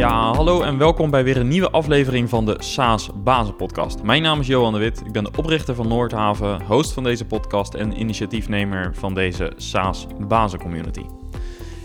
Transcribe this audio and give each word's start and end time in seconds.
Ja, 0.00 0.34
hallo 0.34 0.62
en 0.62 0.78
welkom 0.78 1.10
bij 1.10 1.24
weer 1.24 1.36
een 1.36 1.48
nieuwe 1.48 1.70
aflevering 1.70 2.28
van 2.28 2.44
de 2.44 2.56
SaaS 2.58 3.10
Bazen 3.14 3.56
Podcast. 3.56 4.02
Mijn 4.02 4.22
naam 4.22 4.40
is 4.40 4.46
Johan 4.46 4.72
de 4.72 4.78
Wit, 4.78 5.02
ik 5.06 5.12
ben 5.12 5.24
de 5.24 5.30
oprichter 5.36 5.74
van 5.74 5.88
Noordhaven, 5.88 6.62
host 6.62 6.92
van 6.92 7.02
deze 7.02 7.24
podcast 7.24 7.74
en 7.74 8.00
initiatiefnemer 8.00 8.94
van 8.94 9.14
deze 9.14 9.52
SaaS 9.56 10.06
Bazen 10.28 10.58
Community. 10.58 11.04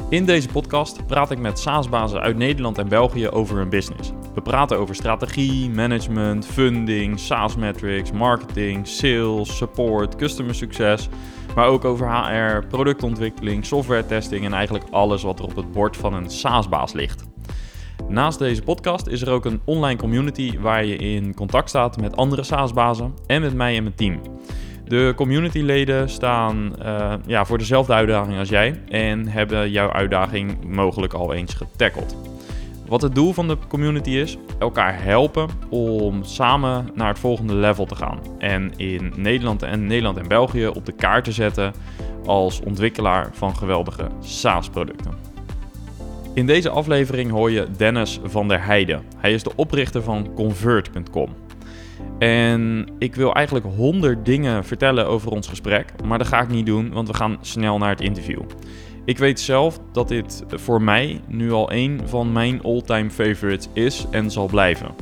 In 0.09 0.25
deze 0.25 0.48
podcast 0.48 1.05
praat 1.07 1.32
ik 1.32 1.38
met 1.38 1.59
SaaS-bazen 1.59 2.20
uit 2.20 2.38
Nederland 2.38 2.78
en 2.78 2.88
België 2.88 3.30
over 3.30 3.57
hun 3.57 3.70
business. 3.70 4.12
We 4.34 4.41
praten 4.41 4.77
over 4.77 4.95
strategie, 4.95 5.70
management, 5.70 6.45
funding, 6.45 7.20
SaaS 7.20 7.55
metrics, 7.55 8.11
marketing, 8.11 8.88
sales, 8.88 9.57
support, 9.57 10.16
customer 10.16 10.55
succes, 10.55 11.09
maar 11.55 11.68
ook 11.68 11.86
over 11.86 12.11
HR, 12.11 12.66
productontwikkeling, 12.68 13.66
software 13.66 14.05
testing 14.05 14.45
en 14.45 14.54
eigenlijk 14.54 14.86
alles 14.91 15.23
wat 15.23 15.40
er 15.40 15.45
op 15.45 15.55
het 15.55 15.72
bord 15.72 15.98
van 15.98 16.13
een 16.13 16.30
SaaS-baas 16.30 16.94
ligt. 16.94 17.34
Naast 18.08 18.40
deze 18.40 18.62
podcast 18.62 19.08
is 19.08 19.22
er 19.22 19.32
ook 19.32 19.45
een 19.45 19.62
online 19.64 20.00
community 20.00 20.59
waar 20.59 20.86
je 20.86 20.96
in 20.96 21.34
contact 21.34 21.70
staat 21.70 22.02
met 22.02 22.16
andere 22.16 22.44
SaaS-bazen 22.44 23.13
en 23.27 23.41
met 23.41 23.54
mij 23.54 23.76
en 23.76 23.84
mijn 23.84 23.96
team. 23.96 24.22
De 24.88 25.13
communityleden 25.16 26.10
staan 26.10 26.76
uh, 26.82 27.13
ja, 27.26 27.46
voor 27.46 27.58
dezelfde 27.58 27.94
uitdaging 27.94 28.38
als 28.38 28.49
jij 28.49 28.82
en 28.90 29.27
hebben 29.27 29.72
jouw 29.72 29.91
uitdaging 29.91 30.63
mogelijk 30.68 31.13
al 31.13 31.34
eens 31.34 31.54
getackled. 31.54 32.16
Wat 32.88 33.02
het 33.02 33.16
doel 33.16 33.34
van 33.34 33.48
de 33.48 33.58
community 33.68 34.10
is, 34.10 34.38
elkaar 34.60 35.04
helpen 35.04 35.49
om 35.70 36.24
samen 36.24 36.90
naar 36.94 37.08
het 37.08 37.20
volgende 37.20 37.54
level 37.54 37.85
te 37.85 37.96
gaan. 37.96 38.20
En 38.38 38.72
in 38.77 39.13
Nederland 39.16 39.63
en 39.63 39.88
Nederland 39.88 40.18
en 40.18 40.27
België 40.27 40.68
op 40.68 40.85
de 40.85 40.96
kaart 40.96 41.24
te 41.24 41.32
zetten 41.32 41.74
als 42.26 42.60
ontwikkelaar 42.60 43.30
van 43.34 43.55
geweldige 43.55 44.08
SaaS-producten. 44.20 45.34
In 46.36 46.46
deze 46.46 46.70
aflevering 46.70 47.32
hoor 47.32 47.52
je 47.52 47.68
Dennis 47.78 48.20
van 48.24 48.48
der 48.48 48.66
Heijden. 48.66 49.04
Hij 49.18 49.34
is 49.34 49.44
de 49.44 49.52
oprichter 49.55 50.02
van 50.02 50.34
Convert.com. 50.34 51.30
En 52.20 52.88
ik 53.00 53.16
wil 53.16 53.34
eigenlijk 53.34 53.66
honderd 53.76 54.26
dingen 54.26 54.66
vertellen 54.66 55.08
over 55.08 55.32
ons 55.32 55.48
gesprek, 55.48 55.94
maar 56.06 56.18
dat 56.18 56.28
ga 56.28 56.41
ik 56.41 56.50
niet 56.50 56.66
doen, 56.66 56.94
want 56.94 57.08
we 57.08 57.13
gaan 57.13 57.38
snel 57.41 57.78
naar 57.78 57.90
het 57.90 58.02
interview. 58.02 58.41
Ik 59.06 59.18
weet 59.18 59.40
zelf 59.40 59.80
dat 59.91 60.08
dit 60.08 60.44
voor 60.48 60.82
mij 60.82 61.22
nu 61.28 61.52
al 61.52 61.72
een 61.72 62.02
van 62.06 62.32
mijn 62.32 62.63
all-time 62.63 63.10
favorites 63.10 63.70
is 63.74 64.06
en 64.12 64.31
zal 64.31 64.47
blijven. 64.47 64.96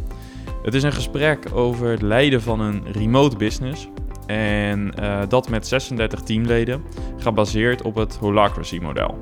Het 0.64 0.74
is 0.74 0.84
een 0.84 0.94
gesprek 0.94 1.46
over 1.54 1.90
het 1.90 2.02
leiden 2.02 2.42
van 2.42 2.60
een 2.60 2.84
remote 2.92 3.38
business. 3.38 3.88
En 4.26 4.94
uh, 5.00 5.20
dat 5.28 5.50
met 5.50 5.68
36 5.68 6.22
teamleden, 6.22 6.84
gebaseerd 7.18 7.82
op 7.82 7.96
het 7.96 8.16
Holacracy 8.16 8.80
model. 8.82 9.18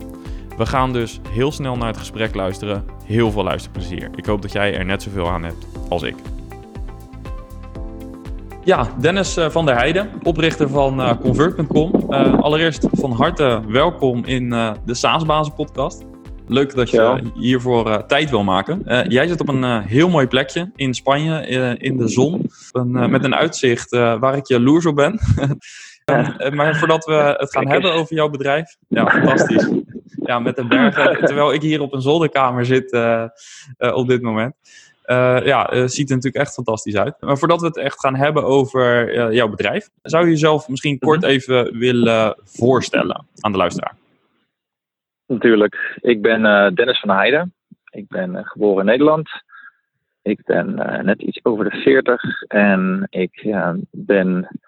We 0.61 0.67
gaan 0.67 0.93
dus 0.93 1.19
heel 1.29 1.51
snel 1.51 1.75
naar 1.75 1.87
het 1.87 1.97
gesprek 1.97 2.35
luisteren. 2.35 2.83
Heel 3.05 3.31
veel 3.31 3.43
luisterplezier. 3.43 4.09
Ik 4.15 4.25
hoop 4.25 4.41
dat 4.41 4.51
jij 4.51 4.77
er 4.77 4.85
net 4.85 5.03
zoveel 5.03 5.29
aan 5.29 5.43
hebt 5.43 5.65
als 5.89 6.03
ik. 6.03 6.15
Ja, 8.63 8.87
Dennis 8.99 9.37
eh, 9.37 9.49
van 9.49 9.65
der 9.65 9.75
Heijden, 9.75 10.09
oprichter 10.23 10.69
van 10.69 10.99
uh, 10.99 11.13
Convert.com. 11.21 12.05
Uh, 12.09 12.39
allereerst 12.39 12.87
van 12.91 13.11
harte 13.11 13.61
welkom 13.67 14.25
in 14.25 14.49
de 14.85 14.93
SaaSbazen 14.93 15.53
podcast. 15.53 16.05
Leuk 16.47 16.75
dat 16.75 16.89
je 16.89 17.21
hiervoor 17.33 18.05
tijd 18.05 18.29
wil 18.29 18.43
maken. 18.43 18.81
jij 19.07 19.27
zit 19.27 19.41
op 19.41 19.47
een 19.47 19.81
heel 19.81 20.09
mooi 20.09 20.27
plekje 20.27 20.71
in 20.75 20.93
Spanje, 20.93 21.47
in 21.77 21.97
de 21.97 22.07
zon, 22.07 22.49
een, 22.71 23.11
met 23.11 23.23
een 23.23 23.35
uitzicht 23.35 23.89
waar 23.89 24.35
ik 24.35 24.47
jaloers 24.47 24.85
op 24.85 24.95
ben. 24.95 25.19
maar 26.55 26.75
voordat 26.75 27.05
we 27.05 27.35
het 27.37 27.51
gaan 27.51 27.67
hebben 27.67 27.93
over 27.93 28.15
jouw 28.15 28.29
bedrijf, 28.29 28.75
ja, 28.87 29.09
fantastisch. 29.09 29.69
Ja, 30.31 30.39
met 30.39 30.55
de 30.55 30.67
bergen, 30.67 31.17
terwijl 31.27 31.53
ik 31.53 31.61
hier 31.61 31.81
op 31.81 31.93
een 31.93 32.01
zolderkamer 32.01 32.65
zit 32.65 32.93
op 33.77 34.07
dit 34.07 34.21
moment. 34.21 34.55
Uh, 35.05 35.45
ja, 35.45 35.87
ziet 35.87 36.09
er 36.09 36.15
natuurlijk 36.15 36.43
echt 36.43 36.53
fantastisch 36.53 36.95
uit. 36.95 37.15
Maar 37.19 37.37
voordat 37.37 37.61
we 37.61 37.67
het 37.67 37.77
echt 37.77 37.99
gaan 37.99 38.15
hebben 38.15 38.43
over 38.43 39.33
jouw 39.33 39.49
bedrijf, 39.49 39.89
zou 40.01 40.23
je 40.25 40.31
jezelf 40.31 40.67
misschien 40.67 40.99
kort 40.99 41.21
mhm. 41.21 41.29
even 41.29 41.77
willen 41.77 42.35
voorstellen 42.43 43.25
aan 43.39 43.51
de 43.51 43.57
luisteraar? 43.57 43.95
Natuurlijk. 45.27 45.99
Ik 46.01 46.21
ben 46.21 46.75
Dennis 46.75 46.99
van 46.99 47.09
Heijden. 47.09 47.53
Ik 47.89 48.07
ben 48.07 48.45
geboren 48.45 48.79
in 48.79 48.85
Nederland. 48.85 49.29
Ik 50.21 50.45
ben 50.45 50.75
net 51.05 51.21
iets 51.21 51.39
over 51.43 51.69
de 51.69 51.77
40 51.77 52.21
en 52.47 53.07
ik 53.09 53.55
ben 53.91 54.59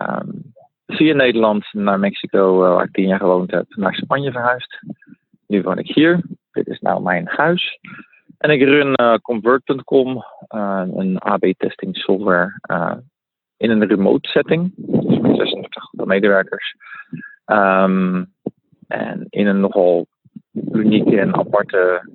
um, 0.00 0.52
via 0.90 1.14
Nederland 1.14 1.72
naar 1.72 1.98
Mexico, 1.98 2.56
waar 2.56 2.84
ik 2.84 2.92
tien 2.92 3.06
jaar 3.06 3.18
gewoond 3.18 3.50
heb, 3.50 3.66
naar 3.68 3.94
Spanje 3.94 4.32
verhuisd. 4.32 4.82
Nu 5.46 5.62
woon 5.62 5.78
ik 5.78 5.94
hier. 5.94 6.20
Dit 6.52 6.66
is 6.66 6.78
nou 6.78 7.02
mijn 7.02 7.26
huis. 7.26 7.78
En 8.38 8.50
ik 8.50 8.62
run 8.62 8.94
uh, 9.00 9.14
Convert.com, 9.14 10.24
uh, 10.54 10.82
een 10.94 11.18
AB-testing 11.18 11.96
software 11.96 12.60
in 13.56 13.70
een 13.70 13.86
remote 13.86 14.28
setting. 14.28 14.72
Dus 14.76 15.18
met 15.18 15.36
36 15.36 15.92
medewerkers. 15.92 16.76
Um, 17.46 18.32
en 18.88 19.26
in 19.28 19.46
een 19.46 19.60
nogal 19.60 20.06
unieke 20.72 21.20
en 21.20 21.34
aparte 21.34 22.08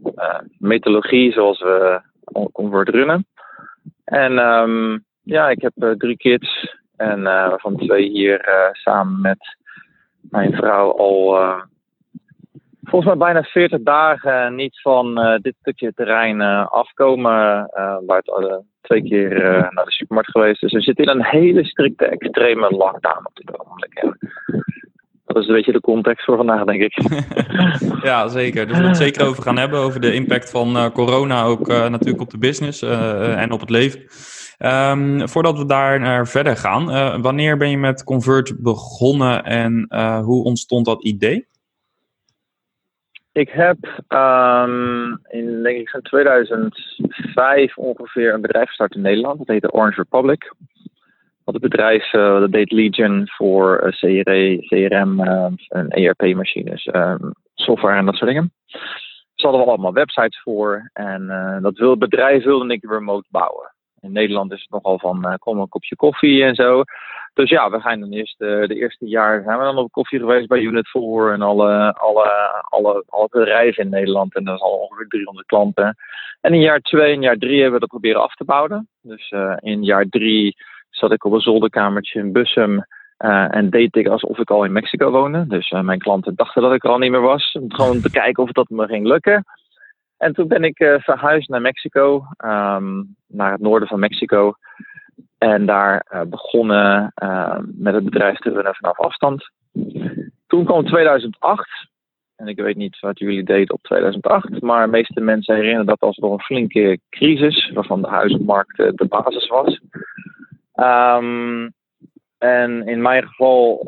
methodologie 0.58 1.32
zoals 1.32 1.60
we 1.60 2.02
Convert 2.52 2.90
runnen. 2.90 3.26
En 4.04 4.38
um, 4.38 5.06
ja, 5.22 5.50
ik 5.50 5.62
heb 5.62 5.96
drie 5.98 6.18
kids. 6.18 6.76
En 6.98 7.24
waarvan 7.24 7.78
twee 7.78 8.10
hier 8.10 8.50
samen 8.72 9.22
met 9.22 9.58
mijn 10.22 10.54
vrouw 10.54 10.98
al 10.98 11.38
volgens 12.86 13.16
mij 13.16 13.34
bijna 13.34 13.44
40 13.44 13.82
dagen 13.82 14.56
niet 14.56 14.82
van 14.82 15.20
uh, 15.20 15.36
dit 15.42 15.56
stukje 15.60 15.94
terrein 15.94 16.40
uh, 16.40 16.68
afkomen. 16.68 17.70
Uh, 17.78 17.98
waar 18.06 18.22
het 18.26 18.64
twee 18.82 19.04
keer 19.04 19.30
naar 19.70 19.86
de 19.86 19.92
supermarkt 19.92 20.32
geweest 20.32 20.64
is. 20.64 20.72
Dus 20.72 20.74
we 20.74 20.82
zitten 20.82 21.06
in 21.06 21.10
een 21.10 21.26
hele 21.26 21.66
strikte, 21.66 22.06
extreme 22.06 22.70
lockdown 22.70 23.26
op 23.26 23.36
dit 23.36 23.60
ogenblik. 23.60 24.14
Dat 25.26 25.38
is 25.38 25.48
een 25.48 25.56
beetje 25.56 25.72
de 25.72 25.82
context 25.82 26.26
voor 26.26 26.38
vandaag, 26.38 26.64
denk 26.64 26.82
ik. 26.82 26.98
ja, 28.10 28.28
zeker. 28.28 28.68
Dus 28.68 28.78
we 28.78 28.84
het 28.84 28.98
zeker 28.98 29.28
over 29.28 29.44
gaan 29.44 29.58
hebben. 29.58 29.80
Over 29.80 30.02
de 30.02 30.14
impact 30.14 30.52
van 30.52 30.92
corona 30.92 31.44
ook 31.44 31.68
natuurlijk 31.68 32.22
op 32.22 32.30
de 32.30 32.38
business 32.38 32.82
en 32.82 33.52
op 33.52 33.60
het 33.60 33.70
leven. 33.70 34.02
Um, 34.66 35.28
voordat 35.28 35.58
we 35.58 35.66
daar 35.66 36.00
naar 36.00 36.28
verder 36.28 36.58
gaan. 36.58 37.22
wanneer 37.22 37.58
ben 37.58 37.70
je 37.70 37.78
met 37.78 38.04
Convert 38.04 38.62
begonnen 38.62 39.44
en 39.44 39.88
hoe 40.24 40.44
ontstond 40.44 40.86
dat 40.86 41.04
idee? 41.04 41.48
Ik 43.36 43.50
heb 43.50 43.78
um, 44.10 45.20
in, 45.28 45.64
denk 45.64 45.78
ik, 45.78 46.00
2005 46.02 47.78
ongeveer 47.78 48.34
een 48.34 48.42
bedrijf 48.42 48.68
gestart 48.68 48.96
in 48.96 49.02
Nederland. 49.02 49.38
Dat 49.38 49.48
heette 49.48 49.72
Orange 49.72 50.02
Republic. 50.02 50.54
Dat 51.44 51.54
het 51.54 51.64
bedrijf 51.64 52.14
uh, 52.14 52.40
dat 52.40 52.52
deed 52.52 52.72
Legion 52.72 53.24
voor 53.26 53.78
eh, 53.78 53.92
CRE, 53.92 54.58
CRM 54.60 55.20
en 55.68 55.88
ERP-machines, 55.90 56.90
um, 56.94 57.34
software 57.54 57.98
en 57.98 58.06
dat 58.06 58.16
soort 58.16 58.30
dingen. 58.30 58.54
Ze 59.36 59.48
hadden 59.48 59.62
we 59.62 59.68
allemaal 59.68 59.94
websites 59.94 60.42
voor. 60.42 60.90
En 60.94 61.28
dat 61.62 62.00
bedrijf 62.00 62.44
wilde 62.44 62.74
ik 62.74 62.90
remote 62.90 63.28
bouwen. 63.30 63.75
In 64.06 64.12
Nederland 64.12 64.52
is 64.52 64.62
het 64.62 64.70
nogal 64.70 65.00
van 65.00 65.38
kom 65.40 65.60
een 65.60 65.70
kopje 65.70 65.96
koffie 65.96 66.44
en 66.44 66.56
zo. 66.56 66.84
Dus 67.36 67.50
ja, 67.50 67.70
we 67.70 67.80
gaan 67.80 68.00
dan 68.00 68.12
eerst 68.12 68.42
uh, 68.42 68.68
de 68.68 68.76
eerste 68.76 69.08
jaar 69.08 69.44
zijn 69.44 69.58
we 69.58 69.64
dan 69.64 69.78
op 69.78 69.92
koffie 69.92 70.20
geweest 70.20 70.48
bij 70.48 70.60
Unit 70.60 70.90
4 70.90 71.32
en 71.32 71.42
alle, 71.42 71.94
alle, 71.94 72.56
alle, 72.70 73.04
alle 73.08 73.28
bedrijven 73.30 73.84
in 73.84 73.90
Nederland. 73.90 74.36
En 74.36 74.44
dat 74.44 74.56
is 74.56 74.62
al 74.62 74.78
ongeveer 74.78 75.08
300 75.08 75.48
klanten. 75.48 75.96
En 76.42 76.54
in 76.54 76.62
jaar 76.62 76.80
2 76.80 77.14
en 77.14 77.22
jaar 77.22 77.38
3 77.38 77.54
hebben 77.54 77.74
we 77.74 77.80
dat 77.80 77.90
proberen 77.90 78.22
af 78.22 78.36
te 78.36 78.44
bouwen. 78.44 78.88
Dus 79.02 79.32
uh, 79.32 79.56
in 79.60 79.84
jaar 79.84 80.06
3 80.10 80.56
zat 80.90 81.12
ik 81.12 81.24
op 81.24 81.32
een 81.32 81.40
zolderkamertje 81.40 82.20
in 82.20 82.32
Bussum. 82.32 82.86
En 83.18 83.70
deed 83.70 83.96
ik 83.96 84.08
alsof 84.08 84.38
ik 84.38 84.50
al 84.50 84.64
in 84.64 84.72
Mexico 84.72 85.12
woonde. 85.12 85.48
Dus 85.48 85.72
mijn 85.72 86.00
klanten 86.00 86.36
dachten 86.36 86.62
dat 86.62 86.74
ik 86.74 86.84
er 86.84 86.90
al 86.90 86.98
niet 86.98 87.12
meer 87.12 87.22
was. 87.22 87.58
Om 87.62 87.74
gewoon 87.74 88.02
te 88.02 88.12
kijken 88.12 88.44
of 88.44 88.52
dat 88.52 88.70
me 88.70 88.88
ging 88.88 89.08
lukken. 89.08 89.46
En 90.18 90.34
toen 90.34 90.48
ben 90.48 90.64
ik 90.64 90.78
verhuisd 90.98 91.50
naar 91.50 91.62
Mexico, 91.62 92.26
um, 92.46 93.16
naar 93.28 93.52
het 93.52 93.62
noorden 93.62 93.88
van 93.88 94.00
Mexico. 94.00 94.54
En 95.38 95.66
daar 95.66 96.06
uh, 96.14 96.22
begonnen 96.22 97.12
uh, 97.24 97.58
met 97.62 97.94
het 97.94 98.04
bedrijf 98.04 98.38
te 98.38 98.50
runnen 98.50 98.76
vanaf 98.76 99.00
afstand. 99.00 99.52
Toen 100.48 100.66
kwam 100.66 100.86
2008. 100.86 101.70
En 102.36 102.48
ik 102.48 102.60
weet 102.60 102.76
niet 102.76 103.00
wat 103.00 103.20
jullie 103.20 103.44
deden 103.44 103.74
op 103.74 103.84
2008. 103.84 104.62
Maar 104.62 104.86
de 104.86 104.92
meeste 104.92 105.22
mensen 105.22 105.56
herinneren 105.56 105.86
dat 105.86 106.00
als 106.00 106.18
wel 106.18 106.32
een 106.32 106.42
flinke 106.42 107.00
crisis. 107.10 107.72
Waarvan 107.74 108.02
de 108.02 108.08
huizenmarkt 108.08 108.80
uh, 108.80 108.92
de 108.96 109.06
basis 109.06 109.48
was. 109.48 109.82
Um, 110.76 111.74
en 112.38 112.88
in 112.88 113.02
mijn 113.02 113.28
geval 113.28 113.84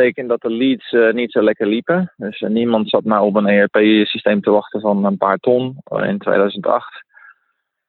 betekent 0.00 0.28
dat 0.28 0.40
de 0.40 0.50
leads 0.50 1.14
niet 1.14 1.32
zo 1.32 1.42
lekker 1.42 1.66
liepen. 1.66 2.12
Dus 2.16 2.40
niemand 2.40 2.88
zat 2.88 3.04
maar 3.04 3.22
op 3.22 3.34
een 3.34 3.46
ERP-systeem 3.46 4.40
te 4.40 4.50
wachten 4.50 4.80
van 4.80 5.04
een 5.04 5.16
paar 5.16 5.38
ton 5.38 5.76
in 5.86 6.18
2008. 6.18 7.04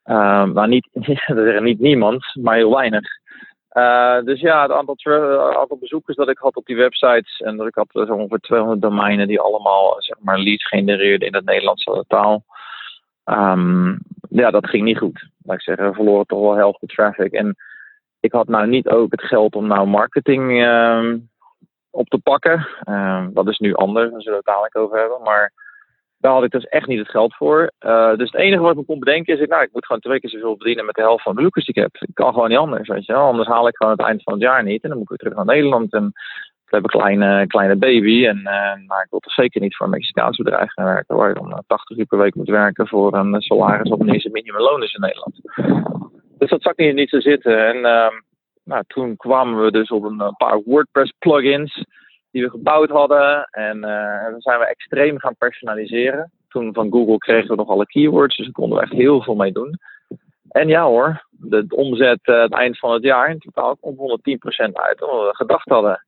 Uh, 0.06 0.46
maar 0.46 0.68
niet, 0.68 0.88
er 1.26 1.62
niet 1.62 1.80
niemand, 1.80 2.26
maar 2.42 2.56
heel 2.56 2.76
weinig. 2.76 3.20
Dus 4.26 4.40
ja, 4.40 4.62
het 4.62 4.72
aantal, 4.72 4.96
aantal, 5.60 5.78
bezoekers 5.78 6.18
dat 6.18 6.30
ik 6.30 6.38
had 6.38 6.56
op 6.56 6.66
die 6.66 6.76
websites 6.76 7.40
en 7.40 7.58
dat 7.58 7.68
ik 7.68 7.76
had 7.76 7.88
zo 7.92 8.14
ongeveer 8.14 8.40
200 8.40 8.82
domeinen 8.82 9.28
die 9.28 9.40
allemaal 9.40 9.96
zeg 9.98 10.18
maar 10.20 10.40
leads 10.40 10.68
genereerden 10.68 11.28
in 11.28 11.36
het 11.36 11.46
Nederlandse 11.46 12.06
taal. 12.08 12.44
Ehm, 13.24 13.96
ja, 14.30 14.52
dat 14.52 14.70
ging 14.70 14.84
niet 14.84 14.98
goed. 14.98 15.28
Laat 15.44 15.56
ik 15.56 15.62
zeggen, 15.62 15.90
we 15.90 15.94
verloren 15.94 16.26
toch 16.26 16.40
wel 16.40 16.56
helft 16.56 16.80
de 16.80 16.88
traffic. 16.88 17.32
En 17.32 17.56
ik 18.20 18.32
had 18.32 18.48
nou 18.48 18.68
niet 18.68 18.90
ook 18.90 19.12
het 19.12 19.24
geld 19.24 19.56
om 19.56 19.68
nou 19.68 19.88
marketing 19.88 20.64
ehm, 20.64 21.18
op 21.92 22.08
te 22.08 22.18
pakken. 22.18 22.68
Ehm, 22.84 23.34
dat 23.34 23.48
is 23.48 23.58
nu 23.58 23.74
anders, 23.74 24.12
daar 24.12 24.22
zullen 24.22 24.40
we 24.40 24.44
het 24.46 24.54
dadelijk 24.54 24.78
over 24.78 25.00
hebben. 25.00 25.22
Maar 25.22 25.52
daar 26.22 26.32
had 26.32 26.44
ik 26.44 26.52
dus 26.52 26.66
echt 26.66 26.88
niet 26.88 27.00
het 27.00 27.10
geld 27.10 27.36
voor. 27.36 27.72
Uh, 27.80 28.16
dus 28.16 28.32
het 28.32 28.42
enige 28.42 28.62
wat 28.62 28.72
ik 28.72 28.78
me 28.78 28.86
kon 28.86 29.00
bedenken 29.00 29.34
is, 29.34 29.40
ik, 29.40 29.50
nou, 29.50 29.64
ik 29.64 29.74
moet 29.74 29.86
gewoon 29.86 30.02
twee 30.02 30.20
keer 30.20 30.30
zoveel 30.30 30.56
verdienen 30.56 30.86
met 30.86 30.96
de 30.96 31.02
helft 31.02 31.24
van 31.24 31.32
de 31.32 31.38
bezoekers 31.38 31.66
die 31.66 31.76
ik 31.76 31.82
heb. 31.82 31.96
Ik 32.10 32.16
kan 32.16 32.34
gewoon 32.34 32.50
niet 32.50 32.58
anders, 32.58 32.88
weet 32.88 33.06
je 33.06 33.14
wel. 33.14 33.22
Anders 33.22 33.48
haal 33.48 33.68
ik 33.68 33.76
gewoon 33.76 33.92
het 33.92 34.02
eind 34.02 34.24
van 34.24 34.34
het 34.34 34.42
jaar 34.42 34.64
niet. 34.64 34.84
En 34.84 34.90
dan 34.90 34.98
moet 34.98 35.12
ik 35.12 35.18
terug 35.18 35.36
naar 35.36 35.46
Nederland. 35.46 35.94
En 35.94 36.06
ik 36.66 36.72
heb 36.78 36.84
een 36.84 37.00
kleine, 37.00 37.48
kleine 37.48 37.76
baby. 37.76 38.28
En 38.28 38.38
uh, 38.38 38.88
nou, 38.88 39.02
ik 39.04 39.10
wil 39.10 39.20
toch 39.20 39.34
zeker 39.34 39.62
niet 39.62 39.76
voor 39.76 39.86
een 39.86 39.92
Mexicaans 39.92 40.38
bedrijf 40.38 40.72
gaan 40.72 40.86
werken. 40.86 41.16
Waar 41.16 41.28
je 41.28 41.34
dan 41.34 41.64
80 41.68 41.98
uur 41.98 42.06
per 42.06 42.18
week 42.18 42.36
moet 42.36 42.50
werken 42.50 42.88
voor 42.88 43.14
een 43.14 43.42
salaris 43.42 43.92
op 43.92 44.00
een 44.00 44.32
minimumloon 44.32 44.84
is 44.84 44.94
in 44.94 45.02
Nederland. 45.02 45.42
Dus 46.38 46.50
dat 46.50 46.62
zag 46.62 46.76
niet, 46.76 46.96
niet 46.96 47.10
zo 47.10 47.20
zitten. 47.20 47.68
En 47.68 47.78
uh, 47.78 48.08
nou, 48.64 48.84
toen 48.88 49.16
kwamen 49.16 49.64
we 49.64 49.72
dus 49.72 49.90
op 49.90 50.04
een 50.04 50.36
paar 50.38 50.62
WordPress 50.66 51.14
plugins 51.20 51.86
die 52.32 52.44
we 52.44 52.50
gebouwd 52.50 52.90
hadden. 52.90 53.48
En 53.52 53.78
uh, 53.78 54.30
dan 54.32 54.42
zijn 54.42 54.60
we 54.60 54.66
extreem 54.66 55.20
gaan 55.20 55.36
personaliseren. 55.36 56.32
Toen 56.48 56.74
van 56.74 56.92
Google 56.92 57.18
kregen 57.18 57.50
we 57.50 57.56
nog 57.56 57.70
alle 57.70 57.86
keywords, 57.86 58.36
dus 58.36 58.46
daar 58.46 58.56
konden 58.56 58.78
we 58.78 58.84
echt 58.84 58.94
heel 58.94 59.24
veel 59.24 59.36
mee 59.36 59.52
doen. 59.52 59.80
En 60.50 60.68
ja 60.68 60.84
hoor, 60.84 61.26
de, 61.30 61.66
omzet 61.70 62.20
uh, 62.24 62.42
het 62.42 62.54
eind 62.54 62.80
van 62.80 62.94
het 62.94 63.04
jaar 63.04 63.30
in 63.30 63.40
totaal 63.40 63.78
komt 63.78 63.98
110% 63.98 64.74
uit 64.74 64.98
dan 64.98 65.10
we 65.10 65.30
gedacht 65.32 65.70
hadden. 65.70 66.06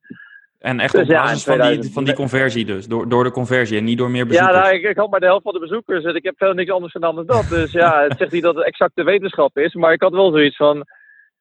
En 0.60 0.80
echt 0.80 0.94
dus 0.94 1.02
op 1.02 1.08
basis 1.08 1.46
ja, 1.46 1.54
2000... 1.54 1.54
van, 1.54 1.84
die, 1.84 1.94
van 1.94 2.04
die 2.04 2.14
conversie 2.14 2.66
dus, 2.66 2.88
door, 2.88 3.10
door 3.10 3.24
de 3.24 3.32
conversie 3.32 3.78
en 3.78 3.84
niet 3.84 3.98
door 3.98 4.12
meer 4.12 4.28
bezoekers? 4.28 4.56
Ja, 4.56 4.62
nou, 4.62 4.76
ik, 4.76 4.84
ik 4.84 4.98
had 4.98 5.10
maar 5.10 5.20
de 5.20 5.26
helft 5.26 5.44
van 5.44 5.54
de 5.54 5.60
bezoekers 5.60 6.04
en 6.04 6.16
ik 6.16 6.24
heb 6.24 6.34
veel 6.38 6.54
niks 6.54 6.72
anders 6.72 6.92
gedaan 6.92 7.16
dan 7.16 7.26
dat. 7.26 7.46
Dus 7.50 7.72
ja, 7.72 8.04
het 8.04 8.18
zegt 8.18 8.32
niet 8.32 8.44
dat 8.44 8.56
het 8.56 8.66
exacte 8.66 9.04
wetenschap 9.04 9.58
is, 9.58 9.74
maar 9.74 9.94
ik 9.94 10.02
had 10.02 10.12
wel 10.12 10.32
zoiets 10.32 10.56
van 10.56 10.86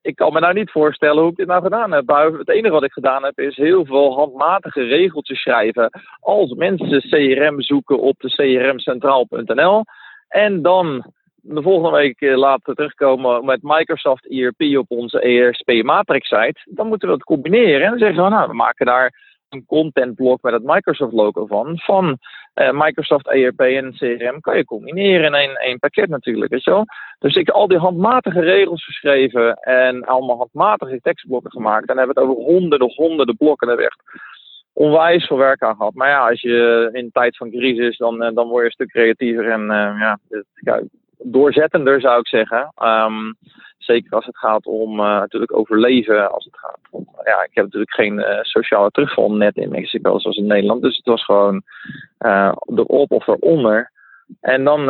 ik 0.02 0.16
kan 0.16 0.32
me 0.32 0.40
nou 0.40 0.54
niet 0.54 0.70
voorstellen 0.70 1.22
hoe 1.22 1.30
ik 1.30 1.36
dit 1.36 1.46
nou 1.46 1.62
gedaan 1.62 1.92
heb. 1.92 2.08
Het 2.38 2.48
enige 2.48 2.72
wat 2.72 2.84
ik 2.84 2.92
gedaan 2.92 3.24
heb 3.24 3.38
is 3.38 3.56
heel 3.56 3.84
veel 3.84 4.14
handmatige 4.14 4.82
regeltjes 4.82 5.40
schrijven. 5.40 5.90
Als 6.20 6.54
mensen 6.54 7.00
CRM 7.00 7.62
zoeken 7.62 8.00
op 8.00 8.20
de 8.20 8.28
crmcentraal.nl. 8.28 9.84
En 10.28 10.62
dan 10.62 11.12
de 11.42 11.62
volgende 11.62 11.96
week 11.96 12.20
eh, 12.20 12.36
laten 12.36 12.74
terugkomen 12.74 13.44
met 13.44 13.62
Microsoft 13.62 14.30
ERP 14.30 14.76
op 14.78 14.90
onze 14.90 15.20
ERP 15.20 15.84
Matrix 15.84 16.28
site. 16.28 16.60
Dan 16.64 16.86
moeten 16.86 17.08
we 17.08 17.14
het 17.14 17.24
combineren. 17.24 17.82
En 17.82 17.90
dan 17.90 17.98
zeggen 17.98 18.24
we, 18.24 18.30
nou, 18.30 18.48
we 18.48 18.54
maken 18.54 18.86
daar 18.86 19.31
een 19.52 19.66
contentblok 19.66 20.42
met 20.42 20.52
het 20.52 20.62
Microsoft 20.64 21.12
logo 21.12 21.46
van. 21.46 21.78
Van 21.78 22.18
uh, 22.54 22.70
Microsoft 22.72 23.28
ERP 23.28 23.60
en 23.60 23.92
CRM 23.92 24.40
kan 24.40 24.56
je 24.56 24.64
combineren 24.64 25.26
in 25.26 25.34
één, 25.34 25.54
één 25.54 25.78
pakket 25.78 26.08
natuurlijk. 26.08 26.50
Weet 26.50 26.64
wel? 26.64 26.84
Dus 27.18 27.34
ik 27.34 27.46
heb 27.46 27.54
al 27.54 27.68
die 27.68 27.78
handmatige 27.78 28.40
regels 28.40 28.84
geschreven 28.84 29.54
en 29.54 30.04
allemaal 30.04 30.36
handmatige 30.36 31.00
tekstblokken 31.00 31.50
gemaakt. 31.50 31.88
En 31.88 31.96
hebben 31.96 32.14
het 32.14 32.24
over 32.24 32.42
honderden, 32.42 32.92
honderden 32.94 33.36
blokken. 33.36 33.68
Daar 33.68 33.78
echt 33.78 34.02
onwijs 34.72 35.26
veel 35.26 35.36
werk 35.36 35.62
aan 35.62 35.76
gehad. 35.76 35.94
Maar 35.94 36.08
ja, 36.08 36.28
als 36.28 36.40
je 36.40 36.88
in 36.92 37.10
tijd 37.12 37.36
van 37.36 37.50
crisis, 37.50 37.96
dan, 37.96 38.22
eh, 38.22 38.34
dan 38.34 38.48
word 38.48 38.60
je 38.60 38.64
een 38.64 38.70
stuk 38.70 38.88
creatiever 38.88 39.50
en 39.50 39.60
uh, 39.60 40.16
ja, 40.60 40.82
doorzettender 41.18 42.00
zou 42.00 42.18
ik 42.18 42.28
zeggen. 42.28 42.72
Um, 42.82 43.36
Zeker 43.82 44.16
als 44.16 44.26
het 44.26 44.38
gaat 44.38 44.66
om 44.66 45.00
uh, 45.00 45.06
natuurlijk 45.06 45.56
overleven. 45.56 46.30
Als 46.30 46.44
het 46.44 46.58
gaat 46.58 46.78
om, 46.90 47.08
ja, 47.24 47.42
ik 47.42 47.54
heb 47.54 47.64
natuurlijk 47.64 47.94
geen 47.94 48.18
uh, 48.18 48.42
sociale 48.42 48.90
terugvalnet 48.90 49.56
in 49.56 49.68
Mexico 49.68 50.18
zoals 50.18 50.36
in 50.36 50.46
Nederland. 50.46 50.82
Dus 50.82 50.96
het 50.96 51.06
was 51.06 51.24
gewoon 51.24 51.62
uh, 52.18 52.52
erop 52.74 53.10
of 53.10 53.26
eronder. 53.26 53.92
En 54.40 54.64
dan, 54.64 54.80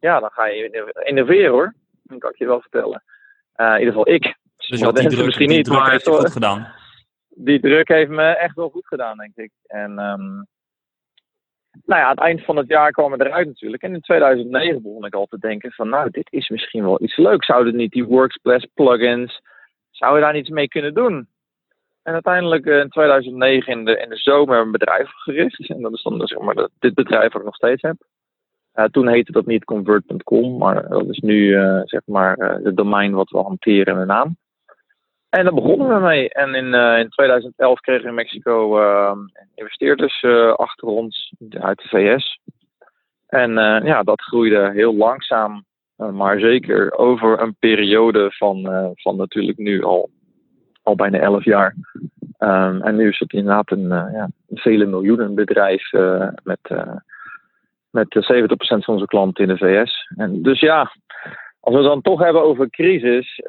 ja, 0.00 0.20
dan 0.20 0.30
ga 0.30 0.46
je 0.46 0.92
innoveren 1.04 1.50
hoor. 1.50 1.74
Dat 2.02 2.18
kan 2.18 2.30
ik 2.30 2.38
je 2.38 2.46
wel 2.46 2.60
vertellen. 2.60 3.02
in 3.56 3.78
ieder 3.78 3.86
geval 3.86 4.08
ik. 4.08 4.38
Dus 4.68 4.80
dat 4.80 4.96
die 4.96 5.08
druk, 5.08 5.24
misschien 5.24 5.48
die 5.48 5.56
niet, 5.56 5.66
druk 5.66 5.78
maar 5.78 5.90
heeft 5.90 6.04
je 6.04 6.10
goed 6.10 6.32
gedaan. 6.32 6.68
Die 7.28 7.60
druk 7.60 7.88
heeft 7.88 8.10
me 8.10 8.22
echt 8.22 8.54
wel 8.54 8.68
goed 8.68 8.86
gedaan, 8.86 9.16
denk 9.16 9.36
ik. 9.36 9.50
En 9.66 9.98
um, 9.98 10.46
nou 11.84 12.00
ja, 12.00 12.06
aan 12.06 12.10
het 12.10 12.24
eind 12.24 12.44
van 12.44 12.56
het 12.56 12.68
jaar 12.68 12.90
kwam 12.90 13.12
het 13.12 13.20
eruit 13.20 13.46
natuurlijk. 13.46 13.82
En 13.82 13.94
in 13.94 14.00
2009 14.00 14.82
begon 14.82 15.04
ik 15.04 15.14
al 15.14 15.26
te 15.26 15.38
denken 15.38 15.72
van, 15.72 15.88
nou, 15.88 16.10
dit 16.10 16.32
is 16.32 16.48
misschien 16.48 16.82
wel 16.82 17.02
iets 17.02 17.16
leuks. 17.16 17.46
Zouden 17.46 17.76
niet 17.76 17.92
die 17.92 18.04
Workspace 18.04 18.68
plugins, 18.74 19.40
zouden 19.90 20.20
we 20.20 20.26
daar 20.26 20.36
iets 20.36 20.48
mee 20.48 20.68
kunnen 20.68 20.94
doen? 20.94 21.28
En 22.02 22.12
uiteindelijk 22.12 22.66
eh, 22.66 22.78
in 22.78 22.88
2009 22.88 23.72
in 23.72 23.84
de, 23.84 23.96
in 23.96 24.08
de 24.08 24.16
zomer 24.16 24.58
een 24.58 24.70
bedrijf 24.70 25.10
gericht. 25.10 25.68
En 25.68 25.80
dat 25.80 25.92
is 25.92 26.02
dan 26.02 26.26
zeg 26.26 26.38
maar 26.38 26.68
dit 26.78 26.94
bedrijf 26.94 27.32
wat 27.32 27.40
ik 27.40 27.46
nog 27.46 27.54
steeds 27.54 27.82
heb. 27.82 27.96
Toen 28.90 29.08
heette 29.08 29.32
dat 29.32 29.46
niet 29.46 29.64
convert.com, 29.64 30.58
maar 30.58 30.88
dat 30.88 31.08
is 31.08 31.18
nu 31.18 31.34
uh, 31.34 31.80
zeg 31.84 32.00
maar 32.04 32.36
het 32.62 32.76
domein 32.76 33.12
wat 33.12 33.30
we 33.30 33.38
hanteren 33.38 33.94
in 33.94 34.00
de 34.00 34.06
naam. 34.06 34.36
En 35.30 35.44
daar 35.44 35.54
begonnen 35.54 35.88
we 35.88 36.00
mee. 36.00 36.28
En 36.28 36.54
in, 36.54 36.64
uh, 36.64 36.98
in 36.98 37.08
2011 37.08 37.80
kregen 37.80 38.02
we 38.02 38.08
in 38.08 38.14
Mexico 38.14 38.80
uh, 38.80 39.12
investeerders 39.54 40.22
uh, 40.22 40.52
achter 40.52 40.88
ons 40.88 41.32
uit 41.50 41.78
de 41.78 41.88
VS. 41.88 42.40
En 43.26 43.52
ja, 43.84 44.02
dat 44.02 44.22
groeide 44.22 44.70
heel 44.72 44.94
langzaam, 44.94 45.64
maar 45.96 46.38
zeker 46.38 46.98
over 46.98 47.40
een 47.40 47.56
periode 47.58 48.30
van, 48.32 48.68
van 48.94 49.16
natuurlijk 49.16 49.58
nu 49.58 49.82
al, 49.82 50.10
al 50.82 50.94
bijna 50.94 51.18
11 51.18 51.44
jaar. 51.44 51.74
Um, 52.38 52.82
en 52.82 52.96
nu 52.96 53.08
is 53.08 53.18
het 53.18 53.32
inderdaad 53.32 53.70
een, 53.70 53.88
ja, 53.88 54.30
vele 54.48 54.86
miljoenen 54.86 55.34
bedrijf 55.34 55.90
met, 56.42 56.60
met 57.90 58.14
70% 58.14 58.56
van 58.58 58.94
onze 58.94 59.06
klanten 59.06 59.48
in 59.48 59.54
de 59.54 59.56
VS. 59.56 60.12
En 60.16 60.42
dus 60.42 60.60
ja, 60.60 60.92
als 61.60 61.74
we 61.74 61.80
het 61.80 61.90
dan 61.90 62.02
toch 62.02 62.20
hebben 62.20 62.42
over 62.42 62.70
crisis 62.70 63.40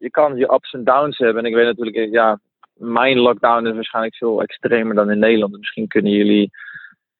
je 0.00 0.10
kan 0.10 0.36
je 0.36 0.52
ups 0.52 0.72
en 0.72 0.84
downs 0.84 1.18
hebben. 1.18 1.42
En 1.42 1.48
ik 1.48 1.54
weet 1.54 1.66
natuurlijk, 1.66 2.12
ja, 2.12 2.38
mijn 2.74 3.18
lockdown 3.18 3.66
is 3.66 3.74
waarschijnlijk 3.74 4.16
veel 4.16 4.42
extremer 4.42 4.94
dan 4.94 5.10
in 5.10 5.18
Nederland. 5.18 5.58
Misschien 5.58 5.88
kunnen 5.88 6.12
jullie 6.12 6.50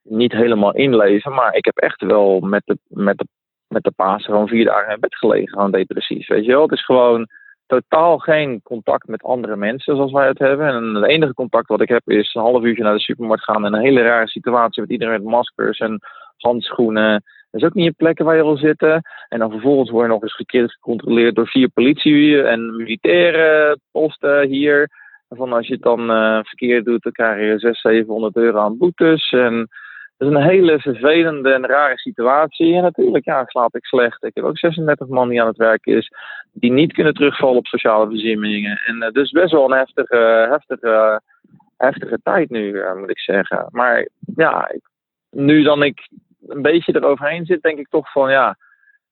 niet 0.03 0.33
helemaal 0.33 0.75
inleven. 0.75 1.33
Maar 1.33 1.55
ik 1.55 1.65
heb 1.65 1.77
echt 1.77 2.03
wel 2.03 2.41
met 2.41 2.63
de, 2.65 2.79
met 2.89 3.19
de, 3.19 3.27
met 3.69 3.83
de 3.83 3.91
paas 3.91 4.25
gewoon 4.25 4.49
vier 4.49 4.65
dagen 4.65 4.95
in 4.95 5.01
bed 5.01 5.15
gelegen. 5.15 5.49
Gewoon 5.49 5.71
depressief. 5.71 6.29
Weet 6.29 6.45
je 6.45 6.53
wel? 6.53 6.63
Het 6.63 6.73
is 6.73 6.85
gewoon 6.85 7.29
totaal 7.67 8.19
geen 8.19 8.63
contact 8.63 9.09
met 9.09 9.23
andere 9.23 9.57
mensen 9.57 9.97
zoals 9.97 10.13
wij 10.13 10.27
het 10.27 10.39
hebben. 10.39 10.67
En 10.69 10.95
het 10.95 11.05
enige 11.05 11.35
contact 11.35 11.69
wat 11.69 11.81
ik 11.81 11.89
heb 11.89 12.11
is 12.11 12.35
een 12.35 12.43
half 12.43 12.63
uurtje 12.63 12.83
naar 12.83 12.95
de 12.95 13.01
supermarkt 13.01 13.45
gaan. 13.45 13.67
In 13.67 13.73
een 13.73 13.81
hele 13.81 14.03
rare 14.03 14.29
situatie 14.29 14.83
met 14.83 14.91
iedereen 14.91 15.23
met 15.23 15.33
maskers 15.33 15.79
en 15.79 16.01
handschoenen. 16.37 17.23
Dat 17.51 17.61
is 17.61 17.67
ook 17.67 17.75
niet 17.75 17.87
een 17.87 17.95
plekken 17.95 18.25
waar 18.25 18.37
je 18.37 18.43
wil 18.43 18.57
zitten. 18.57 19.03
En 19.29 19.39
dan 19.39 19.51
vervolgens 19.51 19.91
word 19.91 20.07
je 20.07 20.13
nog 20.13 20.23
eens 20.23 20.35
gekeerd 20.35 20.73
gecontroleerd 20.73 21.35
door 21.35 21.49
vier 21.49 21.69
politie- 21.69 22.43
en 22.43 22.77
militaire 22.77 23.79
posten 23.91 24.49
hier. 24.49 24.89
Van 25.29 25.53
als 25.53 25.67
je 25.67 25.73
het 25.73 25.83
dan 25.83 26.11
uh, 26.11 26.39
verkeerd 26.43 26.85
doet, 26.85 27.03
dan 27.03 27.13
krijg 27.13 27.39
je 27.39 27.59
600, 27.59 27.77
700 27.77 28.37
euro 28.37 28.59
aan 28.59 28.79
boetes. 28.79 29.31
En 29.31 29.69
dat 30.17 30.31
is 30.31 30.35
een 30.35 30.43
hele 30.43 30.81
vervelende 30.81 31.53
en 31.53 31.67
rare 31.67 31.99
situatie. 31.99 32.75
En 32.75 32.83
natuurlijk, 32.83 33.25
ja, 33.25 33.45
slaap 33.47 33.77
ik 33.77 33.85
slecht. 33.85 34.25
Ik 34.25 34.35
heb 34.35 34.45
ook 34.45 34.59
36 34.59 35.09
man 35.09 35.29
die 35.29 35.41
aan 35.41 35.47
het 35.47 35.57
werk 35.57 35.87
is, 35.87 36.13
die 36.53 36.73
niet 36.73 36.93
kunnen 36.93 37.15
terugvallen 37.15 37.57
op 37.57 37.67
sociale 37.67 38.07
voorzieningen. 38.07 38.81
En 38.87 38.97
uh, 38.97 39.11
dus 39.11 39.31
best 39.31 39.53
wel 39.53 39.71
een 39.71 39.79
heftige, 39.79 40.47
heftige, 40.51 41.21
heftige 41.77 42.19
tijd 42.23 42.51
nu, 42.51 42.73
uh, 42.73 42.95
moet 42.95 43.11
ik 43.11 43.19
zeggen. 43.19 43.67
Maar 43.71 44.09
ja, 44.35 44.71
nu 45.31 45.63
dan 45.63 45.83
ik 45.83 46.09
een 46.51 46.63
beetje 46.63 46.95
eroverheen 46.95 47.47
zit, 47.47 47.63
denk 47.63 47.79
ik 47.79 47.89
toch 47.89 48.13
van 48.13 48.31
ja, 48.31 48.57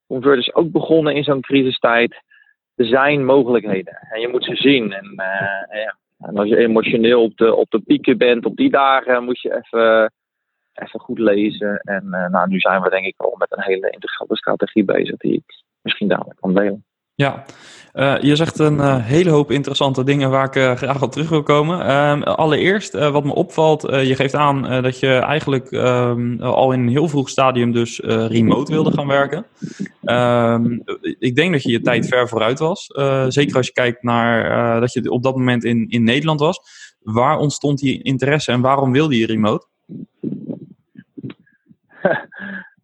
Convert 0.06 0.38
is 0.38 0.54
ook 0.54 0.70
begonnen 0.70 1.14
in 1.14 1.24
zo'n 1.24 1.40
crisistijd. 1.40 2.22
Er 2.74 2.86
zijn 2.86 3.24
mogelijkheden 3.24 3.98
en 4.10 4.20
je 4.20 4.28
moet 4.28 4.44
ze 4.44 4.56
zien. 4.56 4.92
En, 4.92 5.12
uh, 5.16 5.82
ja. 5.82 5.96
en 6.18 6.36
als 6.36 6.48
je 6.48 6.56
emotioneel 6.56 7.22
op 7.22 7.36
de, 7.36 7.54
op 7.54 7.70
de 7.70 7.80
pieken 7.80 8.18
bent 8.18 8.44
op 8.44 8.56
die 8.56 8.70
dagen, 8.70 9.24
moet 9.24 9.40
je 9.40 9.54
even, 9.56 10.12
even 10.72 11.00
goed 11.00 11.18
lezen. 11.18 11.76
En 11.76 12.04
uh, 12.04 12.28
nou, 12.28 12.48
nu 12.48 12.58
zijn 12.58 12.82
we 12.82 12.90
denk 12.90 13.06
ik 13.06 13.14
al 13.16 13.34
met 13.38 13.52
een 13.52 13.62
hele 13.62 13.90
integrale 13.90 14.36
strategie 14.36 14.84
bezig 14.84 15.16
die 15.16 15.32
ik 15.32 15.62
misschien 15.82 16.08
dadelijk 16.08 16.40
kan 16.40 16.54
delen. 16.54 16.84
Ja, 17.18 17.44
uh, 17.94 18.20
je 18.20 18.36
zegt 18.36 18.58
een 18.58 18.76
uh, 18.76 18.96
hele 19.04 19.30
hoop 19.30 19.50
interessante 19.50 20.04
dingen 20.04 20.30
waar 20.30 20.44
ik 20.44 20.54
uh, 20.54 20.74
graag 20.74 21.02
op 21.02 21.12
terug 21.12 21.28
wil 21.28 21.42
komen. 21.42 21.86
Ehm, 21.86 22.22
allereerst, 22.22 22.92
wat 22.92 23.24
me 23.24 23.34
opvalt, 23.34 23.82
je 23.82 24.14
geeft 24.14 24.34
aan 24.34 24.82
dat 24.82 24.98
je 24.98 25.14
eigenlijk 25.14 25.70
um, 25.70 26.40
al 26.40 26.72
in 26.72 26.80
een 26.80 26.88
heel 26.88 27.08
vroeg 27.08 27.28
stadium 27.28 27.72
dus 27.72 28.00
remote 28.04 28.72
wilde 28.72 28.92
gaan 28.92 29.06
werken. 29.06 29.46
Um, 30.02 30.82
ik 31.18 31.36
denk 31.36 31.52
dat 31.52 31.62
je 31.62 31.70
je 31.70 31.80
tijd 31.80 32.08
ver 32.08 32.28
vooruit 32.28 32.58
was. 32.58 32.86
zeker 33.28 33.56
als 33.56 33.66
je 33.66 33.72
kijkt 33.72 34.02
naar 34.02 34.80
dat 34.80 34.92
je 34.92 35.10
op 35.10 35.22
dat 35.22 35.36
moment 35.36 35.64
in, 35.64 35.88
in 35.88 36.02
Nederland 36.02 36.40
was. 36.40 36.60
Waar 37.00 37.38
ontstond 37.38 37.78
die 37.78 38.02
interesse 38.02 38.52
en 38.52 38.60
waarom 38.60 38.92
wilde 38.92 39.18
je 39.18 39.26
remote? 39.26 39.66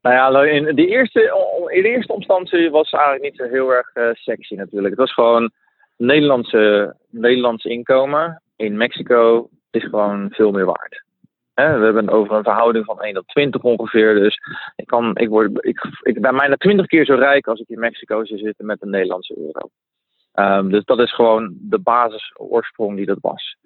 Nou 0.04 0.16
ja, 0.16 0.50
in 0.50 0.74
de 0.74 0.86
eerste, 0.86 1.20
in 1.68 1.82
de 1.82 1.88
eerste 1.88 2.14
instantie 2.14 2.70
was 2.70 2.90
eigenlijk 2.90 3.24
niet 3.24 3.36
zo 3.36 3.54
heel 3.54 3.70
erg 3.70 3.94
uh, 3.94 4.10
sexy 4.12 4.54
natuurlijk. 4.54 4.90
Het 4.90 4.98
was 4.98 5.12
gewoon 5.12 5.50
Nederlandse, 5.96 6.96
Nederlands 7.10 7.64
inkomen 7.64 8.42
in 8.56 8.76
Mexico 8.76 9.48
is 9.70 9.84
gewoon 9.84 10.30
veel 10.30 10.50
meer 10.50 10.64
waard. 10.64 11.02
We 11.54 11.62
hebben 11.62 12.08
over 12.08 12.36
een 12.36 12.42
verhouding 12.42 12.84
van 12.84 13.00
1 13.00 13.14
tot 13.14 13.28
20 13.28 13.62
ongeveer. 13.62 14.14
Dus 14.14 14.38
ik, 14.76 14.86
kan, 14.86 15.16
ik, 15.16 15.28
word, 15.28 15.64
ik, 15.64 15.80
ik 16.02 16.20
ben 16.20 16.36
bijna 16.36 16.56
20 16.56 16.86
keer 16.86 17.04
zo 17.04 17.14
rijk 17.14 17.46
als 17.46 17.60
ik 17.60 17.68
in 17.68 17.78
Mexico 17.78 18.24
zou 18.24 18.38
zitten 18.38 18.66
met 18.66 18.82
een 18.82 18.90
Nederlandse 18.90 19.38
euro. 19.38 19.70
Um, 20.34 20.70
dus 20.70 20.84
dat 20.84 20.98
is 20.98 21.14
gewoon 21.14 21.54
de 21.60 21.78
basisoorsprong 21.78 22.96
die 22.96 23.06
dat 23.06 23.18
was. 23.20 23.56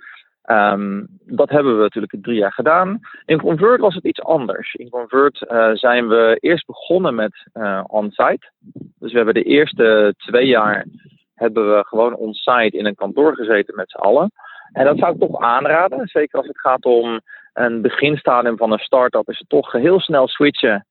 Um, 0.51 1.07
dat 1.25 1.49
hebben 1.49 1.77
we 1.77 1.83
natuurlijk 1.83 2.17
drie 2.21 2.39
jaar 2.39 2.53
gedaan. 2.53 3.01
In 3.25 3.41
Convert 3.41 3.81
was 3.81 3.95
het 3.95 4.05
iets 4.05 4.23
anders. 4.23 4.75
In 4.75 4.89
Convert 4.89 5.47
uh, 5.51 5.71
zijn 5.73 6.09
we 6.09 6.37
eerst 6.41 6.67
begonnen 6.67 7.15
met 7.15 7.47
uh, 7.55 7.85
on-site. 7.87 8.51
Dus 8.99 9.11
we 9.11 9.17
hebben 9.17 9.35
de 9.35 9.43
eerste 9.43 10.15
twee 10.17 10.47
jaar 10.47 10.87
hebben 11.35 11.77
we 11.77 11.85
gewoon 11.85 12.15
on-site 12.15 12.77
in 12.77 12.87
een 12.87 12.95
kantoor 12.95 13.35
gezeten 13.35 13.75
met 13.75 13.91
z'n 13.91 13.97
allen. 13.97 14.31
En 14.73 14.85
dat 14.85 14.99
zou 14.99 15.13
ik 15.13 15.21
toch 15.21 15.41
aanraden. 15.41 16.07
Zeker 16.07 16.39
als 16.39 16.47
het 16.47 16.61
gaat 16.61 16.85
om 16.85 17.21
een 17.53 17.83
beginstadium 17.83 18.57
van 18.57 18.73
een 18.73 18.79
start-up, 18.79 19.29
is 19.29 19.39
het 19.39 19.49
toch 19.49 19.73
heel 19.73 20.01
snel 20.01 20.29
switchen. 20.29 20.87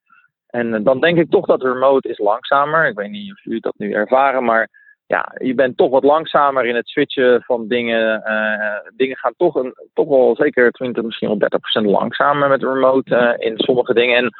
En 0.47 0.83
dan 0.83 0.99
denk 0.99 1.17
ik 1.17 1.29
toch 1.29 1.45
dat 1.45 1.63
remote 1.63 2.09
is 2.09 2.17
langzamer. 2.17 2.87
Ik 2.87 2.95
weet 2.95 3.09
niet 3.09 3.31
of 3.31 3.43
jullie 3.43 3.61
dat 3.61 3.77
nu 3.77 3.91
ervaren, 3.91 4.43
maar 4.43 4.69
ja, 5.07 5.31
je 5.37 5.53
bent 5.53 5.77
toch 5.77 5.89
wat 5.89 6.03
langzamer 6.03 6.65
in 6.65 6.75
het 6.75 6.87
switchen 6.87 7.41
van 7.41 7.67
dingen. 7.67 8.23
Uh, 8.25 8.91
dingen 8.95 9.17
gaan 9.17 9.33
toch, 9.37 9.55
een, 9.55 9.73
toch 9.93 10.07
wel 10.07 10.35
zeker 10.35 10.71
20, 10.71 11.03
misschien 11.03 11.27
wel 11.27 11.49
30% 11.81 11.85
langzamer 11.85 12.49
met 12.49 12.63
remote 12.63 13.15
uh, 13.15 13.47
in 13.47 13.57
sommige 13.57 13.93
dingen. 13.93 14.17
En 14.17 14.31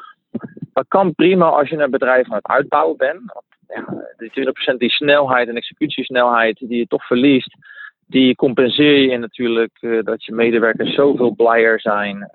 dat 0.74 0.86
kan 0.88 1.16
prima 1.16 1.46
als 1.46 1.70
je 1.70 1.78
een 1.78 1.90
bedrijf 1.90 2.30
aan 2.30 2.36
het 2.36 2.48
uitbouwen 2.48 2.98
bent. 2.98 3.22
Ja, 3.68 3.86
die 4.18 4.74
20% 4.74 4.78
die 4.78 4.90
snelheid 4.90 5.48
en 5.48 5.56
executiesnelheid 5.56 6.58
die 6.58 6.78
je 6.78 6.88
toch 6.88 7.06
verliest, 7.06 7.58
die 8.06 8.36
compenseer 8.36 9.10
je 9.10 9.18
natuurlijk 9.18 9.78
uh, 9.82 10.04
dat 10.04 10.26
je 10.26 10.34
medewerkers 10.34 10.94
zoveel 10.94 11.36
blijer 11.36 11.80
zijn. 11.80 12.30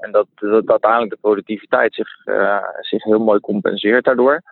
en 0.00 0.10
dat, 0.10 0.26
dat 0.34 0.70
uiteindelijk 0.70 1.10
de 1.10 1.18
productiviteit 1.20 1.94
zich, 1.94 2.08
zich 2.80 3.04
heel 3.04 3.24
mooi 3.24 3.40
compenseert 3.40 4.04
daardoor. 4.04 4.42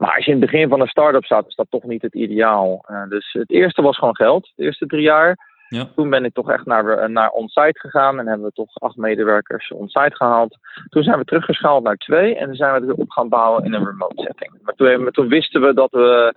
Maar 0.00 0.14
als 0.14 0.24
je 0.24 0.32
in 0.32 0.40
het 0.40 0.50
begin 0.50 0.68
van 0.68 0.80
een 0.80 0.86
start-up 0.86 1.24
staat, 1.24 1.46
is 1.46 1.54
dat 1.54 1.66
toch 1.70 1.82
niet 1.82 2.02
het 2.02 2.14
ideaal. 2.14 2.84
Uh, 2.90 3.08
dus 3.08 3.32
het 3.32 3.50
eerste 3.50 3.82
was 3.82 3.98
gewoon 3.98 4.16
geld, 4.16 4.52
de 4.54 4.64
eerste 4.64 4.86
drie 4.86 5.02
jaar. 5.02 5.36
Ja. 5.68 5.88
Toen 5.96 6.10
ben 6.10 6.24
ik 6.24 6.34
toch 6.34 6.50
echt 6.50 6.66
naar, 6.66 6.88
eh, 6.88 7.08
naar 7.08 7.30
on-site 7.30 7.78
gegaan 7.78 8.18
en 8.18 8.26
hebben 8.26 8.46
we 8.46 8.52
toch 8.52 8.74
acht 8.74 8.96
medewerkers 8.96 9.72
on-site 9.72 10.16
gehaald. 10.16 10.58
Toen 10.88 11.02
zijn 11.02 11.18
we 11.18 11.24
teruggeschaald 11.24 11.82
naar 11.82 11.96
twee 11.96 12.36
en 12.36 12.46
dan 12.46 12.54
zijn 12.54 12.72
we 12.72 12.76
het 12.76 12.86
weer 12.86 13.04
op 13.04 13.10
gaan 13.10 13.28
bouwen 13.28 13.64
in 13.64 13.72
een 13.72 13.84
remote 13.84 14.22
setting. 14.22 14.58
Maar 14.62 14.74
toen, 14.74 15.10
toen 15.10 15.28
wisten 15.28 15.60
we 15.60 15.74
dat 15.74 15.90
we 15.90 16.34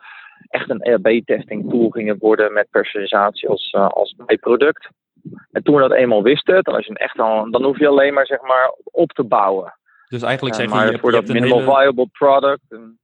echt 0.49 0.69
een 0.69 0.81
ERB-testing 0.81 1.69
tool 1.69 1.89
gingen 1.89 2.17
worden 2.19 2.53
met 2.53 2.69
personalisatie 2.69 3.49
als, 3.49 3.73
uh, 3.77 3.87
als 3.87 4.15
bijproduct. 4.25 4.89
En 5.51 5.63
toen 5.63 5.75
we 5.75 5.81
dat 5.81 5.91
eenmaal 5.91 6.23
wisten, 6.23 6.63
dan, 6.63 6.75
als 6.75 6.85
je 6.85 6.93
echt 6.93 7.19
al, 7.19 7.51
dan 7.51 7.63
hoef 7.63 7.79
je 7.79 7.87
alleen 7.87 8.13
maar, 8.13 8.25
zeg 8.25 8.41
maar 8.41 8.73
op 8.83 9.11
te 9.11 9.23
bouwen. 9.23 9.73
Dus 10.07 10.21
eigenlijk 10.21 10.55
zeg 10.55 10.65
je, 10.65 10.73
maar 10.73 10.91
je 10.91 10.99
voor 10.99 11.11
dat 11.11 11.27
minimal 11.27 11.59
hele... 11.59 11.71
viable 11.71 12.07
product. 12.11 12.61
En, 12.69 12.97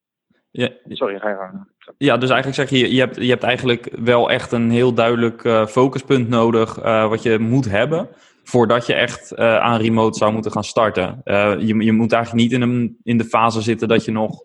ja. 0.52 0.70
Sorry, 0.88 1.20
ga 1.20 1.30
je 1.30 1.36
gang. 1.36 1.68
Ja, 1.98 2.18
dus 2.18 2.30
eigenlijk 2.30 2.60
zeg 2.70 2.80
je, 2.80 2.94
je 2.94 3.00
hebt, 3.00 3.16
je 3.16 3.30
hebt 3.30 3.44
eigenlijk 3.44 3.90
wel 4.00 4.32
echt 4.32 4.52
een 4.52 4.72
heel 4.72 4.94
duidelijk 4.94 5.44
uh, 5.44 5.66
focuspunt 5.66 6.30
nodig 6.30 6.84
uh, 6.84 7.10
wat 7.10 7.24
je 7.24 7.40
moet 7.40 7.70
hebben 7.70 8.10
voordat 8.44 8.86
je 8.86 8.94
echt 8.94 9.32
uh, 9.32 9.58
aan 9.58 9.82
remote 9.82 10.18
zou 10.18 10.34
moeten 10.34 10.52
gaan 10.52 10.64
starten. 10.64 11.22
je, 11.60 11.84
je 11.84 11.92
moet 11.92 12.12
eigenlijk 12.12 12.44
niet 12.44 12.52
in, 12.52 12.62
een, 12.62 12.98
in 13.04 13.18
de 13.18 13.24
fase 13.24 13.62
zitten 13.62 13.88
dat 13.88 14.06
je 14.06 14.12
nog 14.12 14.44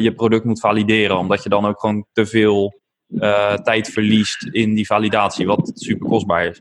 je 0.00 0.12
product 0.16 0.44
moet 0.44 0.60
valideren, 0.60 1.18
omdat 1.18 1.42
je 1.42 1.48
dan 1.48 1.66
ook 1.66 1.80
gewoon 1.80 2.06
te 2.12 2.26
veel 2.26 2.80
tijd 3.62 3.88
verliest 3.88 4.48
in 4.50 4.74
die 4.74 4.86
validatie, 4.86 5.46
wat 5.46 5.70
super 5.74 6.08
kostbaar 6.08 6.46
is. 6.46 6.60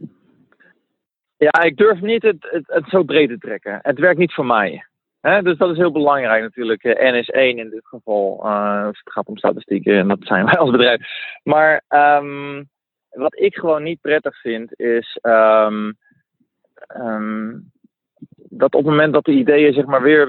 Ja, 1.37 1.61
ik 1.61 1.77
durf 1.77 2.01
niet 2.01 2.23
het, 2.23 2.37
het, 2.39 2.63
het 2.67 2.89
zo 2.89 3.03
breed 3.03 3.29
te 3.29 3.37
trekken. 3.37 3.79
Het 3.81 3.99
werkt 3.99 4.19
niet 4.19 4.33
voor 4.33 4.45
mij. 4.45 4.85
Dus 5.21 5.57
dat 5.57 5.71
is 5.71 5.77
heel 5.77 5.91
belangrijk 5.91 6.41
natuurlijk. 6.41 6.83
N 6.83 7.15
is 7.15 7.29
1 7.29 7.57
in 7.57 7.69
dit 7.69 7.87
geval. 7.87 8.41
Uh, 8.43 8.85
als 8.85 8.99
het 9.03 9.13
gaat 9.13 9.27
om 9.27 9.37
statistieken, 9.37 9.97
en 9.97 10.07
dat 10.07 10.19
zijn 10.21 10.45
wij 10.51 10.57
als 10.57 10.71
bedrijf. 10.71 11.01
Maar 11.43 11.83
um, 11.89 12.69
wat 13.09 13.39
ik 13.39 13.55
gewoon 13.55 13.83
niet 13.83 14.01
prettig 14.01 14.39
vind, 14.41 14.79
is 14.79 15.19
um, 15.21 15.97
um, 16.97 17.71
dat 18.49 18.73
op 18.73 18.81
het 18.81 18.89
moment 18.89 19.13
dat 19.13 19.25
de 19.25 19.31
ideeën 19.31 19.73
zeg 19.73 19.85
maar 19.85 20.01
weer, 20.01 20.27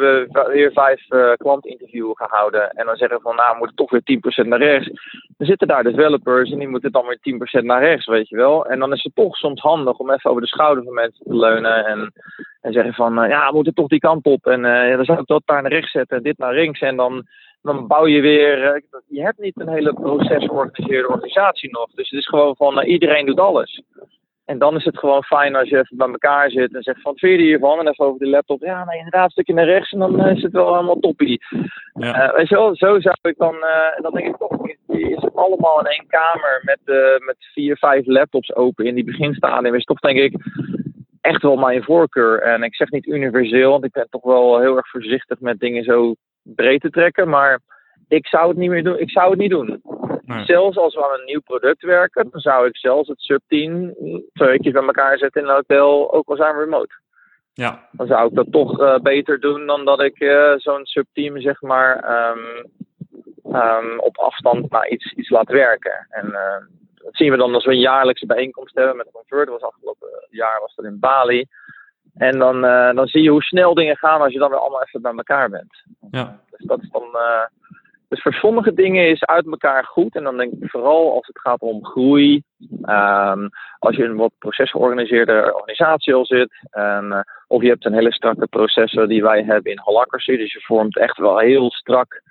weer 0.52 0.72
vijf 0.72 1.10
uh, 1.10 1.32
klantinterviewen 1.32 2.16
gaan 2.16 2.28
houden 2.30 2.70
en 2.70 2.86
dan 2.86 2.96
zeggen 2.96 3.20
van 3.20 3.36
nou 3.36 3.52
we 3.52 3.58
moeten 3.58 3.76
toch 3.76 3.90
weer 3.90 4.42
10% 4.44 4.48
naar 4.48 4.58
rechts. 4.58 4.88
Dan 5.36 5.46
zitten 5.46 5.68
daar 5.68 5.82
developers 5.82 6.50
en 6.50 6.58
die 6.58 6.68
moeten 6.68 6.92
dan 6.92 7.06
weer 7.06 7.60
10% 7.62 7.64
naar 7.64 7.82
rechts, 7.82 8.06
weet 8.06 8.28
je 8.28 8.36
wel. 8.36 8.66
En 8.66 8.78
dan 8.78 8.92
is 8.92 9.02
het 9.02 9.14
toch 9.14 9.36
soms 9.36 9.60
handig 9.60 9.98
om 9.98 10.10
even 10.10 10.30
over 10.30 10.42
de 10.42 10.48
schouder 10.48 10.84
van 10.84 10.94
mensen 10.94 11.24
te 11.24 11.36
leunen 11.36 11.86
en, 11.86 12.12
en 12.60 12.72
zeggen 12.72 12.94
van 12.94 13.22
uh, 13.22 13.28
ja 13.28 13.48
we 13.48 13.54
moeten 13.54 13.74
toch 13.74 13.88
die 13.88 13.98
kant 13.98 14.26
op 14.26 14.46
en 14.46 14.64
uh, 14.64 14.96
dan 14.96 15.04
zou 15.04 15.20
ik 15.20 15.26
dat 15.26 15.42
daar 15.44 15.62
naar 15.62 15.72
rechts 15.72 15.90
zetten 15.90 16.16
en 16.16 16.22
dit 16.22 16.38
naar 16.38 16.54
links 16.54 16.80
en 16.80 16.96
dan, 16.96 17.26
dan 17.62 17.86
bouw 17.86 18.06
je 18.06 18.20
weer, 18.20 18.82
je 19.06 19.22
hebt 19.22 19.38
niet 19.38 19.60
een 19.60 19.68
hele 19.68 19.92
proces 19.92 20.44
georganiseerde 20.44 21.08
organisatie 21.08 21.70
nog. 21.70 21.90
Dus 21.94 22.10
het 22.10 22.18
is 22.18 22.28
gewoon 22.28 22.56
van 22.56 22.82
iedereen 22.82 23.26
doet 23.26 23.40
alles. 23.40 23.82
En 24.50 24.58
dan 24.58 24.76
is 24.76 24.84
het 24.84 24.98
gewoon 24.98 25.22
fijn 25.22 25.56
als 25.56 25.68
je 25.68 25.78
even 25.78 25.96
bij 25.96 26.08
elkaar 26.08 26.50
zit 26.50 26.74
en 26.74 26.82
zegt 26.82 27.00
van 27.00 27.10
wat 27.10 27.20
vind 27.20 27.40
je 27.40 27.46
hiervan? 27.46 27.78
En 27.78 27.88
even 27.88 28.04
over 28.04 28.18
de 28.18 28.28
laptop. 28.28 28.60
Ja, 28.60 28.84
nee, 28.84 28.96
inderdaad, 28.96 29.24
een 29.24 29.30
stukje 29.30 29.54
naar 29.54 29.64
rechts 29.64 29.92
en 29.92 29.98
dan 29.98 30.26
is 30.26 30.42
het 30.42 30.52
wel 30.52 30.74
helemaal 30.74 30.98
toppie. 30.98 31.40
Ja. 31.94 32.38
Uh, 32.38 32.46
zo, 32.46 32.74
zo 32.74 33.00
zou 33.00 33.16
ik 33.22 33.38
dan, 33.38 33.54
uh, 33.54 33.96
en 33.96 34.02
dan 34.02 34.12
denk 34.12 34.26
ik 34.26 34.36
toch, 34.36 34.68
je 34.86 35.16
zit 35.20 35.36
allemaal 35.36 35.80
in 35.80 35.86
één 35.86 36.06
kamer 36.06 36.60
met, 36.64 36.78
uh, 36.84 37.26
met 37.26 37.36
vier, 37.38 37.76
vijf 37.76 38.06
laptops 38.06 38.54
open 38.54 38.84
in 38.84 38.94
die 38.94 39.04
beginstadium. 39.04 39.74
Is 39.74 39.84
toch 39.84 40.00
denk 40.00 40.18
ik 40.18 40.34
echt 41.20 41.42
wel 41.42 41.56
mijn 41.56 41.82
voorkeur. 41.82 42.42
En 42.42 42.62
ik 42.62 42.74
zeg 42.74 42.90
niet 42.90 43.06
universeel, 43.06 43.70
want 43.70 43.84
ik 43.84 43.92
ben 43.92 44.06
toch 44.10 44.24
wel 44.24 44.60
heel 44.60 44.76
erg 44.76 44.88
voorzichtig 44.88 45.40
met 45.40 45.60
dingen 45.60 45.84
zo 45.84 46.14
breed 46.42 46.80
te 46.80 46.90
trekken. 46.90 47.28
Maar 47.28 47.60
ik 48.08 48.26
zou 48.26 48.48
het 48.48 48.56
niet 48.56 48.70
meer 48.70 48.84
doen. 48.84 48.98
Ik 48.98 49.10
zou 49.10 49.30
het 49.30 49.38
niet 49.38 49.50
doen. 49.50 49.82
Nee. 50.30 50.44
Zelfs 50.44 50.76
als 50.76 50.94
we 50.94 51.04
aan 51.04 51.18
een 51.18 51.24
nieuw 51.24 51.40
product 51.40 51.82
werken, 51.82 52.28
dan 52.30 52.40
zou 52.40 52.66
ik 52.66 52.76
zelfs 52.76 53.08
het 53.08 53.20
subteam 53.20 53.94
twee 54.32 54.48
weken 54.48 54.72
bij 54.72 54.82
elkaar 54.82 55.18
zetten 55.18 55.42
in 55.42 55.48
een 55.48 55.54
hotel, 55.54 56.12
ook 56.12 56.28
al 56.28 56.36
zijn 56.36 56.54
we 56.54 56.60
remote. 56.60 56.94
Ja. 57.52 57.88
Dan 57.92 58.06
zou 58.06 58.28
ik 58.28 58.34
dat 58.34 58.52
toch 58.52 58.80
uh, 58.80 58.98
beter 58.98 59.40
doen 59.40 59.66
dan 59.66 59.84
dat 59.84 60.02
ik 60.02 60.20
uh, 60.20 60.52
zo'n 60.56 60.86
subteam, 60.86 61.40
zeg 61.40 61.60
maar, 61.60 61.92
um, 62.30 62.70
um, 63.54 64.00
op 64.00 64.18
afstand 64.18 64.70
naar 64.70 64.88
iets, 64.88 65.12
iets 65.12 65.30
laat 65.30 65.48
werken. 65.48 66.06
En 66.10 66.26
uh, 66.26 66.56
dat 66.94 67.16
zien 67.16 67.30
we 67.30 67.36
dan 67.36 67.54
als 67.54 67.64
we 67.64 67.72
een 67.72 67.78
jaarlijkse 67.78 68.26
bijeenkomst 68.26 68.74
hebben 68.74 68.96
met 68.96 69.10
Convert. 69.12 69.48
Dat 69.48 69.60
was 69.60 69.72
afgelopen 69.72 70.08
jaar 70.30 70.60
was 70.60 70.74
dat 70.74 70.84
in 70.84 70.98
Bali. 70.98 71.46
En 72.14 72.38
dan, 72.38 72.60
dan 72.94 73.06
zie 73.06 73.22
je 73.22 73.30
hoe 73.30 73.42
snel 73.42 73.74
dingen 73.74 73.96
gaan 73.96 74.20
als 74.20 74.32
je 74.32 74.38
dan 74.38 74.50
weer 74.50 74.58
allemaal 74.58 74.82
even 74.82 75.02
bij 75.02 75.12
elkaar 75.12 75.50
bent. 75.50 75.84
Ja. 76.10 76.40
Dus 76.50 76.66
dat 76.66 76.82
is 76.82 76.90
dan 76.90 77.16
dus 78.10 78.22
voor 78.22 78.32
sommige 78.32 78.74
dingen 78.74 79.08
is 79.08 79.24
uit 79.24 79.46
elkaar 79.46 79.84
goed. 79.84 80.14
En 80.14 80.22
dan 80.22 80.36
denk 80.36 80.52
ik 80.52 80.70
vooral 80.70 81.14
als 81.14 81.26
het 81.26 81.40
gaat 81.40 81.60
om 81.60 81.84
groei. 81.84 82.42
Um, 82.82 83.48
als 83.78 83.96
je 83.96 84.04
een 84.04 84.16
wat 84.16 84.32
procesgeorganiseerde 84.38 85.54
organisatie 85.54 86.14
al 86.14 86.26
zit. 86.26 86.68
Uh, 86.78 87.20
of 87.46 87.62
je 87.62 87.68
hebt 87.68 87.84
een 87.84 87.94
hele 87.94 88.12
strakke 88.12 88.46
processen 88.46 89.08
die 89.08 89.22
wij 89.22 89.42
hebben 89.42 89.72
in 89.72 89.80
Holacracy. 89.82 90.36
Dus 90.36 90.52
je 90.52 90.60
vormt 90.60 90.98
echt 90.98 91.18
wel 91.18 91.38
heel 91.38 91.70
strak 91.70 92.22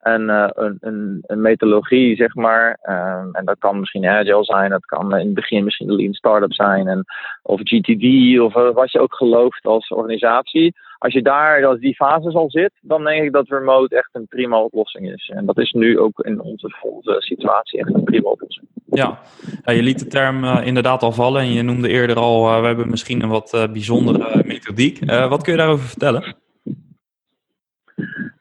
een, 0.00 0.28
uh, 0.28 0.48
een, 0.54 0.76
een, 0.80 1.22
een, 1.26 1.40
methodologie, 1.40 2.16
zeg 2.16 2.34
maar. 2.34 2.78
Um, 2.82 3.34
en 3.34 3.44
dat 3.44 3.58
kan 3.58 3.80
misschien 3.80 4.06
Agile 4.06 4.44
zijn. 4.44 4.70
Dat 4.70 4.84
kan 4.84 5.16
in 5.16 5.26
het 5.26 5.34
begin 5.34 5.64
misschien 5.64 5.86
de 5.86 5.94
Lean 5.94 6.12
Startup 6.12 6.52
zijn. 6.52 6.88
En, 6.88 7.04
of 7.42 7.60
GTD 7.62 8.38
of 8.40 8.54
uh, 8.54 8.74
wat 8.74 8.92
je 8.92 9.00
ook 9.00 9.14
gelooft 9.14 9.64
als 9.64 9.88
organisatie 9.88 10.74
als 10.98 11.12
je 11.12 11.22
daar, 11.22 11.66
als 11.66 11.78
die 11.78 11.94
fase 11.94 12.32
al 12.32 12.50
zit, 12.50 12.72
dan 12.80 13.04
denk 13.04 13.24
ik 13.24 13.32
dat 13.32 13.48
remote 13.48 13.96
echt 13.96 14.08
een 14.12 14.26
prima 14.26 14.60
oplossing 14.60 15.12
is. 15.12 15.32
En 15.34 15.46
dat 15.46 15.58
is 15.58 15.72
nu 15.72 15.98
ook 15.98 16.20
in 16.20 16.40
onze, 16.40 16.76
onze 16.82 17.16
situatie 17.18 17.80
echt 17.80 17.94
een 17.94 18.04
prima 18.04 18.28
oplossing. 18.28 18.66
Ja, 18.86 19.18
ja 19.64 19.72
je 19.72 19.82
liet 19.82 19.98
de 19.98 20.06
term 20.06 20.44
uh, 20.44 20.66
inderdaad 20.66 21.02
al 21.02 21.12
vallen 21.12 21.40
en 21.40 21.52
je 21.52 21.62
noemde 21.62 21.88
eerder 21.88 22.16
al, 22.16 22.48
uh, 22.48 22.60
we 22.60 22.66
hebben 22.66 22.90
misschien 22.90 23.22
een 23.22 23.28
wat 23.28 23.54
uh, 23.54 23.72
bijzondere 23.72 24.42
methodiek. 24.44 25.04
wat 25.04 25.42
kun 25.42 25.52
je 25.52 25.58
daarover 25.58 25.86
vertellen? 25.86 26.36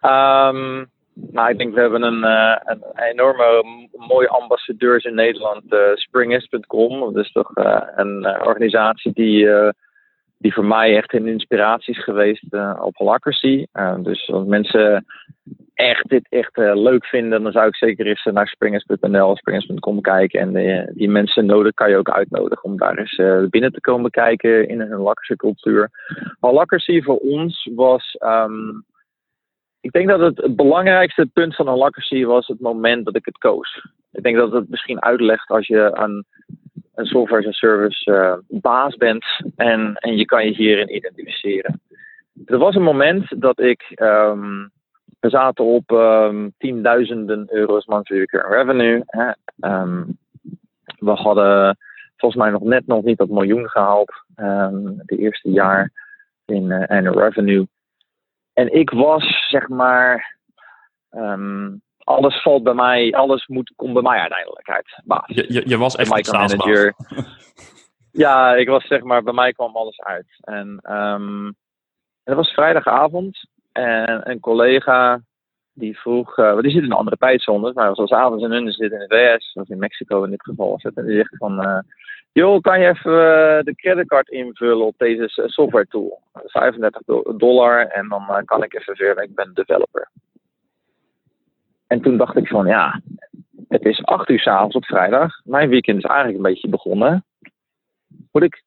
Um, 0.02 0.90
nou, 1.14 1.50
ik 1.50 1.58
denk 1.58 1.74
we 1.74 1.82
hebben 1.82 2.04
een, 2.04 2.24
een 2.66 2.84
enorme 3.12 3.64
mooie 3.92 4.30
ambassadeurs 4.30 5.04
in 5.04 5.16
Nederland, 5.16 5.64
springis.com. 5.94 7.14
Dat 7.14 7.24
is 7.24 7.32
toch 7.32 7.52
een 7.96 8.26
organisatie 8.44 9.14
die 9.14 9.48
die 10.38 10.54
voor 10.54 10.66
mij 10.66 10.96
echt 10.96 11.14
een 11.14 11.28
inspiratie 11.28 11.94
is 11.94 12.04
geweest 12.04 12.46
uh, 12.50 12.80
op 12.82 12.96
Holacracy. 12.96 13.66
Uh, 13.74 13.96
dus 13.98 14.30
als 14.30 14.46
mensen 14.46 15.06
echt 15.74 16.10
dit 16.10 16.28
echt 16.30 16.58
uh, 16.58 16.76
leuk 16.76 17.06
vinden, 17.06 17.44
dan 17.44 17.52
zou 17.52 17.68
ik 17.68 17.76
zeker 17.76 18.06
eens 18.06 18.24
naar 18.24 18.48
springers.nl, 18.48 19.36
springers.com 19.36 20.02
kijken. 20.02 20.40
En 20.40 20.92
die 20.94 21.10
mensen 21.10 21.46
nodig 21.46 21.74
kan 21.74 21.90
je 21.90 21.98
ook 21.98 22.10
uitnodigen 22.10 22.64
om 22.64 22.78
daar 22.78 22.98
eens 22.98 23.50
binnen 23.50 23.72
te 23.72 23.82
komen 23.82 24.12
kijken 24.12 24.68
in 24.68 24.80
een 24.80 24.92
Holacracy 24.92 25.36
cultuur. 25.36 25.90
Holacracy 26.40 27.02
voor 27.02 27.18
ons 27.18 27.70
was... 27.76 28.18
Um, 28.20 28.86
ik 29.86 29.92
denk 29.92 30.08
dat 30.08 30.20
het, 30.20 30.38
het 30.38 30.56
belangrijkste 30.56 31.30
punt 31.34 31.56
van 31.56 31.68
Holacracy 31.68 32.24
was 32.24 32.48
het 32.48 32.60
moment 32.60 33.06
dat 33.06 33.16
ik 33.16 33.26
het 33.26 33.38
koos. 33.38 33.88
Ik 34.12 34.24
denk 34.24 34.36
dat 34.36 34.52
het 34.52 34.70
misschien 34.70 35.02
uitlegt 35.02 35.50
als 35.50 35.68
je 35.68 35.96
aan 35.96 36.24
een 36.96 37.06
software 37.06 37.42
as 37.42 37.48
a 37.48 37.52
service 37.52 38.12
uh, 38.12 38.60
baas 38.62 38.96
bent 38.96 39.26
en, 39.56 39.96
en 39.96 40.18
je 40.18 40.26
kan 40.26 40.46
je 40.46 40.54
hierin 40.54 40.96
identificeren. 40.96 41.82
er 42.46 42.58
was 42.58 42.76
een 42.76 42.84
moment 42.84 43.42
dat 43.42 43.60
ik. 43.60 43.82
ehm, 43.90 44.68
we 45.20 45.30
zaten 45.30 45.66
op 45.66 45.92
ehm, 45.92 46.50
tienduizenden 46.58 47.48
euro's 47.50 47.86
monthly 47.86 48.18
recurring 48.18 48.54
revenue. 48.54 49.04
Hè. 49.06 49.32
Ehm, 49.60 50.04
we 51.00 51.12
hadden 51.12 51.78
volgens 52.16 52.42
mij 52.42 52.52
nog 52.52 52.62
net 52.62 52.88
nog 52.88 53.04
niet 53.04 53.18
dat 53.18 53.30
miljoen 53.30 53.70
gehaald. 53.70 54.14
de 55.06 55.18
eerste 55.18 55.52
jaar 55.52 55.92
in 56.46 56.72
eh, 56.72 56.98
annual 56.98 57.20
revenue. 57.20 57.68
En 58.54 58.74
ik 58.74 58.90
was 58.90 59.48
zeg 59.50 59.68
maar. 59.68 60.38
Alles 62.06 62.42
valt 62.42 62.64
bij 62.64 62.74
mij, 62.74 63.14
alles 63.14 63.48
moet, 63.48 63.74
komt 63.76 63.94
bij 63.94 64.02
mij 64.02 64.20
uiteindelijk 64.20 64.70
uit. 64.70 65.02
Baas. 65.04 65.24
Je, 65.26 65.54
je, 65.54 65.62
je 65.66 65.78
was 65.78 65.96
echt 65.96 66.10
een 66.10 66.16
micromanager. 66.16 66.94
ja, 68.26 68.56
ik 68.56 68.68
was 68.68 68.88
zeg 68.88 69.02
maar, 69.02 69.24
bij 69.24 69.34
mij 69.34 69.54
kwam 69.54 69.76
alles 69.76 70.02
uit. 70.02 70.28
En 70.42 70.80
ehm 70.82 71.52
het 72.24 72.36
was 72.36 72.50
vrijdagavond 72.50 73.50
en 73.72 74.30
een 74.30 74.40
collega 74.40 75.22
die 75.74 76.00
vroeg, 76.00 76.36
want 76.36 76.62
die 76.62 76.72
zit 76.72 76.84
in 76.84 76.92
een 76.92 76.98
andere 76.98 77.18
tijdzone, 77.18 77.74
maar 77.74 77.86
hij 77.86 77.94
was 77.94 78.12
avonds 78.12 78.44
in 78.44 78.52
hun 78.52 78.72
zit 78.72 78.92
in 78.92 79.00
de 79.00 79.38
VS, 79.38 79.54
of 79.54 79.70
in 79.70 79.78
Mexico 79.78 80.24
in 80.24 80.30
dit 80.30 80.44
geval 80.44 80.70
was 80.70 80.84
het. 80.84 80.98
En 80.98 81.06
die 81.06 81.16
zegt 81.16 81.38
van, 81.38 81.64
eh, 81.64 81.80
joh, 82.32 82.62
kan 82.62 82.80
je 82.80 82.88
even 82.88 83.12
eh, 83.12 83.64
de 83.64 83.74
creditcard 83.76 84.30
invullen 84.30 84.86
op 84.86 84.98
deze 84.98 85.30
software 85.46 85.88
tool? 85.88 86.22
35 86.34 87.02
do- 87.06 87.38
dollar 87.38 87.88
en 87.88 88.10
dan 88.10 88.46
kan 88.46 88.64
ik 88.64 88.74
even 88.74 88.96
verder, 88.96 89.24
ik 89.24 89.36
ben 89.36 89.54
developer. 89.54 90.10
En 91.88 92.02
toen 92.02 92.18
dacht 92.18 92.36
ik 92.36 92.48
van, 92.48 92.66
ja, 92.66 93.02
het 93.68 93.86
is 93.86 94.04
acht 94.04 94.30
uur 94.30 94.40
s'avonds 94.40 94.76
op 94.76 94.86
vrijdag. 94.86 95.42
Mijn 95.44 95.70
weekend 95.70 95.98
is 95.98 96.04
eigenlijk 96.04 96.38
een 96.38 96.52
beetje 96.52 96.70
begonnen. 96.70 97.26
Moet 98.32 98.44
ik 98.44 98.64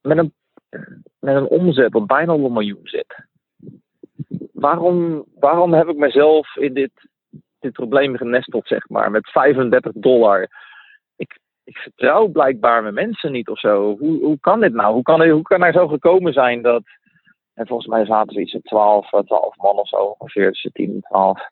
met 0.00 0.18
een, 0.18 0.32
met 1.18 1.36
een 1.36 1.48
omzet 1.48 1.92
wat 1.92 2.06
bijna 2.06 2.34
op 2.34 2.44
een 2.44 2.52
miljoen 2.52 2.86
zit. 2.86 3.24
Waarom, 4.52 5.24
waarom 5.34 5.72
heb 5.72 5.88
ik 5.88 5.96
mezelf 5.96 6.56
in 6.56 6.74
dit, 6.74 6.90
dit 7.58 7.72
probleem 7.72 8.16
genesteld, 8.16 8.66
zeg 8.66 8.88
maar, 8.88 9.10
met 9.10 9.30
35 9.30 9.92
dollar? 9.94 10.48
Ik, 11.16 11.38
ik 11.64 11.76
vertrouw 11.76 12.28
blijkbaar 12.28 12.82
mijn 12.82 12.94
mensen 12.94 13.32
niet 13.32 13.48
of 13.48 13.58
zo. 13.58 13.96
Hoe, 13.98 14.24
hoe 14.24 14.40
kan 14.40 14.60
dit 14.60 14.72
nou? 14.72 14.92
Hoe 14.92 15.02
kan, 15.02 15.28
hoe 15.28 15.42
kan 15.42 15.62
er 15.62 15.72
zo 15.72 15.88
gekomen 15.88 16.32
zijn 16.32 16.62
dat. 16.62 16.82
En 17.54 17.66
volgens 17.66 17.88
mij 17.88 18.04
zaten 18.04 18.32
ze 18.32 18.40
iets 18.40 18.52
van 18.52 18.62
12, 18.62 19.12
eh, 19.12 19.20
12 19.20 19.56
man 19.56 19.78
of 19.78 19.88
zo, 19.88 20.14
ongeveer 20.18 20.50
tussen 20.50 20.72
10 20.72 20.90
en 20.90 21.00
12. 21.00 21.48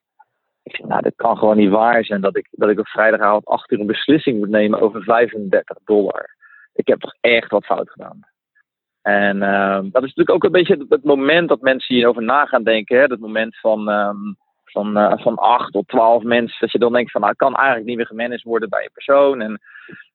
Ik 0.68 0.86
nou, 0.86 1.02
dit 1.02 1.16
kan 1.16 1.36
gewoon 1.36 1.56
niet 1.56 1.70
waar 1.70 2.04
zijn 2.04 2.20
dat 2.20 2.36
ik, 2.36 2.48
dat 2.50 2.68
ik 2.68 2.78
op 2.78 2.88
vrijdagavond 2.88 3.46
8 3.46 3.70
uur 3.70 3.80
een 3.80 3.86
beslissing 3.86 4.38
moet 4.38 4.48
nemen 4.48 4.80
over 4.80 5.02
35 5.02 5.78
dollar. 5.84 6.36
Ik 6.72 6.86
heb 6.86 7.00
toch 7.00 7.14
echt 7.20 7.50
wat 7.50 7.64
fout 7.64 7.90
gedaan. 7.90 8.26
En 9.02 9.42
ehm, 9.42 9.82
dat 9.90 10.02
is 10.02 10.14
natuurlijk 10.14 10.30
ook 10.30 10.44
een 10.44 10.50
beetje 10.50 10.86
het, 10.88 11.04
moment 11.04 11.48
dat 11.48 11.60
mensen 11.60 11.94
hierover 11.94 12.22
na 12.22 12.44
gaan 12.44 12.62
denken. 12.62 12.98
Hè? 12.98 13.06
Dat 13.06 13.18
moment 13.18 13.58
van, 13.58 13.88
ehm, 13.88 14.32
van, 14.64 14.96
eh, 14.96 15.18
van 15.22 15.36
8 15.36 15.72
tot 15.72 15.88
12 15.88 16.22
mensen. 16.22 16.56
Dat 16.60 16.72
je 16.72 16.78
dan 16.78 16.92
denkt 16.92 17.10
van, 17.10 17.20
nou, 17.20 17.34
kan 17.34 17.54
eigenlijk 17.54 17.86
niet 17.86 17.96
meer 17.96 18.06
gemanaged 18.06 18.42
worden 18.42 18.68
bij 18.68 18.82
een 18.82 18.92
persoon. 18.92 19.40
En, 19.40 19.60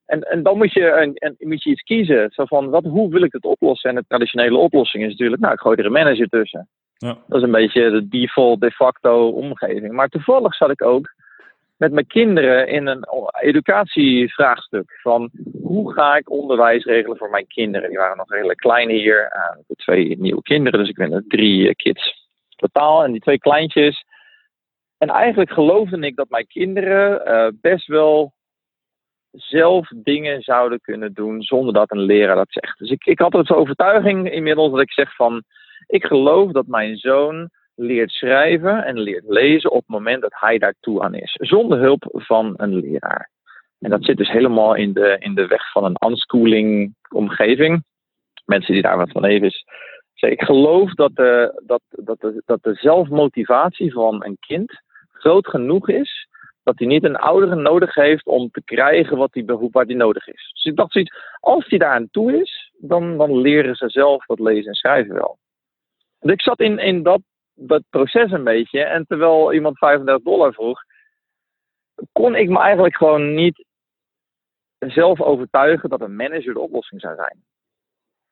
en, 0.06 0.22
en 0.22 0.44
dan 0.44 0.58
moet 0.58 0.74
je, 0.74 0.92
een, 0.92 1.36
moet 1.40 1.64
je 1.64 1.70
iets 1.70 1.82
kiezen. 1.82 2.32
Zo 2.32 2.46
van, 2.46 2.70
wat, 2.70 2.84
hoe 2.84 3.10
wil 3.10 3.24
ik 3.24 3.34
het 3.34 3.46
oplossen? 3.46 3.90
En 3.90 3.96
de 3.96 4.06
traditionele 4.08 4.58
oplossing 4.58 5.04
is 5.04 5.10
natuurlijk, 5.10 5.42
nou, 5.42 5.54
ik 5.54 5.60
gooi 5.60 5.78
er 5.78 5.86
een 5.86 5.92
manager 5.92 6.28
tussen. 6.28 6.68
Ja. 7.04 7.18
Dat 7.28 7.38
is 7.38 7.44
een 7.44 7.52
beetje 7.52 7.90
de 7.90 8.08
default 8.08 8.62
de 8.62 8.72
facto 8.72 9.30
omgeving. 9.30 9.94
Maar 9.94 10.08
toevallig 10.08 10.56
zat 10.56 10.70
ik 10.70 10.82
ook 10.82 11.14
met 11.78 11.92
mijn 11.92 12.08
kinderen 12.08 12.68
in 12.68 12.88
een 12.88 13.06
educatievraagstuk. 13.40 15.00
Van 15.02 15.30
hoe 15.64 15.94
ga 15.94 16.16
ik 16.16 16.30
onderwijs 16.30 16.84
regelen 16.84 17.18
voor 17.18 17.30
mijn 17.30 17.48
kinderen? 17.48 17.90
Die 17.90 17.98
waren 17.98 18.18
nog 18.18 18.32
redelijk 18.32 18.60
klein 18.60 18.90
hier. 18.90 19.22
Uh, 19.22 19.60
ik 19.60 19.66
heb 19.68 19.78
twee 19.78 20.18
nieuwe 20.20 20.42
kinderen, 20.42 20.80
dus 20.80 20.90
ik 20.90 20.96
ben 20.96 21.14
er 21.14 21.24
drie 21.28 21.68
eh, 21.68 21.76
kids 21.76 22.28
totaal. 22.56 23.04
En 23.04 23.12
die 23.12 23.22
twee 23.22 23.40
kleintjes. 23.40 24.06
En 24.98 25.10
eigenlijk 25.10 25.52
geloofde 25.52 26.00
ik 26.00 26.16
dat 26.16 26.30
mijn 26.30 26.48
kinderen 26.48 27.22
uh, 27.28 27.48
best 27.62 27.88
wel 27.88 28.34
zelf 29.32 29.88
dingen 29.96 30.42
zouden 30.42 30.82
kunnen 30.82 31.14
doen 31.14 31.42
zonder 31.42 31.74
dat 31.74 31.92
een 31.92 32.06
leraar 32.06 32.36
dat 32.36 32.52
zegt. 32.52 32.78
Dus 32.78 32.90
ik, 32.90 33.06
ik 33.06 33.20
had 33.20 33.32
de 33.32 33.56
overtuiging 33.56 34.32
inmiddels 34.32 34.72
dat 34.72 34.82
ik 34.82 34.92
zeg 34.92 35.16
van 35.16 35.44
ik 35.94 36.06
geloof 36.06 36.52
dat 36.52 36.68
mijn 36.68 36.98
zoon 36.98 37.50
leert 37.76 38.12
schrijven 38.12 38.84
en 38.86 39.00
leert 39.00 39.24
lezen 39.28 39.72
op 39.72 39.80
het 39.80 39.88
moment 39.88 40.22
dat 40.22 40.34
hij 40.36 40.58
daartoe 40.58 41.02
aan 41.02 41.16
is, 41.16 41.36
zonder 41.40 41.80
hulp 41.80 42.04
van 42.12 42.54
een 42.58 42.76
leraar. 42.76 43.30
En 43.80 43.90
dat 43.90 44.04
zit 44.04 44.18
dus 44.18 44.32
helemaal 44.32 44.76
in 44.76 44.94
de, 44.94 45.16
in 45.20 45.36
de 45.36 45.48
weg 45.48 45.72
van 45.72 45.84
een 45.84 46.10
unschooling 46.10 46.96
omgeving. 47.10 47.84
Mensen 48.46 48.74
die 48.74 48.82
daar 48.82 48.98
wat 48.98 49.12
van 49.12 49.22
leven 49.22 49.48
is. 49.48 49.66
Dus 50.14 50.32
ik 50.32 50.42
geloof 50.42 50.94
dat 50.94 51.16
de, 51.16 51.62
dat, 51.66 51.82
dat, 51.90 52.20
de, 52.20 52.42
dat 52.46 52.64
de 52.64 52.74
zelfmotivatie 52.74 53.94
van 53.94 54.26
een 54.26 54.38
kind 54.40 54.82
groot 55.12 55.48
genoeg 55.48 55.90
is 55.90 56.28
dat 56.64 56.78
hij 56.78 56.88
niet 56.88 57.04
een 57.04 57.16
oudere 57.16 57.56
nodig 57.56 57.96
heeft 57.96 58.26
om 58.26 58.50
te 58.52 58.64
krijgen 58.64 59.18
wat 59.18 59.34
die 59.34 59.46
behoefte 59.46 59.78
waar 59.78 59.86
die 59.86 59.96
nodig 59.96 60.28
is. 60.28 60.52
Dus 60.54 60.64
ik 60.64 60.76
dacht 60.76 60.92
zoiets, 60.92 61.16
als 61.40 61.66
hij 61.68 61.78
daar 61.78 61.94
aan 61.94 62.10
toe 62.12 62.42
is, 62.42 62.72
dan, 62.78 63.18
dan 63.18 63.38
leren 63.38 63.76
ze 63.76 63.90
zelf 63.90 64.26
wat 64.26 64.40
lezen 64.40 64.68
en 64.68 64.74
schrijven 64.74 65.14
wel. 65.14 65.38
Dus 66.24 66.34
ik 66.34 66.42
zat 66.42 66.60
in, 66.60 66.80
in 66.80 67.04
dat, 67.04 67.22
dat 67.54 67.84
proces 67.90 68.32
een 68.32 68.44
beetje 68.44 68.84
en 68.84 69.06
terwijl 69.06 69.54
iemand 69.54 69.78
35 69.78 70.24
dollar 70.24 70.54
vroeg, 70.54 70.84
kon 72.12 72.36
ik 72.36 72.50
me 72.50 72.60
eigenlijk 72.60 72.96
gewoon 72.96 73.34
niet 73.34 73.66
zelf 74.80 75.22
overtuigen 75.22 75.90
dat 75.90 76.02
een 76.02 76.16
manager 76.16 76.54
de 76.54 76.60
oplossing 76.60 77.02
zou 77.02 77.16
zijn. 77.16 77.44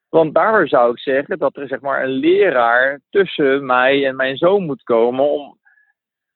Want 0.09 0.33
daar 0.33 0.67
zou 0.67 0.91
ik 0.91 0.99
zeggen 0.99 1.39
dat 1.39 1.57
er 1.57 1.67
zeg 1.67 1.81
maar 1.81 2.03
een 2.03 2.09
leraar 2.09 3.01
tussen 3.09 3.65
mij 3.65 4.07
en 4.07 4.15
mijn 4.15 4.37
zoon 4.37 4.65
moet 4.65 4.83
komen 4.83 5.29
om 5.29 5.59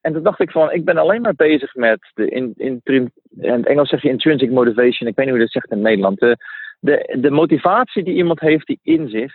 en 0.06 0.14
toen 0.14 0.24
dacht 0.24 0.40
ik 0.40 0.52
van, 0.52 0.72
ik 0.72 0.86
ben 0.86 0.98
alleen 0.98 1.22
maar 1.22 1.36
bezig 1.36 1.76
met 1.76 2.12
de, 2.14 2.30
in, 2.30 2.54
in, 2.56 2.82
in 2.84 3.12
het 3.38 3.66
Engels 3.66 3.90
zeg 3.90 4.02
je 4.02 4.10
intrinsic 4.10 4.52
motivation, 4.52 5.10
ik 5.10 5.16
weet 5.16 5.26
niet 5.26 5.36
hoe 5.36 5.40
dat 5.40 5.52
zegt 5.52 5.72
in 5.72 5.82
Nederland. 5.82 6.20
De, 6.20 6.38
de, 6.80 7.18
de 7.20 7.32
motivatie 7.32 8.04
die 8.04 8.16
iemand 8.16 8.40
heeft 8.40 8.68
die 8.68 8.80
in 8.82 9.10
zich, 9.10 9.34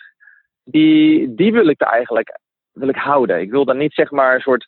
die, 0.71 1.35
die 1.35 1.53
wil 1.53 1.69
ik 1.69 1.81
er 1.81 1.87
eigenlijk 1.87 2.39
wil 2.73 2.89
ik 2.89 2.97
houden. 2.97 3.41
Ik 3.41 3.51
wil 3.51 3.65
daar 3.65 3.77
niet 3.77 3.95
zeg 3.95 4.11
maar 4.11 4.35
een 4.35 4.41
soort 4.41 4.67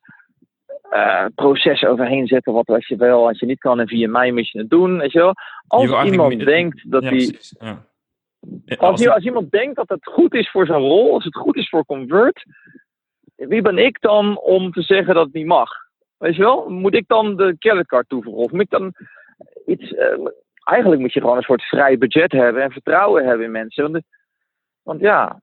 uh, 0.93 1.25
proces 1.35 1.85
overheen 1.85 2.27
zetten, 2.27 2.53
wat 2.53 2.69
als 2.69 2.87
je 2.87 2.97
wel, 2.97 3.29
als 3.29 3.39
je 3.39 3.47
niet 3.47 3.59
kan 3.59 3.81
en 3.81 3.89
via 3.89 4.09
mij 4.09 4.33
moet 4.33 4.51
je 4.51 4.59
het 4.59 4.71
doen, 4.71 4.99
weet 4.99 5.13
je 5.13 5.19
wel. 5.19 5.35
Als 5.67 5.91
je 5.91 6.11
iemand 6.11 6.39
de, 6.39 6.45
denkt 6.45 6.91
dat 6.91 7.03
ja, 7.03 7.11
die... 7.11 7.39
Ja. 7.59 7.85
Als, 8.67 8.79
als, 8.79 9.09
als 9.09 9.25
iemand 9.25 9.51
denkt 9.51 9.77
dat 9.77 9.89
het 9.89 10.05
goed 10.05 10.35
is 10.35 10.51
voor 10.51 10.67
zijn 10.67 10.81
rol, 10.81 11.13
als 11.13 11.25
het 11.25 11.37
goed 11.37 11.57
is 11.57 11.69
voor 11.69 11.85
Convert, 11.85 12.45
wie 13.35 13.63
ben 13.63 13.79
ik 13.79 14.01
dan 14.01 14.39
om 14.39 14.73
te 14.73 14.83
zeggen 14.83 15.15
dat 15.15 15.25
het 15.25 15.35
niet 15.35 15.47
mag? 15.47 15.71
Weet 16.17 16.37
je 16.37 16.43
wel? 16.43 16.69
Moet 16.69 16.95
ik 16.95 17.09
dan 17.09 17.37
de 17.37 17.57
creditcard 17.59 18.09
toevoegen? 18.09 18.43
Of 18.43 18.51
moet 18.51 18.61
ik 18.61 18.71
dan 18.71 18.95
iets. 19.67 19.91
Uh, 19.91 20.27
eigenlijk 20.65 21.01
moet 21.01 21.13
je 21.13 21.21
gewoon 21.21 21.37
een 21.37 21.43
soort 21.43 21.63
vrij 21.63 21.99
budget 21.99 22.33
hebben 22.33 22.63
en 22.63 22.71
vertrouwen 22.71 23.25
hebben 23.25 23.47
in 23.47 23.53
mensen. 23.53 23.93
Want, 23.93 24.05
want 24.83 25.01
ja, 25.01 25.41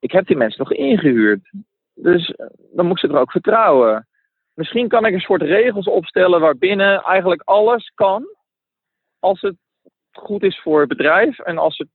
ik 0.00 0.12
heb 0.12 0.26
die 0.26 0.36
mensen 0.36 0.58
nog 0.58 0.72
ingehuurd. 0.72 1.50
Dus 1.94 2.28
uh, 2.28 2.46
dan 2.72 2.86
moet 2.86 3.02
ik 3.02 3.08
ze 3.08 3.14
er 3.14 3.20
ook 3.20 3.30
vertrouwen. 3.30 4.08
Misschien 4.54 4.88
kan 4.88 5.04
ik 5.04 5.14
een 5.14 5.20
soort 5.20 5.42
regels 5.42 5.86
opstellen 5.86 6.40
waarbinnen 6.40 7.02
eigenlijk 7.02 7.42
alles 7.44 7.92
kan. 7.94 8.24
Als 9.18 9.40
het 9.40 9.56
goed 10.12 10.42
is 10.42 10.60
voor 10.60 10.80
het 10.80 10.88
bedrijf. 10.88 11.38
En 11.38 11.58
als 11.58 11.78
het 11.78 11.88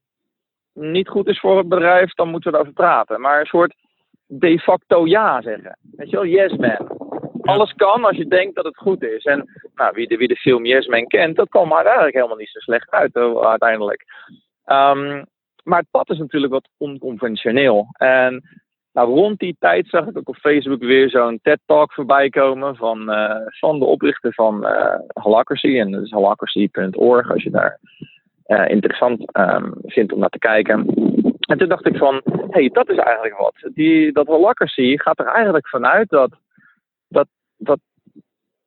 niet 0.72 1.08
goed 1.08 1.28
is 1.28 1.40
voor 1.40 1.58
het 1.58 1.68
bedrijf, 1.68 2.12
dan 2.14 2.28
moeten 2.28 2.50
we 2.50 2.56
erover 2.56 2.74
praten. 2.74 3.20
Maar 3.20 3.40
een 3.40 3.46
soort 3.46 3.74
de 4.26 4.58
facto 4.58 5.06
ja 5.06 5.42
zeggen. 5.42 5.78
Weet 5.96 6.10
je 6.10 6.16
wel, 6.16 6.26
yes 6.26 6.56
man 6.56 7.06
alles 7.46 7.72
kan 7.72 8.04
als 8.04 8.16
je 8.16 8.26
denkt 8.26 8.54
dat 8.54 8.64
het 8.64 8.76
goed 8.76 9.02
is. 9.02 9.24
En 9.24 9.48
nou, 9.74 9.92
wie, 9.94 10.08
de, 10.08 10.16
wie 10.16 10.28
de 10.28 10.36
film 10.36 10.64
Yes 10.64 10.86
Man 10.86 11.06
kent, 11.06 11.36
dat 11.36 11.48
kwam 11.48 11.68
maar 11.68 11.84
eigenlijk 11.84 12.14
helemaal 12.14 12.36
niet 12.36 12.48
zo 12.48 12.58
slecht 12.58 12.90
uit 12.90 13.16
uiteindelijk. 13.42 14.04
Um, 14.66 15.26
maar 15.66 15.78
het 15.78 15.90
pad 15.90 16.10
is 16.10 16.18
natuurlijk 16.18 16.52
wat 16.52 16.68
onconventioneel. 16.76 17.86
En 17.92 18.42
nou, 18.92 19.08
rond 19.08 19.38
die 19.38 19.56
tijd 19.58 19.88
zag 19.88 20.06
ik 20.06 20.18
ook 20.18 20.28
op 20.28 20.36
Facebook 20.36 20.80
weer 20.80 21.10
zo'n 21.10 21.38
TED-talk 21.42 21.92
voorbij 21.92 22.28
komen 22.28 22.76
van, 22.76 23.10
van 23.46 23.78
de 23.78 23.84
oprichter 23.84 24.34
van 24.34 24.64
uh. 24.64 25.80
En 25.80 25.90
dat 25.90 26.02
is 26.02 26.10
holacracy.org 26.10 27.30
als 27.30 27.42
je 27.42 27.50
daar 27.50 27.78
uh, 28.46 28.68
interessant 28.68 29.38
um, 29.38 29.72
vindt 29.82 30.12
om 30.12 30.18
naar 30.18 30.28
te 30.28 30.38
kijken. 30.38 30.86
En 31.40 31.58
toen 31.58 31.68
dacht 31.68 31.86
ik 31.86 31.96
van, 31.96 32.20
hé, 32.24 32.46
hey, 32.50 32.68
dat 32.72 32.88
is 32.88 32.96
eigenlijk 32.96 33.36
wat. 33.36 33.70
Die, 33.74 34.12
dat 34.12 34.26
Holacracy 34.26 34.96
gaat 34.96 35.18
er 35.18 35.26
eigenlijk 35.26 35.68
vanuit 35.68 36.08
dat 36.08 36.30
dat, 37.08 37.28
dat, 37.56 37.78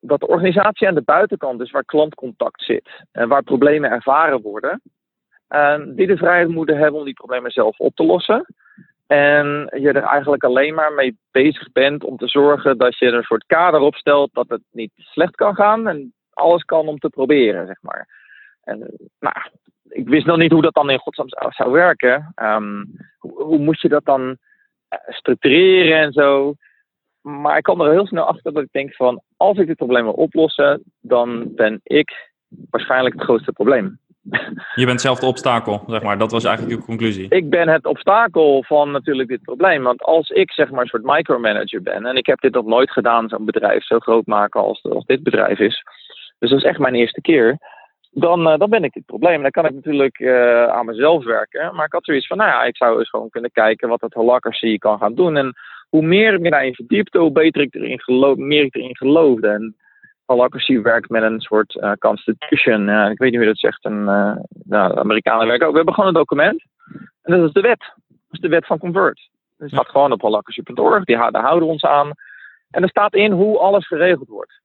dat 0.00 0.20
de 0.20 0.26
organisatie 0.26 0.88
aan 0.88 0.94
de 0.94 1.02
buitenkant 1.02 1.60
is 1.60 1.70
waar 1.70 1.84
klantcontact 1.84 2.64
zit 2.64 2.88
en 3.12 3.28
waar 3.28 3.42
problemen 3.42 3.90
ervaren 3.90 4.40
worden, 4.40 4.82
en 5.50 5.94
die 5.94 6.06
de 6.06 6.16
vrijheid 6.16 6.48
moeten 6.48 6.76
hebben 6.76 6.98
om 6.98 7.04
die 7.04 7.14
problemen 7.14 7.50
zelf 7.50 7.78
op 7.78 7.94
te 7.94 8.04
lossen. 8.04 8.46
En 9.06 9.68
je 9.76 9.88
er 9.92 10.02
eigenlijk 10.02 10.44
alleen 10.44 10.74
maar 10.74 10.92
mee 10.92 11.18
bezig 11.30 11.72
bent 11.72 12.04
om 12.04 12.16
te 12.16 12.28
zorgen 12.28 12.78
dat 12.78 12.98
je 12.98 13.06
een 13.06 13.22
soort 13.22 13.46
kader 13.46 13.80
op 13.80 13.94
stelt 13.94 14.30
dat 14.32 14.48
het 14.48 14.62
niet 14.70 14.92
slecht 14.96 15.34
kan 15.34 15.54
gaan 15.54 15.88
en 15.88 16.12
alles 16.32 16.62
kan 16.62 16.88
om 16.88 16.98
te 16.98 17.08
proberen, 17.08 17.66
zeg 17.66 17.82
maar. 17.82 18.08
En 18.64 18.78
nou, 19.20 19.34
ik 19.88 20.08
wist 20.08 20.26
nog 20.26 20.36
niet 20.36 20.52
hoe 20.52 20.62
dat 20.62 20.74
dan 20.74 20.90
in 20.90 20.98
godsnaam 20.98 21.28
zou, 21.48 21.70
werken. 21.70 22.32
Um, 22.42 22.84
hoe, 23.18 23.42
hoe 23.42 23.58
moet 23.58 23.80
je 23.80 23.88
dat 23.88 24.04
dan 24.04 24.36
structureren 25.06 25.98
en 25.98 26.12
zo. 26.12 26.54
Maar 27.20 27.56
ik 27.56 27.62
kom 27.62 27.80
er 27.80 27.90
heel 27.90 28.06
snel 28.06 28.24
achter 28.24 28.52
dat 28.52 28.62
ik 28.62 28.72
denk 28.72 28.94
van, 28.94 29.22
als 29.36 29.58
ik 29.58 29.66
dit 29.66 29.76
probleem 29.76 30.04
wil 30.04 30.12
oplossen, 30.12 30.82
dan 31.00 31.54
ben 31.54 31.80
ik 31.82 32.30
waarschijnlijk 32.70 33.14
het 33.14 33.24
grootste 33.24 33.52
probleem. 33.52 33.98
Je 34.74 34.86
bent 34.86 35.00
zelf 35.00 35.18
de 35.18 35.26
obstakel, 35.26 35.82
zeg 35.86 36.02
maar. 36.02 36.18
Dat 36.18 36.30
was 36.30 36.44
eigenlijk 36.44 36.78
uw 36.78 36.84
conclusie. 36.84 37.26
Ik 37.28 37.50
ben 37.50 37.68
het 37.68 37.86
obstakel 37.86 38.64
van 38.66 38.90
natuurlijk 38.90 39.28
dit 39.28 39.42
probleem. 39.42 39.82
Want 39.82 40.02
als 40.02 40.28
ik 40.28 40.52
zeg 40.52 40.70
maar 40.70 40.80
een 40.80 40.86
soort 40.86 41.04
micromanager 41.04 41.82
ben, 41.82 42.06
en 42.06 42.16
ik 42.16 42.26
heb 42.26 42.40
dit 42.40 42.54
nog 42.54 42.64
nooit 42.64 42.90
gedaan, 42.90 43.28
zo'n 43.28 43.44
bedrijf 43.44 43.84
zo 43.84 43.98
groot 43.98 44.26
maken 44.26 44.60
als, 44.60 44.82
dit 45.06 45.22
bedrijf 45.22 45.58
is. 45.58 45.82
Dus 46.38 46.50
dat 46.50 46.58
is 46.58 46.64
echt 46.64 46.78
mijn 46.78 46.94
eerste 46.94 47.20
keer. 47.20 47.58
Dan, 48.10 48.48
uh, 48.48 48.58
dan 48.58 48.70
ben 48.70 48.84
ik 48.84 48.92
dit 48.92 49.06
probleem. 49.06 49.42
Dan 49.42 49.50
kan 49.50 49.64
ik 49.64 49.74
natuurlijk 49.74 50.18
uh, 50.18 50.64
aan 50.64 50.86
mezelf 50.86 51.24
werken. 51.24 51.74
Maar 51.74 51.86
ik 51.86 51.92
had 51.92 52.04
zoiets 52.04 52.26
van, 52.26 52.36
nou 52.36 52.50
ja, 52.50 52.64
ik 52.64 52.76
zou 52.76 52.98
eens 52.98 53.08
gewoon 53.08 53.30
kunnen 53.30 53.52
kijken 53.52 53.88
wat 53.88 54.00
het 54.00 54.14
holacracy 54.14 54.78
kan 54.78 54.98
gaan 54.98 55.14
doen. 55.14 55.36
En 55.36 55.54
hoe 55.88 56.02
meer 56.02 56.34
ik 56.34 56.40
me 56.40 56.50
daarin 56.50 56.74
verdiepte, 56.74 57.18
hoe 57.18 57.32
beter 57.32 57.60
ik 57.60 57.74
erin 57.74 58.00
geloof, 58.00 58.36
meer 58.36 58.64
ik 58.64 58.74
erin 58.74 58.96
geloofde. 58.96 59.48
En 59.48 59.76
holacracy 60.32 60.80
werkt 60.80 61.08
met 61.08 61.22
een 61.22 61.40
soort 61.40 61.74
uh, 61.74 61.92
constitution. 61.92 62.88
ik 62.88 63.18
weet 63.18 63.30
niet 63.30 63.34
hoe 63.34 63.40
je 63.40 63.46
dat 63.46 63.58
zegt. 63.58 63.84
Een, 63.84 64.00
uh, 64.00 64.36
nou, 64.64 64.98
Amerikanen 64.98 65.46
werken 65.46 65.66
ook. 65.66 65.70
We 65.70 65.76
hebben 65.76 65.94
gewoon 65.94 66.08
een 66.08 66.20
document. 66.22 66.64
En 67.22 67.36
dat 67.36 67.46
is 67.46 67.52
de 67.52 67.60
wet. 67.60 67.92
Dat 68.08 68.16
is 68.30 68.40
de 68.40 68.48
wet 68.48 68.66
van 68.66 68.78
Convert. 68.78 69.28
Dat 69.56 69.68
staat 69.68 69.84
ja. 69.84 69.90
gewoon 69.90 70.12
op 70.12 70.20
holacracy.org. 70.20 71.04
Daar 71.04 71.42
houden 71.42 71.66
we 71.66 71.72
ons 71.72 71.84
aan. 71.84 72.10
En 72.70 72.82
er 72.82 72.88
staat 72.88 73.14
in 73.14 73.32
hoe 73.32 73.58
alles 73.58 73.86
geregeld 73.86 74.28
wordt. 74.28 74.60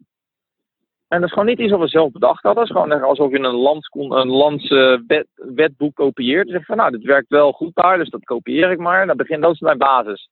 En 1.08 1.20
dat 1.20 1.30
is 1.30 1.34
gewoon 1.34 1.48
niet 1.48 1.60
iets 1.60 1.72
wat 1.72 1.80
we 1.80 1.88
zelf 1.88 2.12
bedacht 2.12 2.44
hadden. 2.44 2.66
Dat 2.66 2.76
is 2.76 2.82
gewoon 2.82 3.04
alsof 3.04 3.32
je 3.32 3.40
een 3.40 3.56
lands, 3.56 3.90
een 3.92 4.28
lands 4.28 4.70
wet, 5.08 5.28
wetboek 5.36 5.96
kopieert. 5.96 6.44
Dan 6.44 6.52
zeg 6.52 6.60
je 6.60 6.66
van 6.66 6.78
nou, 6.78 6.92
dit 6.92 7.04
werkt 7.04 7.30
wel 7.30 7.52
goed 7.52 7.76
daar, 7.76 7.98
dus 7.98 8.10
dat 8.10 8.24
kopieer 8.24 8.72
ik 8.72 8.80
maar. 8.80 9.08
Dan 9.08 9.18
begin, 9.18 9.42
dat 9.42 9.54
is 9.54 9.60
mijn 9.60 9.78
basis. 9.78 10.30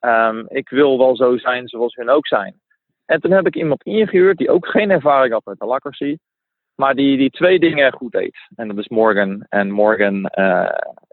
Um, 0.00 0.44
ik 0.48 0.68
wil 0.68 0.98
wel 0.98 1.16
zo 1.16 1.36
zijn 1.36 1.68
zoals 1.68 1.94
hun 1.94 2.10
ook 2.10 2.26
zijn. 2.26 2.60
En 3.06 3.20
toen 3.20 3.30
heb 3.30 3.46
ik 3.46 3.56
iemand 3.56 3.82
ingehuurd 3.82 4.38
die 4.38 4.50
ook 4.50 4.66
geen 4.66 4.90
ervaring 4.90 5.32
had 5.32 5.44
met 5.44 5.58
holacracy. 5.58 6.16
Maar 6.74 6.94
die, 6.94 7.16
die 7.16 7.30
twee 7.30 7.58
dingen 7.58 7.92
goed 7.92 8.12
deed. 8.12 8.36
En 8.56 8.68
dat 8.68 8.78
is 8.78 8.88
Morgan. 8.88 9.46
En 9.48 9.70
Morgan, 9.70 10.30
uh, 10.34 10.70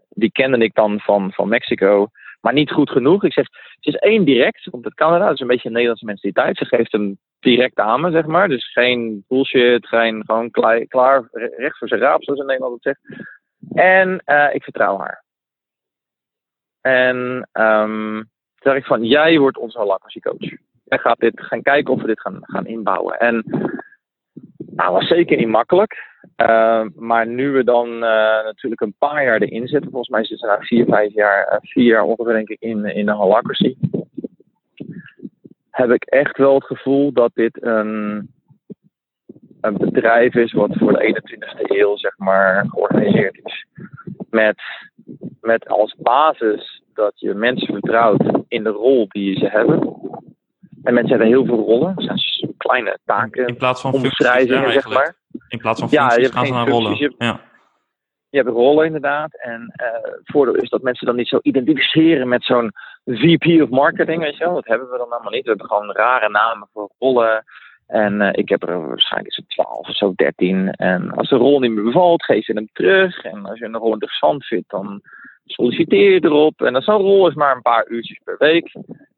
die 0.10 0.32
kende 0.32 0.58
ik 0.58 0.74
dan 0.74 1.00
van, 1.00 1.32
van 1.32 1.50
Mexico. 1.50 2.08
Maar 2.42 2.54
niet 2.54 2.72
goed 2.72 2.90
genoeg. 2.90 3.24
Ik 3.24 3.34
zeg, 3.34 3.46
het 3.76 3.94
is 3.94 3.96
één 3.96 4.26
direct, 4.26 4.70
komt 4.70 4.86
uit 4.86 4.94
Canada. 4.94 5.26
Dat 5.26 5.34
is 5.34 5.40
een 5.40 5.48
beetje 5.48 5.68
een 5.68 5.74
Nederlandse 5.74 6.06
mentaliteit. 6.06 6.58
Ze 6.58 6.66
geeft 6.66 6.92
hem 6.92 7.18
direct 7.40 7.80
aan 7.80 8.02
me, 8.02 8.12
zeg 8.12 8.26
maar. 8.26 8.48
Dus 8.48 8.72
geen 8.72 9.26
bullshit, 9.28 9.88
geen 9.88 10.24
gewoon 10.26 10.52
klaar, 10.88 11.28
recht 11.58 11.78
voor 11.78 11.88
zijn 11.88 12.00
raap, 12.00 12.24
zoals 12.24 12.40
in 12.40 12.46
Nederland 12.46 12.74
het 12.74 12.84
zegt. 12.84 13.30
En 13.74 14.22
uh, 14.26 14.54
ik 14.54 14.64
vertrouw 14.64 14.98
haar. 14.98 15.24
En 16.82 17.48
um, 17.54 18.30
toen 18.56 18.72
zeg 18.72 18.76
ik 18.76 18.86
van, 18.86 19.04
jij 19.04 19.38
wordt 19.40 19.58
onze 19.58 19.80
holacracy 19.80 20.20
coach. 20.20 20.71
Jij 20.92 21.00
gaat 21.00 21.20
dit 21.20 21.42
gaan 21.42 21.62
kijken 21.62 21.94
of 21.94 22.02
we 22.02 22.08
dit 22.08 22.20
gaan, 22.20 22.40
gaan 22.42 22.66
inbouwen. 22.66 23.20
En 23.20 23.44
nou, 24.58 24.92
was 24.92 25.08
zeker 25.08 25.38
niet 25.38 25.48
makkelijk. 25.48 26.10
Uh, 26.38 26.86
maar 26.96 27.28
nu 27.28 27.52
we 27.52 27.64
dan 27.64 27.88
uh, 27.88 28.44
natuurlijk 28.44 28.82
een 28.82 28.96
paar 28.98 29.24
jaar 29.24 29.42
erin 29.42 29.68
zitten, 29.68 29.90
volgens 29.92 30.10
mij 30.10 30.26
zitten 30.26 30.50
we 30.50 30.56
na 30.56 30.62
vier, 30.62 30.86
vijf 30.86 31.14
jaar, 31.14 31.54
uh, 31.54 31.58
vier 31.62 31.86
jaar 31.86 32.04
ongeveer 32.04 32.34
denk 32.34 32.50
ik 32.50 32.60
in, 32.60 32.86
in 32.86 33.06
de 33.06 33.12
holacracy 33.12 33.76
heb 35.72 35.92
ik 35.92 36.04
echt 36.04 36.38
wel 36.38 36.54
het 36.54 36.64
gevoel 36.64 37.12
dat 37.12 37.32
dit 37.34 37.64
een, 37.64 38.30
een 39.62 39.78
bedrijf 39.78 40.36
is 40.36 40.54
wat 40.54 40.78
voor 40.78 40.94
de 40.94 41.22
21ste 41.22 41.62
eeuw 41.62 41.98
zeg 41.98 42.18
maar 42.18 42.66
georganiseerd 42.70 43.40
is. 43.44 43.66
Met, 44.30 44.62
met 45.42 45.68
als 45.68 45.96
basis 45.98 46.84
dat 46.94 47.14
je 47.16 47.34
mensen 47.34 47.74
vertrouwt 47.74 48.44
in 48.48 48.64
de 48.64 48.70
rol 48.70 49.06
die 49.08 49.38
ze 49.38 49.48
hebben. 49.48 49.80
En 50.84 50.94
mensen 50.94 51.10
hebben 51.10 51.28
heel 51.28 51.46
veel 51.46 51.66
rollen. 51.66 51.96
Dat 51.96 52.20
zijn 52.20 52.58
kleine 52.58 52.98
taken. 53.06 53.48
In 53.48 53.58
plaats 53.58 53.82
van 53.82 53.94
omschrijvingen, 53.94 54.72
zeg 54.72 54.90
maar. 54.90 55.16
In 55.48 55.60
plaats 55.60 55.80
van 55.80 55.90
functies 55.90 56.16
ja, 56.16 56.22
je 56.22 56.32
gaan 56.32 56.46
ze 56.46 56.54
naar 56.54 56.68
rollen. 56.68 56.96
Je 56.98 57.04
hebt, 57.04 57.16
ja. 57.18 57.40
je 58.30 58.38
hebt 58.38 58.50
rollen 58.50 58.86
inderdaad. 58.86 59.42
En 59.42 59.74
uh, 59.82 60.04
het 60.04 60.22
voordeel 60.24 60.56
is 60.56 60.70
dat 60.70 60.82
mensen 60.82 61.06
dan 61.06 61.16
niet 61.16 61.28
zo 61.28 61.40
identificeren 61.42 62.28
met 62.28 62.44
zo'n 62.44 62.72
VP 63.06 63.62
of 63.62 63.70
marketing, 63.70 64.22
weet 64.22 64.38
je 64.38 64.44
wel. 64.44 64.54
Dat 64.54 64.68
hebben 64.68 64.90
we 64.90 64.98
dan 64.98 65.10
allemaal 65.10 65.32
niet. 65.32 65.44
We 65.44 65.50
hebben 65.50 65.68
gewoon 65.68 65.92
rare 65.92 66.30
namen 66.30 66.68
voor 66.74 66.90
rollen. 67.00 67.44
En 67.88 68.22
uh, 68.22 68.30
ik 68.32 68.50
heb 68.50 68.64
er 68.64 68.88
waarschijnlijk 68.88 69.34
zo'n 69.34 69.46
12 69.48 69.88
of 69.88 69.96
zo 69.96 70.14
13. 70.16 70.72
En 70.72 71.12
als 71.12 71.30
de 71.30 71.36
rol 71.36 71.60
niet 71.60 71.72
meer 71.72 71.84
bevalt, 71.84 72.24
geef 72.24 72.48
je 72.48 72.54
hem 72.54 72.70
terug. 72.74 73.24
En 73.24 73.46
als 73.46 73.60
je 73.60 73.66
een 73.66 73.78
rol 73.78 73.94
interessant 73.94 74.46
vindt, 74.46 74.70
dan 74.70 75.02
solliciteer 75.46 76.12
je 76.12 76.24
erop. 76.24 76.62
En 76.62 76.82
zo'n 76.82 77.02
rol 77.02 77.28
is 77.28 77.34
maar 77.34 77.56
een 77.56 77.62
paar 77.62 77.88
uurtjes 77.88 78.20
per 78.24 78.36
week. 78.38 78.72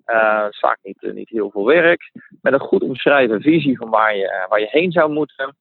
Uh, 0.05 0.45
vaak 0.49 0.77
niet, 0.81 1.01
uh, 1.01 1.13
niet 1.13 1.29
heel 1.29 1.49
veel 1.51 1.65
werk. 1.65 2.11
Met 2.41 2.53
een 2.53 2.59
goed 2.59 2.81
omschreven 2.81 3.41
visie 3.41 3.77
van 3.77 3.89
waar 3.89 4.15
je, 4.15 4.45
waar 4.49 4.59
je 4.59 4.67
heen 4.69 4.91
zou 4.91 5.11
moeten. 5.11 5.55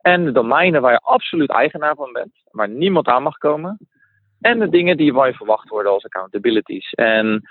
En 0.00 0.24
de 0.24 0.32
domeinen 0.32 0.80
waar 0.80 0.92
je 0.92 0.98
absoluut 0.98 1.50
eigenaar 1.50 1.94
van 1.94 2.12
bent. 2.12 2.32
Waar 2.50 2.68
niemand 2.68 3.06
aan 3.06 3.22
mag 3.22 3.38
komen. 3.38 3.78
En 4.40 4.58
de 4.58 4.68
dingen 4.68 4.96
die 4.96 5.12
van 5.12 5.26
je 5.26 5.34
verwacht 5.34 5.68
worden 5.68 5.92
als 5.92 6.04
accountabilities. 6.04 6.92
En 6.92 7.42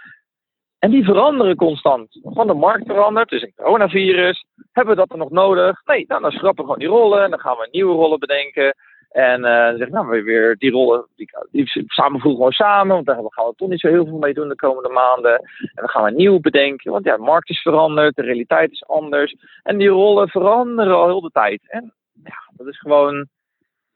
en 0.79 0.91
die 0.91 1.03
veranderen 1.03 1.55
constant. 1.55 2.19
Van 2.23 2.47
de 2.47 2.53
markt 2.53 2.85
verandert, 2.85 3.29
dus 3.29 3.41
een 3.41 3.53
coronavirus. 3.55 4.45
Hebben 4.71 4.95
we 4.95 4.99
dat 4.99 5.11
er 5.11 5.17
nog 5.17 5.29
nodig? 5.29 5.81
Nee, 5.85 6.05
nou, 6.07 6.21
dan 6.21 6.31
schrappen 6.31 6.65
we 6.65 6.71
gewoon 6.71 6.79
die 6.79 6.99
rollen. 6.99 7.23
En 7.23 7.29
dan 7.29 7.39
gaan 7.39 7.57
we 7.57 7.67
nieuwe 7.71 7.93
rollen 7.93 8.19
bedenken. 8.19 8.75
En 9.09 9.39
uh, 9.39 9.65
dan 9.67 9.77
zeg 9.77 9.87
ik, 9.87 9.93
nou, 9.93 10.07
we 10.07 10.23
weer 10.23 10.55
die 10.57 10.71
rollen, 10.71 11.05
die, 11.15 11.29
die 11.51 11.83
samenvoegen 11.87 12.37
gewoon 12.37 12.51
samen. 12.51 12.95
Want 12.95 13.05
daar 13.05 13.15
gaan 13.15 13.45
we 13.45 13.53
toch 13.55 13.69
niet 13.69 13.79
zo 13.79 13.87
heel 13.87 14.05
veel 14.05 14.17
mee 14.17 14.33
doen 14.33 14.49
de 14.49 14.55
komende 14.55 14.89
maanden. 14.89 15.33
En 15.33 15.71
dan 15.73 15.89
gaan 15.89 16.03
we 16.03 16.11
nieuw 16.11 16.39
bedenken. 16.39 16.91
Want 16.91 17.05
ja, 17.05 17.15
de 17.15 17.23
markt 17.23 17.49
is 17.49 17.61
veranderd, 17.61 18.15
de 18.15 18.21
realiteit 18.21 18.71
is 18.71 18.85
anders. 18.87 19.35
En 19.63 19.77
die 19.77 19.87
rollen 19.87 20.29
veranderen 20.29 20.95
al 20.95 21.07
heel 21.07 21.21
de 21.21 21.31
tijd. 21.31 21.61
En 21.67 21.93
ja, 22.23 22.37
dat 22.51 22.67
is 22.67 22.79
gewoon, 22.79 23.27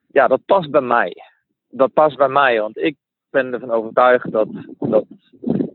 ja, 0.08 0.28
dat 0.28 0.46
past 0.46 0.72
bij 0.72 0.82
mij. 0.82 1.16
Dat 1.70 1.94
past 1.94 2.18
bij 2.18 2.30
mij, 2.30 2.60
want 2.60 2.78
ik 2.78 2.96
ben 3.30 3.54
ervan 3.54 3.72
overtuigd 3.72 4.32
dat, 4.32 4.48
dat 4.80 5.06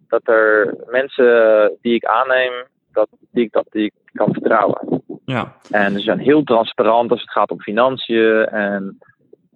dat 0.09 0.29
er 0.35 0.75
mensen 0.87 1.79
die 1.81 1.94
ik 1.94 2.05
aanneem, 2.05 2.53
dat, 2.92 3.09
die, 3.31 3.44
ik, 3.44 3.53
dat 3.53 3.66
die 3.70 3.85
ik 3.85 3.92
kan 4.12 4.33
vertrouwen. 4.33 5.03
Ja. 5.25 5.57
En 5.70 5.92
ze 5.92 6.01
zijn 6.01 6.18
heel 6.18 6.42
transparant 6.42 7.11
als 7.11 7.20
het 7.20 7.31
gaat 7.31 7.51
om 7.51 7.61
financiën 7.61 8.46
en, 8.46 8.99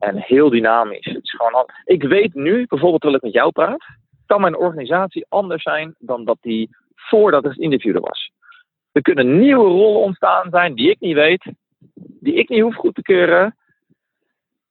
en 0.00 0.16
heel 0.16 0.50
dynamisch. 0.50 1.04
Het 1.04 1.22
is 1.22 1.30
gewoon 1.30 1.68
ik 1.84 2.02
weet 2.02 2.34
nu, 2.34 2.66
bijvoorbeeld 2.66 3.00
terwijl 3.00 3.20
ik 3.20 3.22
met 3.22 3.32
jou 3.32 3.52
praat, 3.52 3.84
kan 4.26 4.40
mijn 4.40 4.56
organisatie 4.56 5.26
anders 5.28 5.62
zijn 5.62 5.94
dan 5.98 6.24
dat 6.24 6.38
die 6.40 6.76
voordat 6.94 7.44
het 7.44 7.58
interview 7.58 7.94
er 7.94 8.00
was. 8.00 8.30
Er 8.92 9.02
kunnen 9.02 9.38
nieuwe 9.38 9.68
rollen 9.68 10.00
ontstaan 10.00 10.50
zijn 10.50 10.74
die 10.74 10.90
ik 10.90 11.00
niet 11.00 11.14
weet, 11.14 11.52
die 11.94 12.34
ik 12.34 12.48
niet 12.48 12.60
hoef 12.60 12.74
goed 12.74 12.94
te 12.94 13.02
keuren, 13.02 13.56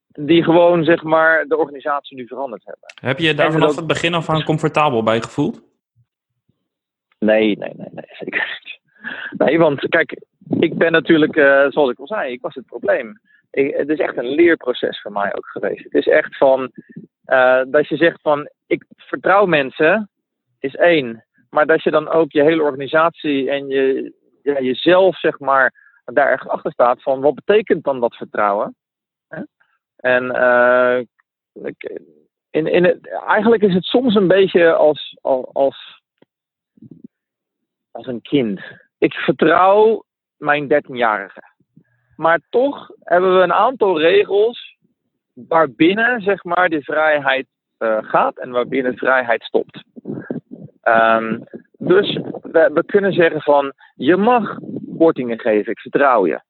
die 0.07 0.43
gewoon 0.43 0.83
zeg 0.83 1.03
maar 1.03 1.45
de 1.47 1.57
organisatie 1.57 2.17
nu 2.17 2.27
veranderd 2.27 2.65
hebben. 2.65 2.89
Heb 3.01 3.19
je 3.19 3.33
daar 3.33 3.51
vanaf 3.51 3.75
het 3.75 3.87
begin 3.87 4.13
af 4.13 4.29
aan 4.29 4.43
comfortabel 4.43 5.03
bij 5.03 5.21
gevoeld? 5.21 5.61
Nee, 7.19 7.57
nee, 7.57 7.71
nee, 7.75 7.89
nee, 7.91 8.05
zeker 8.23 8.59
niet. 8.63 8.79
Nee, 9.37 9.59
want 9.59 9.87
kijk, 9.87 10.21
ik 10.59 10.77
ben 10.77 10.91
natuurlijk, 10.91 11.35
uh, 11.35 11.65
zoals 11.69 11.91
ik 11.91 11.99
al 11.99 12.07
zei, 12.07 12.31
ik 12.31 12.41
was 12.41 12.55
het 12.55 12.65
probleem. 12.65 13.19
Het 13.49 13.89
is 13.89 13.99
echt 13.99 14.17
een 14.17 14.29
leerproces 14.29 15.01
voor 15.01 15.11
mij 15.11 15.35
ook 15.35 15.45
geweest. 15.45 15.83
Het 15.83 15.93
is 15.93 16.07
echt 16.07 16.37
van, 16.37 16.71
uh, 17.25 17.61
dat 17.67 17.87
je 17.87 17.95
zegt 17.95 18.21
van, 18.21 18.49
ik 18.67 18.85
vertrouw 18.95 19.45
mensen, 19.45 20.09
is 20.59 20.75
één. 20.75 21.25
Maar 21.49 21.65
dat 21.65 21.83
je 21.83 21.91
dan 21.91 22.07
ook 22.07 22.31
je 22.31 22.43
hele 22.43 22.63
organisatie 22.63 23.49
en 23.49 23.67
je, 23.67 24.13
ja, 24.43 24.59
jezelf, 24.59 25.19
zeg 25.19 25.39
maar, 25.39 25.73
daar 26.05 26.29
ergens 26.29 26.49
achter 26.49 26.71
staat 26.71 27.01
van, 27.01 27.21
wat 27.21 27.35
betekent 27.35 27.83
dan 27.83 27.99
dat 27.99 28.15
vertrouwen? 28.15 28.75
Hè? 29.27 29.41
En 29.95 30.23
uh, 30.23 30.99
in, 32.49 32.67
in 32.67 32.83
het, 32.83 33.07
eigenlijk 33.27 33.61
is 33.61 33.73
het 33.73 33.83
soms 33.83 34.15
een 34.15 34.27
beetje 34.27 34.73
als, 34.73 35.17
als 35.53 35.99
als 37.99 38.07
een 38.07 38.21
kind. 38.21 38.61
Ik 38.97 39.13
vertrouw 39.13 40.03
mijn 40.37 40.73
13-jarige. 40.73 41.41
Maar 42.19 42.39
toch 42.49 42.91
hebben 42.99 43.35
we 43.37 43.43
een 43.43 43.53
aantal 43.53 43.99
regels 43.99 44.77
waarbinnen 45.33 46.21
zeg 46.21 46.43
maar, 46.43 46.69
de 46.69 46.81
vrijheid 46.81 47.47
uh, 47.79 47.97
gaat 48.01 48.37
en 48.37 48.51
waarbinnen 48.51 48.97
vrijheid 48.97 49.43
stopt. 49.43 49.83
Um, 50.83 51.43
dus 51.77 52.19
we, 52.41 52.69
we, 52.73 52.83
kunnen 52.85 53.13
zeggen 53.13 53.41
van 53.41 53.73
je 53.95 54.15
mag 54.15 54.57
kortingen 54.97 55.39
geven, 55.39 55.71
ik 55.71 55.79
vertrouw 55.79 56.27
je. 56.27 56.41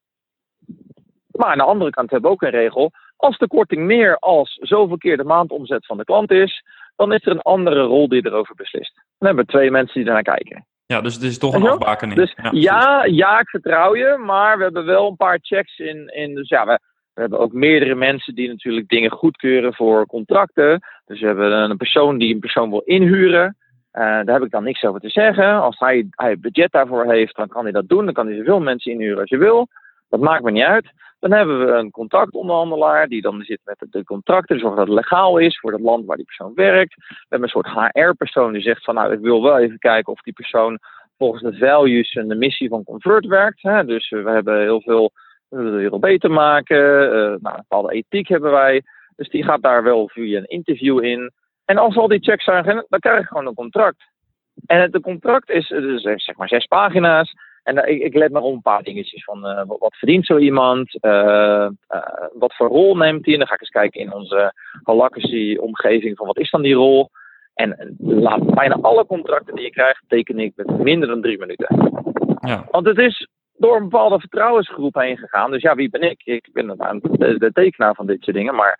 Maar 1.26 1.48
aan 1.48 1.58
de 1.58 1.64
andere 1.64 1.90
kant 1.90 2.10
hebben 2.10 2.30
we 2.30 2.36
ook 2.36 2.42
een 2.42 2.60
regel. 2.60 2.90
Als 3.16 3.38
de 3.38 3.48
korting 3.48 3.82
meer 3.82 4.16
als 4.18 4.58
zoveel 4.60 4.98
keer 4.98 5.16
de 5.16 5.24
maandomzet 5.24 5.86
van 5.86 5.96
de 5.96 6.04
klant 6.04 6.30
is, 6.30 6.64
dan 6.96 7.12
is 7.12 7.26
er 7.26 7.32
een 7.32 7.40
andere 7.40 7.82
rol 7.82 8.08
die 8.08 8.26
erover 8.26 8.54
beslist. 8.54 8.94
Dan 8.94 9.26
hebben 9.28 9.44
we 9.44 9.50
twee 9.50 9.70
mensen 9.70 10.00
die 10.00 10.08
ernaar 10.08 10.36
kijken. 10.36 10.66
Ja, 10.90 11.00
dus 11.00 11.14
het 11.14 11.22
is 11.22 11.38
toch 11.38 11.54
een 11.54 11.66
afbakening. 11.66 12.18
Dus 12.18 12.34
ja, 12.42 12.50
ja, 12.52 13.04
ja, 13.04 13.40
ik 13.40 13.48
vertrouw 13.48 13.96
je, 13.96 14.16
maar 14.24 14.56
we 14.56 14.62
hebben 14.62 14.84
wel 14.84 15.08
een 15.08 15.16
paar 15.16 15.38
checks 15.42 15.78
in. 15.78 16.08
in 16.14 16.34
dus 16.34 16.48
ja, 16.48 16.66
we, 16.66 16.78
we 17.14 17.20
hebben 17.20 17.38
ook 17.38 17.52
meerdere 17.52 17.94
mensen 17.94 18.34
die 18.34 18.48
natuurlijk 18.48 18.88
dingen 18.88 19.10
goedkeuren 19.10 19.74
voor 19.74 20.06
contracten. 20.06 20.80
Dus 21.06 21.20
we 21.20 21.26
hebben 21.26 21.52
een 21.52 21.76
persoon 21.76 22.18
die 22.18 22.34
een 22.34 22.40
persoon 22.40 22.70
wil 22.70 22.82
inhuren. 22.84 23.56
daar 23.92 24.24
heb 24.24 24.42
ik 24.42 24.50
dan 24.50 24.64
niks 24.64 24.84
over 24.84 25.00
te 25.00 25.08
zeggen. 25.08 25.60
Als 25.60 25.78
hij, 25.78 26.06
hij 26.10 26.38
budget 26.38 26.72
daarvoor 26.72 27.04
heeft, 27.04 27.36
dan 27.36 27.48
kan 27.48 27.62
hij 27.62 27.72
dat 27.72 27.88
doen. 27.88 28.04
Dan 28.04 28.14
kan 28.14 28.26
hij 28.26 28.36
zoveel 28.36 28.60
mensen 28.60 28.92
inhuren 28.92 29.20
als 29.20 29.30
je 29.30 29.38
wil. 29.38 29.68
Dat 30.08 30.20
maakt 30.20 30.42
me 30.42 30.50
niet 30.50 30.62
uit. 30.62 30.92
Dan 31.20 31.32
hebben 31.32 31.66
we 31.66 31.72
een 31.72 31.90
contractonderhandelaar 31.90 33.08
die 33.08 33.22
dan 33.22 33.42
zit 33.42 33.60
met 33.64 33.86
de 33.90 34.04
contracten, 34.04 34.58
zorgt 34.58 34.76
dat 34.76 34.86
het 34.86 34.96
legaal 34.96 35.38
is 35.38 35.58
voor 35.58 35.72
het 35.72 35.80
land 35.80 36.06
waar 36.06 36.16
die 36.16 36.24
persoon 36.24 36.54
werkt. 36.54 36.94
We 36.96 37.26
hebben 37.28 37.48
een 37.48 37.62
soort 37.62 37.92
HR-persoon 37.92 38.52
die 38.52 38.62
zegt 38.62 38.84
van 38.84 38.94
nou, 38.94 39.12
ik 39.12 39.20
wil 39.20 39.42
wel 39.42 39.58
even 39.58 39.78
kijken 39.78 40.12
of 40.12 40.20
die 40.20 40.32
persoon 40.32 40.78
volgens 41.18 41.42
de 41.42 41.56
values 41.56 42.12
en 42.12 42.28
de 42.28 42.34
missie 42.34 42.68
van 42.68 42.84
Convert 42.84 43.26
werkt. 43.26 43.62
Hè. 43.62 43.84
Dus 43.84 44.10
we 44.10 44.30
hebben 44.30 44.60
heel 44.60 44.80
veel 44.80 45.12
we 45.48 45.56
willen 45.56 45.72
de 45.72 45.78
wereld 45.78 46.00
beter 46.00 46.30
maken. 46.30 47.04
Uh, 47.04 47.12
nou, 47.12 47.36
een 47.40 47.64
bepaalde 47.68 47.92
ethiek 47.92 48.28
hebben 48.28 48.50
wij. 48.50 48.82
Dus 49.16 49.28
die 49.28 49.44
gaat 49.44 49.62
daar 49.62 49.82
wel 49.82 50.08
via 50.08 50.38
een 50.38 50.48
interview 50.48 51.04
in. 51.04 51.32
En 51.64 51.78
als 51.78 51.96
al 51.96 52.08
die 52.08 52.22
checks 52.22 52.44
zijn, 52.44 52.84
dan 52.88 53.00
krijg 53.00 53.20
je 53.20 53.26
gewoon 53.26 53.46
een 53.46 53.54
contract. 53.54 54.02
En 54.66 54.80
het 54.80 55.00
contract 55.00 55.50
is, 55.50 55.70
is 55.70 56.02
zeg 56.02 56.36
maar 56.36 56.48
zes 56.48 56.66
pagina's. 56.66 57.34
En 57.62 57.88
ik, 57.88 58.02
ik, 58.02 58.14
let 58.14 58.32
maar 58.32 58.42
op 58.42 58.54
een 58.54 58.60
paar 58.60 58.82
dingetjes 58.82 59.24
van 59.24 59.46
uh, 59.46 59.62
wat, 59.66 59.96
verdient 59.96 60.26
zo 60.26 60.38
iemand, 60.38 60.98
uh, 61.00 61.68
wat 62.32 62.54
voor 62.54 62.68
rol 62.68 62.96
neemt 62.96 63.24
hij. 63.24 63.32
En 63.32 63.38
dan 63.38 63.48
ga 63.48 63.54
ik 63.54 63.60
eens 63.60 63.70
kijken 63.70 64.00
in 64.00 64.12
onze 64.12 64.52
Holacracy-omgeving 64.82 66.16
van 66.16 66.26
wat 66.26 66.38
is 66.38 66.50
dan 66.50 66.62
die 66.62 66.74
rol. 66.74 67.10
En 67.54 67.96
laat, 67.98 68.54
bijna 68.54 68.78
alle 68.80 69.06
contracten 69.06 69.54
die 69.54 69.64
je 69.64 69.70
krijgt 69.70 70.02
teken 70.08 70.38
ik 70.38 70.52
met 70.56 70.78
minder 70.78 71.08
dan 71.08 71.20
drie 71.20 71.38
minuten. 71.38 71.92
Ja. 72.40 72.66
Want 72.70 72.86
het 72.86 72.98
is 72.98 73.28
door 73.56 73.76
een 73.76 73.88
bepaalde 73.88 74.20
vertrouwensgroep 74.20 74.94
heen 74.94 75.18
gegaan. 75.18 75.50
Dus 75.50 75.62
ja, 75.62 75.74
wie 75.74 75.90
ben 75.90 76.02
ik? 76.02 76.20
Ik 76.24 76.48
ben 76.52 76.66
de, 76.66 77.38
de 77.38 77.50
tekenaar 77.52 77.94
van 77.94 78.06
dit 78.06 78.22
soort 78.22 78.36
dingen. 78.36 78.54
Maar 78.54 78.78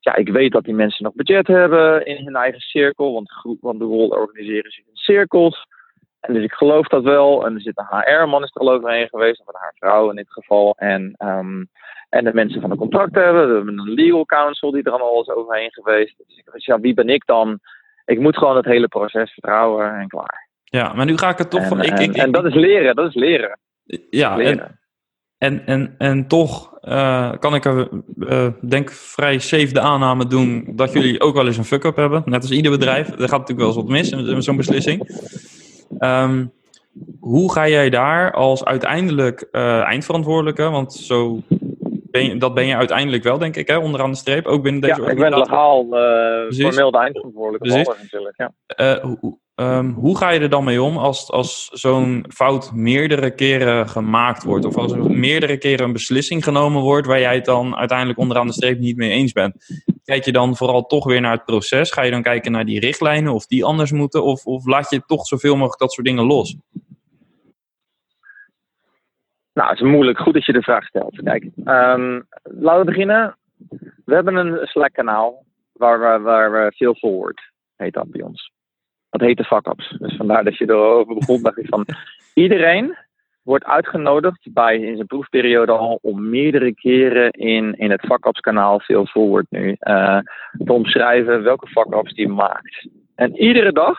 ja, 0.00 0.14
ik 0.14 0.28
weet 0.28 0.52
dat 0.52 0.64
die 0.64 0.74
mensen 0.74 1.04
nog 1.04 1.14
budget 1.14 1.46
hebben 1.46 2.06
in 2.06 2.24
hun 2.24 2.36
eigen 2.36 2.60
cirkel. 2.60 3.12
Want, 3.12 3.32
groep, 3.32 3.58
want 3.60 3.78
de 3.78 3.84
rol 3.84 4.08
organiseren 4.08 4.70
zich 4.70 4.84
in 4.86 4.96
cirkels. 4.96 5.66
En 6.20 6.34
dus 6.34 6.44
ik 6.44 6.52
geloof 6.52 6.86
dat 6.86 7.02
wel. 7.02 7.46
En 7.46 7.54
er 7.54 7.60
zit 7.60 7.78
een 7.78 8.00
HR-man 8.00 8.42
is 8.42 8.50
er 8.54 8.60
al 8.60 8.72
overheen 8.72 9.08
geweest, 9.08 9.40
of 9.40 9.46
een 9.46 9.60
HR-vrouw 9.60 10.10
in 10.10 10.16
dit 10.16 10.32
geval. 10.32 10.74
En, 10.76 11.14
um, 11.18 11.68
en 12.08 12.24
de 12.24 12.34
mensen 12.34 12.60
van 12.60 12.70
de 12.70 12.76
contract 12.76 13.14
hebben. 13.14 13.48
We 13.48 13.54
hebben 13.54 13.78
een 13.78 13.94
legal 13.94 14.24
counsel 14.24 14.70
die 14.70 14.82
er 14.82 14.92
al 14.92 15.14
alles 15.14 15.28
overheen 15.28 15.72
geweest. 15.72 16.14
Dus 16.52 16.64
ja, 16.64 16.80
wie 16.80 16.94
ben 16.94 17.08
ik 17.08 17.26
dan? 17.26 17.60
Ik 18.04 18.20
moet 18.20 18.36
gewoon 18.36 18.56
het 18.56 18.64
hele 18.64 18.88
proces 18.88 19.32
vertrouwen 19.32 19.94
en 19.94 20.08
klaar. 20.08 20.48
Ja, 20.64 20.92
maar 20.92 21.06
nu 21.06 21.16
ga 21.16 21.28
ik 21.28 21.38
het 21.38 21.50
toch 21.50 21.62
en, 21.62 21.68
van. 21.68 21.82
Ik, 21.82 21.90
en, 21.90 22.02
ik, 22.02 22.16
en 22.16 22.32
dat 22.32 22.44
is 22.44 22.54
leren, 22.54 22.96
dat 22.96 23.08
is 23.08 23.14
leren. 23.14 23.58
Ja, 24.10 24.36
leren. 24.36 24.78
en, 25.38 25.66
en, 25.66 25.66
en, 25.66 25.94
en 25.98 26.28
toch 26.28 26.78
uh, 26.82 27.32
kan 27.38 27.54
ik 27.54 27.64
er, 27.64 27.88
uh, 28.18 28.48
denk 28.60 28.90
vrij 28.90 29.38
safe 29.38 29.72
de 29.72 29.80
aanname 29.80 30.26
doen 30.26 30.72
dat 30.76 30.92
jullie 30.92 31.20
ook 31.20 31.34
wel 31.34 31.46
eens 31.46 31.56
een 31.56 31.64
fuck-up 31.64 31.96
hebben. 31.96 32.22
Net 32.24 32.42
als 32.42 32.50
ieder 32.50 32.70
bedrijf. 32.70 33.08
Er 33.08 33.28
gaat 33.28 33.38
natuurlijk 33.38 33.58
wel 33.58 33.66
eens 33.66 33.76
wat 33.76 33.88
mis 33.88 34.14
met 34.34 34.44
zo'n 34.44 34.56
beslissing. 34.56 35.06
Um, 35.98 36.52
hoe 37.20 37.52
ga 37.52 37.68
jij 37.68 37.90
daar 37.90 38.32
als 38.32 38.64
uiteindelijk 38.64 39.48
uh, 39.52 39.82
eindverantwoordelijke, 39.82 40.70
want 40.70 40.92
zo 40.92 41.42
ben 42.10 42.24
je, 42.24 42.36
dat 42.36 42.54
ben 42.54 42.66
je 42.66 42.76
uiteindelijk 42.76 43.22
wel, 43.22 43.38
denk 43.38 43.56
ik, 43.56 43.68
hè, 43.68 43.76
onderaan 43.76 44.10
de 44.10 44.16
streep, 44.16 44.46
ook 44.46 44.62
binnen 44.62 44.80
deze 44.80 45.02
ja, 45.02 45.08
ik 45.08 45.18
ben 45.18 45.38
legaal 45.38 45.84
uh, 45.84 46.50
formeel 46.50 46.90
de 46.90 46.98
eindverantwoordelijke. 46.98 47.68
Precies. 47.68 48.02
natuurlijk, 48.02 48.36
ja. 48.36 48.52
Uh, 48.76 49.14
hoe, 49.20 49.38
um, 49.60 49.92
hoe 49.92 50.16
ga 50.16 50.30
je 50.30 50.40
er 50.40 50.48
dan 50.48 50.64
mee 50.64 50.82
om 50.82 50.96
als, 50.96 51.30
als 51.30 51.68
zo'n 51.72 52.24
fout 52.28 52.72
meerdere 52.72 53.34
keren 53.34 53.88
gemaakt 53.88 54.42
wordt? 54.42 54.64
Of 54.64 54.76
als 54.76 54.92
er 54.92 55.10
meerdere 55.10 55.58
keren 55.58 55.84
een 55.84 55.92
beslissing 55.92 56.44
genomen 56.44 56.82
wordt 56.82 57.06
waar 57.06 57.20
jij 57.20 57.34
het 57.34 57.44
dan 57.44 57.76
uiteindelijk 57.76 58.18
onderaan 58.18 58.46
de 58.46 58.52
streep 58.52 58.78
niet 58.78 58.96
mee 58.96 59.10
eens 59.10 59.32
bent? 59.32 59.84
Kijk 60.04 60.24
je 60.24 60.32
dan 60.32 60.56
vooral 60.56 60.86
toch 60.86 61.04
weer 61.04 61.20
naar 61.20 61.32
het 61.32 61.44
proces? 61.44 61.92
Ga 61.92 62.02
je 62.02 62.10
dan 62.10 62.22
kijken 62.22 62.52
naar 62.52 62.64
die 62.64 62.80
richtlijnen 62.80 63.32
of 63.32 63.46
die 63.46 63.64
anders 63.64 63.92
moeten? 63.92 64.24
Of, 64.24 64.44
of 64.44 64.66
laat 64.66 64.90
je 64.90 65.02
toch 65.06 65.26
zoveel 65.26 65.56
mogelijk 65.56 65.80
dat 65.80 65.92
soort 65.92 66.06
dingen 66.06 66.24
los? 66.24 66.56
Nou, 69.52 69.68
het 69.70 69.80
is 69.80 69.86
moeilijk. 69.86 70.18
Goed 70.18 70.34
dat 70.34 70.44
je 70.44 70.52
de 70.52 70.62
vraag 70.62 70.84
stelt. 70.84 71.20
Kijk, 71.22 71.42
um, 71.64 72.26
laten 72.42 72.78
we 72.78 72.84
beginnen. 72.84 73.36
We 74.04 74.14
hebben 74.14 74.34
een 74.34 74.66
Slack-kanaal 74.66 75.44
waar 75.72 76.22
waar 76.22 76.52
we 76.52 76.72
veel 76.76 76.94
forward, 76.94 77.52
heet 77.76 77.92
dat 77.92 78.10
bij 78.10 78.22
ons. 78.22 78.56
Dat 79.10 79.20
heet 79.20 79.36
de 79.36 79.44
fuck-ups. 79.44 79.96
Dus 79.98 80.16
vandaar 80.16 80.44
dat 80.44 80.56
je 80.56 80.68
erover 80.68 81.14
begon, 81.14 81.42
dacht 81.42 81.58
ik 81.58 81.66
van... 81.68 81.86
Iedereen 82.34 82.96
wordt 83.42 83.64
uitgenodigd 83.64 84.52
bij 84.52 84.78
in 84.78 84.94
zijn 84.94 85.06
proefperiode 85.06 85.72
al 85.72 85.98
om 86.02 86.28
meerdere 86.28 86.74
keren 86.74 87.30
in, 87.30 87.74
in 87.78 87.90
het 87.90 88.00
fuck-ups-kanaal 88.00 88.80
veel 88.80 89.06
forward 89.06 89.46
nu 89.50 89.76
uh, 89.80 90.18
te 90.64 90.72
omschrijven 90.72 91.42
welke 91.42 91.66
fuck-ups 91.66 92.14
die 92.14 92.28
maakt. 92.28 92.88
En 93.14 93.36
iedere 93.36 93.72
dag 93.72 93.98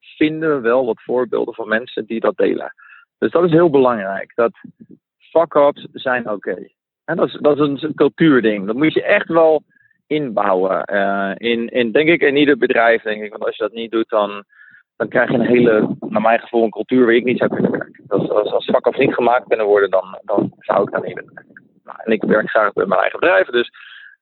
vinden 0.00 0.54
we 0.54 0.60
wel 0.60 0.86
wat 0.86 1.02
voorbeelden 1.02 1.54
van 1.54 1.68
mensen 1.68 2.06
die 2.06 2.20
dat 2.20 2.36
delen. 2.36 2.74
Dus 3.18 3.30
dat 3.30 3.44
is 3.44 3.50
heel 3.50 3.70
belangrijk. 3.70 4.32
Dat 4.34 4.52
fuck-ups 5.18 5.86
zijn 5.92 6.30
oké. 6.30 6.68
En 7.04 7.16
dat 7.16 7.28
is, 7.28 7.38
dat 7.40 7.58
is 7.58 7.82
een 7.82 7.94
cultuurding. 7.94 8.66
Dat 8.66 8.76
moet 8.76 8.94
je 8.94 9.02
echt 9.02 9.28
wel 9.28 9.62
inbouwen. 10.08 10.82
Uh, 10.92 11.32
in, 11.36 11.68
in, 11.68 11.92
denk 11.92 12.08
ik, 12.08 12.22
in 12.22 12.36
ieder 12.36 12.58
bedrijf, 12.58 13.02
denk 13.02 13.22
ik. 13.22 13.30
Want 13.30 13.44
als 13.44 13.56
je 13.56 13.62
dat 13.62 13.72
niet 13.72 13.90
doet, 13.90 14.08
dan, 14.08 14.44
dan 14.96 15.08
krijg 15.08 15.30
je 15.30 15.34
een 15.34 15.46
hele, 15.46 15.96
naar 16.00 16.22
mijn 16.22 16.40
gevoel, 16.40 16.64
een 16.64 16.70
cultuur 16.70 17.04
waar 17.04 17.14
ik 17.14 17.24
niet 17.24 17.38
zou 17.38 17.50
kunnen 17.50 17.70
werken. 17.70 18.04
Als, 18.08 18.30
als, 18.30 18.52
als 18.52 18.64
fuck-ups 18.64 18.98
niet 18.98 19.14
gemaakt 19.14 19.48
kunnen 19.48 19.66
worden, 19.66 19.90
dan, 19.90 20.18
dan 20.22 20.52
zou 20.58 20.82
ik 20.82 20.90
daar 20.90 21.02
niet 21.02 21.14
willen 21.14 21.34
werken. 21.34 21.62
Nou, 21.84 21.98
en 22.04 22.12
ik 22.12 22.22
werk 22.22 22.50
graag 22.50 22.72
bij 22.72 22.86
mijn 22.86 23.00
eigen 23.00 23.20
bedrijf, 23.20 23.46
dus 23.46 23.70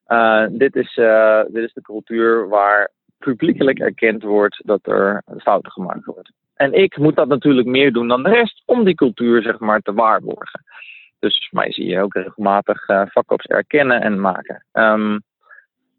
uh, 0.09 0.47
dit, 0.51 0.77
is, 0.77 0.97
uh, 0.97 1.41
dit 1.49 1.65
is 1.65 1.73
de 1.73 1.83
cultuur 1.83 2.49
waar 2.49 2.91
publiekelijk 3.19 3.79
erkend 3.79 4.23
wordt 4.23 4.63
dat 4.65 4.87
er 4.87 5.23
fouten 5.39 5.73
gemaakt 5.73 6.05
worden. 6.05 6.35
En 6.55 6.73
ik 6.73 6.97
moet 6.97 7.17
dat 7.17 7.29
natuurlijk 7.29 7.69
meer 7.69 7.93
doen 7.93 8.09
dan 8.09 8.23
de 8.23 8.31
rest 8.31 8.63
om 8.67 8.85
die 8.85 8.95
cultuur 8.95 9.43
zeg 9.43 9.59
maar 9.59 9.81
te 9.81 9.93
waarborgen. 9.93 10.65
Dus 11.19 11.49
mij 11.51 11.73
zie 11.73 11.87
je 11.87 12.01
ook 12.01 12.15
regelmatig 12.15 12.89
uh, 12.89 13.03
erkennen 13.43 14.01
en 14.01 14.21
maken. 14.21 14.65
Um, 14.73 15.23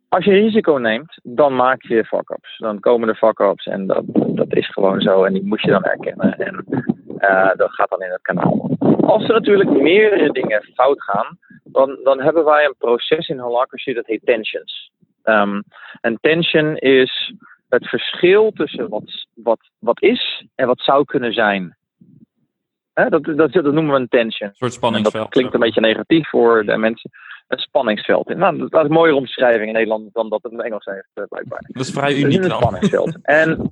als 0.10 0.26
je 0.26 0.32
risico 0.32 0.74
neemt, 0.74 1.20
dan 1.24 1.56
maak 1.56 1.82
je 1.82 2.06
fuck-ups. 2.06 2.58
Dan 2.58 2.80
komen 2.80 3.10
er 3.10 3.16
fuck-ups 3.16 3.66
en 3.66 3.88
dat, 3.88 4.04
dat 4.12 4.54
is 4.54 4.70
gewoon 4.70 5.02
zo 5.02 5.24
en 5.24 5.34
die 5.34 5.46
moet 5.46 5.62
je 5.62 5.72
dan 5.72 5.84
erkennen. 5.84 6.38
En 6.38 6.66
uh, 7.20 7.56
dat 7.56 7.74
gaat 7.74 7.90
dan 7.90 8.02
in 8.02 8.12
het 8.12 8.22
kanaal. 8.22 8.70
Als 9.02 9.24
er 9.24 9.34
natuurlijk 9.34 9.70
meerdere 9.70 10.32
dingen 10.32 10.64
fout 10.74 11.04
gaan, 11.04 11.38
dan, 11.64 12.00
dan 12.04 12.22
hebben 12.22 12.46
wij 12.46 12.66
een 12.66 12.76
proces 12.78 13.28
in 13.28 13.40
Holacracy 13.40 13.94
dat 13.94 14.06
heet 14.06 14.26
tensions. 14.26 14.92
Um, 15.24 15.64
en 16.02 16.18
tension 16.22 16.78
is 16.78 17.34
het 17.70 17.88
verschil 17.88 18.52
tussen 18.52 18.90
wat, 18.90 19.28
wat, 19.34 19.60
wat 19.80 20.02
is 20.02 20.46
en 20.56 20.68
wat 20.68 20.80
zou 20.82 21.06
kunnen 21.06 21.34
zijn. 21.34 21.78
Hè, 22.94 23.10
dat, 23.10 23.24
dat, 23.24 23.52
dat 23.52 23.64
noemen 23.64 23.94
we 23.94 24.00
een 24.00 24.08
tension. 24.08 24.50
Een 24.50 24.56
soort 24.56 24.74
spanningsveld. 24.74 25.14
En 25.14 25.22
dat 25.22 25.30
klinkt 25.30 25.54
een 25.54 25.60
beetje 25.60 25.82
negatief 25.82 26.30
voor 26.30 26.66
de 26.66 26.78
mensen. 26.78 27.12
Een 27.48 27.60
spanningsveld. 27.60 28.36
Nou, 28.36 28.58
dat 28.58 28.74
is 28.74 28.90
een 28.90 28.92
mooiere 28.92 29.18
omschrijving 29.18 29.68
in 29.68 29.74
Nederland 29.74 30.14
dan 30.14 30.30
dat 30.30 30.44
het 30.44 30.52
in 30.52 30.62
Engels 30.62 30.86
heeft, 30.86 31.10
eh, 31.14 31.24
blijkbaar. 31.30 31.66
Dat 31.68 31.86
is 31.86 31.92
vrij 31.92 32.16
uniek 32.16 32.42
dus 32.42 32.46
een 32.46 32.58
spanningsveld. 32.58 33.18
en 33.22 33.72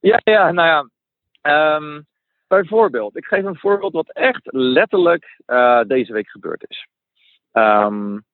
ja, 0.00 0.20
ja, 0.24 0.52
nou 0.52 0.68
ja. 0.68 1.76
Um, 1.76 2.06
bijvoorbeeld, 2.48 3.16
ik 3.16 3.24
geef 3.24 3.44
een 3.44 3.58
voorbeeld 3.58 3.92
wat 3.92 4.12
echt 4.12 4.40
letterlijk 4.52 5.40
uh, 5.46 5.80
deze 5.86 6.12
week 6.12 6.28
gebeurd 6.28 6.64
is. 6.68 6.86
Um, 7.52 8.24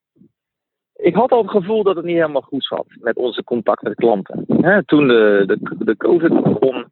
ik 0.97 1.15
had 1.15 1.33
al 1.33 1.43
het 1.43 1.51
gevoel 1.51 1.83
dat 1.83 1.97
het 1.97 2.05
niet 2.05 2.17
helemaal 2.17 2.43
goed 2.43 2.65
zat 2.65 2.87
met 3.01 3.17
onze 3.17 3.45
contact 3.45 3.83
met 3.83 3.95
klanten. 3.95 4.45
toen 4.87 5.09
de, 5.09 5.43
de, 5.47 5.77
de 5.79 5.97
COVID 5.97 6.43
begon, 6.43 6.87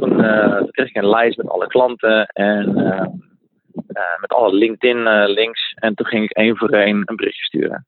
toen, 0.00 0.20
uh, 0.20 0.56
toen, 0.56 0.70
kreeg 0.70 0.88
ik 0.88 0.96
een 0.96 1.08
lijst 1.08 1.36
met 1.36 1.48
alle 1.48 1.66
klanten 1.66 2.26
en 2.26 2.78
uh, 2.78 3.06
met 4.20 4.32
alle 4.32 4.54
LinkedIn-links. 4.54 5.72
en 5.74 5.94
toen 5.94 6.06
ging 6.06 6.24
ik 6.24 6.30
één 6.30 6.56
voor 6.56 6.70
één 6.70 7.02
een 7.04 7.16
berichtje 7.16 7.44
sturen. 7.44 7.86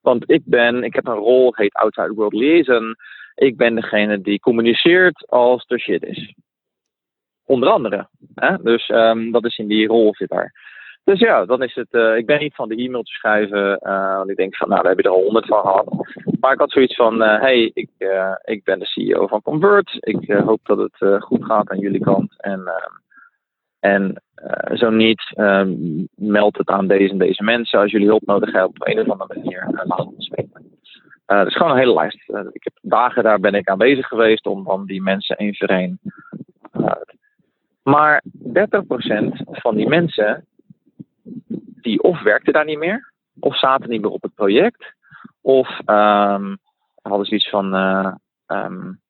Want 0.00 0.30
ik 0.30 0.42
ben, 0.44 0.82
ik 0.82 0.94
heb 0.94 1.06
een 1.06 1.14
rol, 1.14 1.54
heet 1.56 1.74
Outside 1.74 2.14
World 2.14 2.32
Liaison. 2.32 2.96
Ik 3.34 3.56
ben 3.56 3.74
degene 3.74 4.20
die 4.20 4.40
communiceert 4.40 5.26
als 5.28 5.64
er 5.68 5.80
shit 5.80 6.02
is. 6.02 6.34
Onder 7.44 7.68
andere. 7.68 8.08
Hè? 8.34 8.56
Dus 8.62 8.88
um, 8.88 9.32
dat 9.32 9.44
is 9.44 9.58
in 9.58 9.66
die 9.66 9.86
rol 9.86 10.14
zit 10.14 10.28
daar. 10.28 10.52
Dus 11.04 11.18
ja, 11.18 11.44
dan 11.44 11.62
is 11.62 11.74
het. 11.74 11.88
Uh, 11.90 12.16
ik 12.16 12.26
ben 12.26 12.38
niet 12.38 12.54
van 12.54 12.68
de 12.68 12.76
e-mail 12.76 13.02
te 13.02 13.12
schrijven. 13.12 13.80
Uh, 13.82 14.16
want 14.16 14.30
ik 14.30 14.36
denk 14.36 14.56
van, 14.56 14.68
nou, 14.68 14.80
daar 14.80 14.90
heb 14.90 15.00
je 15.00 15.08
er 15.08 15.14
al 15.14 15.22
honderd 15.22 15.46
van 15.46 15.60
gehad. 15.60 15.86
Maar 16.40 16.52
ik 16.52 16.58
had 16.58 16.70
zoiets 16.70 16.94
van: 16.94 17.22
uh, 17.22 17.40
hey, 17.40 17.70
ik, 17.74 17.90
ik 18.44 18.64
ben 18.64 18.78
de 18.78 18.86
CEO 18.86 19.26
van 19.26 19.42
Convert. 19.42 19.96
Ik 20.00 20.32
hoop 20.32 20.60
dat 20.62 20.78
het 20.78 21.22
goed 21.22 21.44
gaat 21.44 21.70
aan 21.70 21.78
jullie 21.78 22.00
kant. 22.00 22.34
En, 22.36 22.70
en 23.82 24.22
zo 24.74 24.90
niet, 24.90 25.32
meld 26.14 26.56
het 26.56 26.68
aan 26.68 26.86
deze 26.86 27.12
en 27.12 27.18
deze 27.18 27.42
mensen. 27.42 27.78
Als 27.78 27.90
jullie 27.90 28.06
hulp 28.06 28.26
nodig 28.26 28.52
hebben 28.52 28.70
op 28.70 28.86
een 28.86 29.00
of 29.00 29.10
andere 29.10 29.40
manier, 29.40 29.68
laat 29.84 30.06
ons 30.06 30.28
weten. 30.28 30.78
dat 31.26 31.46
is 31.46 31.56
gewoon 31.56 31.72
een 31.72 31.78
hele 31.78 31.94
lijst. 31.94 32.28
ik 32.52 32.64
heb 32.64 32.72
dagen 32.82 33.22
daar 33.22 33.40
ben 33.40 33.54
ik 33.54 33.68
aanwezig 33.68 34.06
geweest 34.06 34.46
om 34.46 34.64
dan 34.64 34.86
die 34.86 35.02
mensen 35.02 35.36
één 35.36 35.56
voor 35.56 35.68
één. 35.68 36.00
maar 37.82 38.22
30% 38.22 38.28
van 39.50 39.76
die 39.76 39.88
mensen 39.88 40.46
die 41.80 42.02
of 42.02 42.22
werkten 42.22 42.52
daar 42.52 42.64
niet 42.64 42.78
meer, 42.78 43.12
of 43.40 43.58
zaten 43.58 43.88
niet 43.88 44.00
meer 44.00 44.10
op 44.10 44.22
het 44.22 44.34
project, 44.34 44.94
of 45.40 45.68
um, 45.86 46.58
hadden 47.02 47.26
zoiets 47.26 47.48
van, 47.48 47.74
uh, 47.74 48.14
um, 48.46 49.01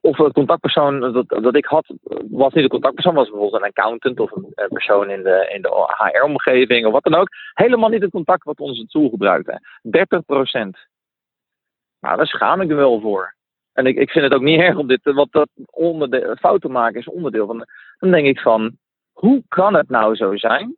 of 0.00 0.16
de 0.16 0.32
contactpersoon 0.32 1.00
dat, 1.00 1.28
dat 1.28 1.54
ik 1.56 1.64
had, 1.64 1.94
was 2.30 2.52
niet 2.52 2.64
de 2.64 2.70
contactpersoon, 2.70 3.14
was 3.14 3.30
bijvoorbeeld 3.30 3.62
een 3.62 3.68
accountant 3.68 4.20
of 4.20 4.30
een, 4.32 4.68
persoon 4.68 5.10
in 5.10 5.22
de, 5.22 5.50
in 5.54 5.62
de 5.62 5.94
HR-omgeving 5.96 6.86
of 6.86 6.92
wat 6.92 7.02
dan 7.02 7.14
ook. 7.14 7.28
Helemaal 7.52 7.88
niet 7.88 8.02
het 8.02 8.10
contact 8.10 8.44
wat 8.44 8.58
onze 8.58 8.86
tool 8.86 9.08
gebruikte. 9.08 9.60
30 9.82 10.24
procent. 10.24 10.78
Nou, 12.00 12.16
daar 12.16 12.26
schaam 12.26 12.60
ik 12.60 12.68
me 12.68 12.74
wel 12.74 13.00
voor. 13.00 13.34
En 13.72 13.86
ik, 13.86 13.96
ik 13.96 14.10
vind 14.10 14.24
het 14.24 14.34
ook 14.34 14.42
niet 14.42 14.60
erg 14.66 14.76
om 14.76 14.86
dit, 14.86 15.00
wat 15.02 15.32
dat 15.32 15.48
fouten 16.40 16.70
maken 16.70 17.00
is 17.00 17.08
onderdeel 17.08 17.46
van. 17.46 17.66
Dan 17.98 18.10
denk 18.10 18.26
ik 18.26 18.40
van, 18.40 18.76
hoe 19.12 19.42
kan 19.48 19.74
het 19.74 19.88
nou 19.88 20.16
zo 20.16 20.36
zijn 20.36 20.76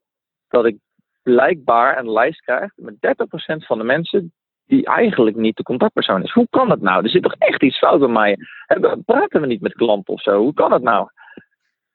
dat 0.48 0.64
ik 0.64 0.76
blijkbaar 1.22 1.98
een 1.98 2.10
lijst 2.10 2.40
krijg 2.40 2.72
met 2.76 2.94
30% 2.94 2.98
van 3.66 3.78
de 3.78 3.84
mensen 3.84 4.32
die 4.70 4.86
eigenlijk 4.86 5.36
niet 5.36 5.56
de 5.56 5.62
contactpersoon 5.62 6.22
is. 6.22 6.32
Hoe 6.32 6.46
kan 6.50 6.68
dat 6.68 6.80
nou? 6.80 7.02
Er 7.02 7.10
zit 7.10 7.22
toch 7.22 7.34
echt 7.38 7.62
iets 7.62 7.78
fout 7.78 7.98
bij 7.98 8.08
mij? 8.08 8.36
Praten 9.04 9.40
we 9.40 9.46
niet 9.46 9.60
met 9.60 9.74
klanten 9.74 10.14
of 10.14 10.22
zo? 10.22 10.38
Hoe 10.38 10.54
kan 10.54 10.70
dat 10.70 10.82
nou? 10.82 11.08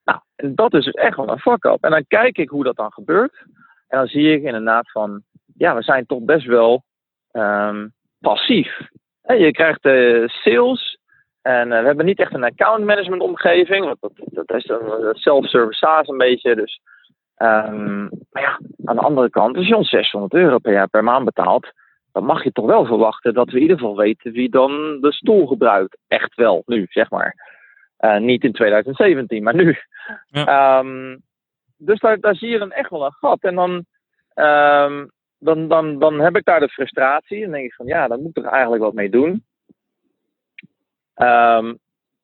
Nou, 0.04 0.20
en 0.36 0.56
dat 0.56 0.74
is 0.74 0.86
dus 0.86 0.94
echt 0.94 1.16
wel 1.16 1.30
een 1.30 1.40
fuck-up. 1.40 1.84
En 1.84 1.92
dan 1.92 2.06
kijk 2.08 2.38
ik 2.38 2.50
hoe 2.50 2.64
dat 2.64 2.76
dan 2.76 2.92
gebeurt. 2.94 3.44
En 3.88 3.98
dan 3.98 4.08
zie 4.08 4.34
ik 4.34 4.44
inderdaad 4.44 4.92
van, 4.92 5.22
ja, 5.58 5.76
we 5.76 5.82
zijn 5.82 6.06
toch 6.06 6.24
best 6.24 6.46
wel 6.46 6.84
um, 7.32 7.94
passief. 8.20 8.80
je 9.22 9.52
krijgt 9.52 9.86
uh, 9.86 10.28
sales 10.28 11.00
en 11.42 11.72
uh, 11.72 11.80
we 11.80 11.86
hebben 11.86 12.06
niet 12.06 12.20
echt 12.20 12.34
een 12.34 12.44
account 12.44 12.86
management 12.86 13.22
omgeving. 13.22 13.86
Want 13.86 13.98
dat, 14.00 14.12
dat 14.16 14.58
is 14.58 14.70
een 14.70 15.16
self-service 15.16 15.78
SaaS 15.78 16.08
een 16.08 16.18
beetje. 16.18 16.56
Dus, 16.56 16.80
um, 17.38 18.10
maar 18.32 18.44
ja, 18.44 18.60
aan 18.86 18.96
de 18.96 19.02
andere 19.02 19.30
kant, 19.30 19.58
als 19.58 19.68
je 19.68 19.76
ons 19.76 19.90
600 19.90 20.34
euro 20.34 20.58
per 20.58 20.74
jaar 20.74 20.88
per 20.88 21.04
maand 21.04 21.26
betaalt, 21.26 21.74
dan 22.16 22.26
mag 22.26 22.44
je 22.44 22.52
toch 22.52 22.66
wel 22.66 22.86
verwachten 22.86 23.34
dat 23.34 23.50
we 23.50 23.56
in 23.56 23.62
ieder 23.62 23.78
geval 23.78 23.96
weten 23.96 24.32
wie 24.32 24.50
dan 24.50 24.98
de 25.02 25.12
stoel 25.12 25.48
gebruikt. 25.48 25.98
Echt 26.08 26.36
wel, 26.36 26.64
nu, 26.66 26.86
zeg 26.90 27.10
maar. 27.10 27.36
Uh, 28.00 28.18
niet 28.18 28.44
in 28.44 28.52
2017, 28.52 29.44
maar 29.44 29.56
nu. 29.56 29.78
Ja. 30.28 30.80
Um, 30.80 31.22
dus 31.78 32.00
daar, 32.00 32.20
daar 32.20 32.36
zie 32.36 32.50
je 32.50 32.58
dan 32.58 32.72
echt 32.72 32.90
wel 32.90 33.06
een 33.06 33.12
gat. 33.12 33.42
En 33.42 33.56
dan, 33.56 33.72
um, 34.36 35.12
dan, 35.40 35.68
dan, 35.68 36.00
dan 36.00 36.20
heb 36.20 36.36
ik 36.36 36.46
daar 36.46 36.60
de 36.60 36.70
frustratie. 36.70 37.44
En 37.44 37.52
denk 37.52 37.66
ik 37.66 37.74
van 37.74 37.86
ja, 37.86 38.08
daar 38.08 38.20
moet 38.20 38.38
ik 38.38 38.46
er 38.46 38.52
eigenlijk 38.52 38.84
wat 38.84 38.94
mee 38.94 39.10
doen. 39.10 39.44
Um, 41.16 41.80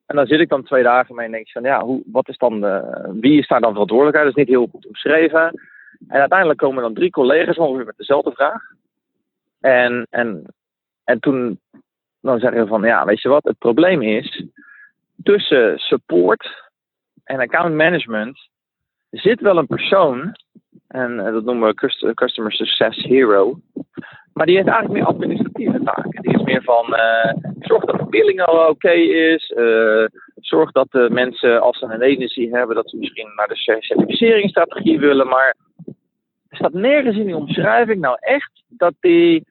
en 0.05 0.15
dan 0.15 0.25
zit 0.25 0.39
ik 0.39 0.49
dan 0.49 0.63
twee 0.63 0.83
dagen 0.83 1.15
mee 1.15 1.25
en 1.25 1.31
denk 1.31 1.45
ik 1.45 1.51
van 1.51 1.63
ja, 1.63 1.83
hoe, 1.83 2.01
wat 2.05 2.29
is 2.29 2.37
dan 2.37 2.61
de, 2.61 3.07
wie 3.19 3.39
is 3.39 3.47
daar 3.47 3.61
dan 3.61 3.71
verantwoordelijkheid? 3.71 4.27
Dat 4.27 4.37
is 4.37 4.43
niet 4.43 4.55
heel 4.55 4.67
goed 4.71 4.87
omschreven. 4.87 5.61
En 6.07 6.19
uiteindelijk 6.19 6.59
komen 6.59 6.83
dan 6.83 6.93
drie 6.93 7.09
collega's 7.09 7.57
ongeveer 7.57 7.85
met 7.85 7.97
dezelfde 7.97 8.31
vraag. 8.31 8.79
En, 9.61 10.07
en, 10.09 10.45
en 11.03 11.19
toen 11.19 11.59
dan 12.21 12.39
zeggen 12.39 12.61
we 12.61 12.67
van 12.67 12.83
ja, 12.83 13.05
weet 13.05 13.21
je 13.21 13.29
wat, 13.29 13.43
het 13.43 13.57
probleem 13.57 14.01
is 14.01 14.45
tussen 15.23 15.77
support 15.77 16.69
en 17.23 17.39
account 17.39 17.75
management 17.75 18.49
zit 19.09 19.41
wel 19.41 19.57
een 19.57 19.67
persoon, 19.67 20.35
en 20.87 21.19
eh, 21.25 21.33
dat 21.33 21.43
noemen 21.43 21.67
we 21.67 22.13
Customer 22.13 22.51
Success 22.51 23.03
Hero, 23.03 23.59
maar 24.33 24.45
die 24.45 24.55
heeft 24.55 24.67
eigenlijk 24.67 24.99
meer 24.99 25.13
administratieve 25.13 25.83
taken. 25.83 26.21
Die 26.21 26.35
is 26.35 26.43
meer 26.43 26.63
van 26.63 26.85
uh, 26.93 27.33
zorg 27.59 27.83
dat 27.85 27.99
de 27.99 28.05
billing 28.05 28.41
al 28.41 28.69
oké 28.69 28.91
is, 28.91 29.53
uh, 29.57 30.05
zorg 30.35 30.71
dat 30.71 30.91
de 30.91 31.07
mensen 31.11 31.61
als 31.61 31.79
ze 31.79 31.85
een 31.85 32.03
agency 32.03 32.49
hebben, 32.49 32.75
dat 32.75 32.89
ze 32.89 32.97
misschien 32.97 33.31
naar 33.35 33.47
de 33.47 33.55
certificeringsstrategie 33.55 34.99
willen, 34.99 35.27
maar 35.27 35.55
er 36.49 36.57
staat 36.57 36.73
nergens 36.73 37.17
in 37.17 37.25
die 37.25 37.35
omschrijving 37.35 38.01
nou 38.01 38.17
echt 38.19 38.63
dat 38.67 38.93
die 38.99 39.45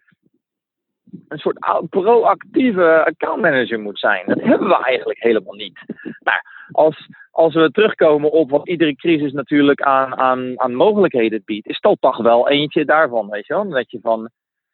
een 1.30 1.38
soort 1.38 1.88
proactieve 1.90 3.04
accountmanager 3.04 3.80
moet 3.80 3.98
zijn. 3.98 4.22
Dat 4.26 4.40
hebben 4.40 4.68
we 4.68 4.84
eigenlijk 4.84 5.22
helemaal 5.22 5.54
niet. 5.54 5.80
Nou, 6.18 6.38
als, 6.72 7.08
als 7.30 7.54
we 7.54 7.70
terugkomen 7.70 8.30
op 8.30 8.50
wat 8.50 8.68
iedere 8.68 8.94
crisis 8.94 9.32
natuurlijk 9.32 9.82
aan, 9.82 10.16
aan, 10.16 10.60
aan 10.60 10.74
mogelijkheden 10.74 11.42
biedt, 11.44 11.68
is 11.68 11.80
dat 11.80 11.96
toch 12.00 12.16
wel 12.16 12.48
eentje 12.48 12.84
daarvan, 12.84 13.28
weet 13.28 13.46
je 13.46 13.54
wel? 13.54 13.68
Denk 13.68 13.90
je 13.90 14.00
van, 14.00 14.30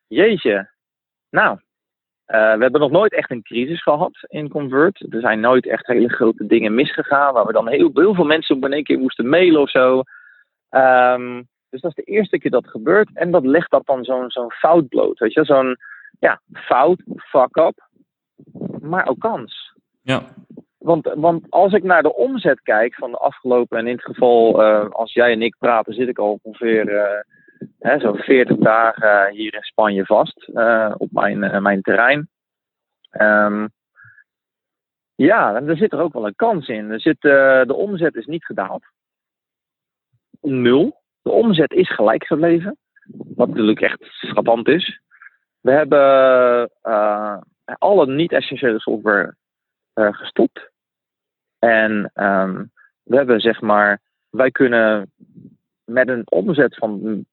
jeetje, 0.06 0.70
nou, 1.30 1.58
uh, 2.26 2.54
we 2.54 2.62
hebben 2.62 2.80
nog 2.80 2.90
nooit 2.90 3.12
echt 3.12 3.30
een 3.30 3.42
crisis 3.42 3.82
gehad 3.82 4.18
in 4.26 4.48
Convert. 4.48 5.06
Er 5.12 5.20
zijn 5.20 5.40
nooit 5.40 5.66
echt 5.66 5.86
hele 5.86 6.08
grote 6.08 6.46
dingen 6.46 6.74
misgegaan, 6.74 7.32
waar 7.32 7.46
we 7.46 7.52
dan 7.52 7.68
heel, 7.68 7.90
heel 7.94 8.14
veel 8.14 8.24
mensen 8.24 8.56
op 8.56 8.64
een 8.64 8.84
keer 8.84 8.98
moesten 8.98 9.28
mailen 9.28 9.60
of 9.60 9.70
zo. 9.70 10.02
Um, 10.70 11.48
dus 11.70 11.80
dat 11.80 11.90
is 11.96 12.04
de 12.04 12.12
eerste 12.12 12.38
keer 12.38 12.50
dat 12.50 12.68
gebeurt. 12.68 13.10
En 13.14 13.30
dat 13.30 13.44
legt 13.44 13.70
dat 13.70 13.86
dan 13.86 14.04
zo'n 14.04 14.30
zo'n 14.30 14.52
fout 14.52 14.88
bloot. 14.88 15.18
Weet 15.18 15.32
je, 15.32 15.44
zo'n 15.44 15.76
ja, 16.18 16.40
fout, 16.52 17.02
fuck 17.16 17.56
up, 17.56 17.88
maar 18.80 19.06
ook 19.06 19.18
kans. 19.18 19.74
Ja. 20.02 20.22
Want, 20.78 21.12
want 21.14 21.50
als 21.50 21.72
ik 21.72 21.82
naar 21.82 22.02
de 22.02 22.14
omzet 22.14 22.60
kijk 22.60 22.94
van 22.94 23.10
de 23.10 23.16
afgelopen, 23.16 23.78
en 23.78 23.86
in 23.86 23.94
het 23.94 24.04
geval 24.04 24.62
uh, 24.62 24.90
als 24.90 25.12
jij 25.12 25.32
en 25.32 25.42
ik 25.42 25.56
praten, 25.58 25.94
zit 25.94 26.08
ik 26.08 26.18
al 26.18 26.38
ongeveer 26.42 26.88
uh, 27.80 27.98
zo'n 27.98 28.16
40 28.16 28.56
dagen 28.56 29.32
hier 29.32 29.54
in 29.54 29.62
Spanje 29.62 30.04
vast 30.04 30.48
uh, 30.48 30.94
op 30.96 31.12
mijn, 31.12 31.62
mijn 31.62 31.82
terrein. 31.82 32.28
Um, 33.20 33.68
ja, 35.14 35.54
en 35.56 35.68
er 35.68 35.76
zit 35.76 35.92
er 35.92 36.00
ook 36.00 36.12
wel 36.12 36.26
een 36.26 36.34
kans 36.34 36.68
in. 36.68 36.90
Er 36.90 37.00
zit, 37.00 37.20
de 37.20 37.74
omzet 37.74 38.14
is 38.14 38.26
niet 38.26 38.44
gedaald. 38.44 38.84
Nul. 40.40 41.02
De 41.22 41.30
omzet 41.30 41.72
is 41.72 41.94
gelijk 41.94 42.26
gebleven. 42.26 42.76
Wat 43.34 43.48
natuurlijk 43.48 43.80
echt 43.80 44.04
frappant 44.04 44.68
is. 44.68 45.00
We 45.66 45.72
hebben 45.72 46.70
uh, 46.84 47.38
alle 47.64 48.06
niet-essentiële 48.06 48.80
software 48.80 49.34
uh, 49.94 50.12
gestopt. 50.12 50.70
En 51.58 52.10
um, 52.14 52.70
we 53.02 53.16
hebben 53.16 53.40
zeg 53.40 53.60
maar, 53.60 54.00
wij 54.30 54.50
kunnen 54.50 55.12
met 55.84 56.08
een 56.08 56.22
omzet 56.24 56.76
van 56.76 57.24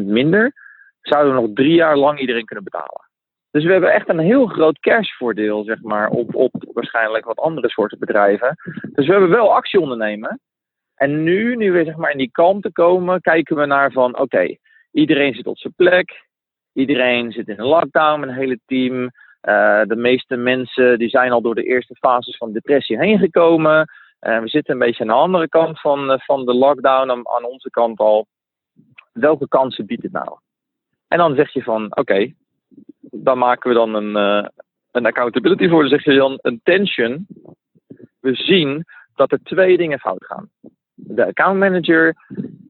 20% 0.00 0.04
minder, 0.04 0.52
zouden 1.00 1.34
we 1.34 1.40
nog 1.40 1.50
drie 1.54 1.74
jaar 1.74 1.96
lang 1.96 2.18
iedereen 2.18 2.44
kunnen 2.44 2.64
betalen. 2.64 3.08
Dus 3.50 3.64
we 3.64 3.72
hebben 3.72 3.92
echt 3.92 4.08
een 4.08 4.18
heel 4.18 4.46
groot 4.46 4.78
cashvoordeel, 4.78 5.64
zeg 5.64 5.82
maar, 5.82 6.08
op, 6.08 6.34
op 6.34 6.52
waarschijnlijk 6.72 7.24
wat 7.24 7.38
andere 7.38 7.68
soorten 7.68 7.98
bedrijven. 7.98 8.56
Dus 8.92 9.06
we 9.06 9.12
hebben 9.12 9.30
wel 9.30 9.54
actie 9.54 9.80
ondernemen. 9.80 10.40
En 10.94 11.22
nu, 11.22 11.56
nu 11.56 11.72
we 11.72 11.84
zeg 11.84 11.96
maar 11.96 12.10
in 12.10 12.18
die 12.18 12.30
kanten 12.30 12.72
komen, 12.72 13.20
kijken 13.20 13.56
we 13.56 13.66
naar 13.66 13.92
van 13.92 14.18
oké, 14.18 14.56
iedereen 14.90 15.34
zit 15.34 15.46
op 15.46 15.58
zijn 15.58 15.74
plek. 15.76 16.28
Iedereen 16.72 17.32
zit 17.32 17.48
in 17.48 17.58
een 17.58 17.66
lockdown, 17.66 18.22
een 18.22 18.34
hele 18.34 18.58
team. 18.66 19.02
Uh, 19.02 19.82
de 19.82 19.96
meeste 19.96 20.36
mensen 20.36 20.98
die 20.98 21.08
zijn 21.08 21.32
al 21.32 21.40
door 21.40 21.54
de 21.54 21.64
eerste 21.64 21.94
fases 21.94 22.36
van 22.36 22.52
depressie 22.52 22.98
heen 22.98 23.18
gekomen. 23.18 23.88
We 24.18 24.48
zitten 24.48 24.72
een 24.72 24.80
beetje 24.80 25.02
aan 25.02 25.08
de 25.08 25.12
andere 25.12 25.48
kant 25.48 25.80
van, 25.80 26.10
uh, 26.10 26.18
van 26.18 26.44
de 26.44 26.54
lockdown, 26.54 27.10
aan, 27.10 27.28
aan, 27.28 27.44
onze 27.44 27.70
kant 27.70 27.98
al. 27.98 28.26
Welke 29.12 29.48
kansen 29.48 29.86
biedt 29.86 30.02
het 30.02 30.12
nou? 30.12 30.38
En 31.08 31.18
dan 31.18 31.34
zeg 31.34 31.52
je 31.52 31.62
van, 31.62 31.96
oké, 31.96 32.32
dan 33.00 33.38
maken 33.38 33.70
we 33.70 33.76
dan 33.76 33.94
een, 33.94 34.14
een 34.90 35.06
accountability 35.06 35.68
voor. 35.68 35.80
Dan 35.80 35.90
zeg 35.90 36.04
je 36.04 36.14
dan 36.14 36.38
een 36.42 36.60
tension. 36.62 37.26
We 38.20 38.34
zien 38.34 38.84
dat 39.14 39.32
er 39.32 39.40
twee 39.42 39.76
dingen 39.76 39.98
fout 39.98 40.24
gaan. 40.24 40.50
De 40.94 41.26
account 41.26 41.58
manager 41.58 42.16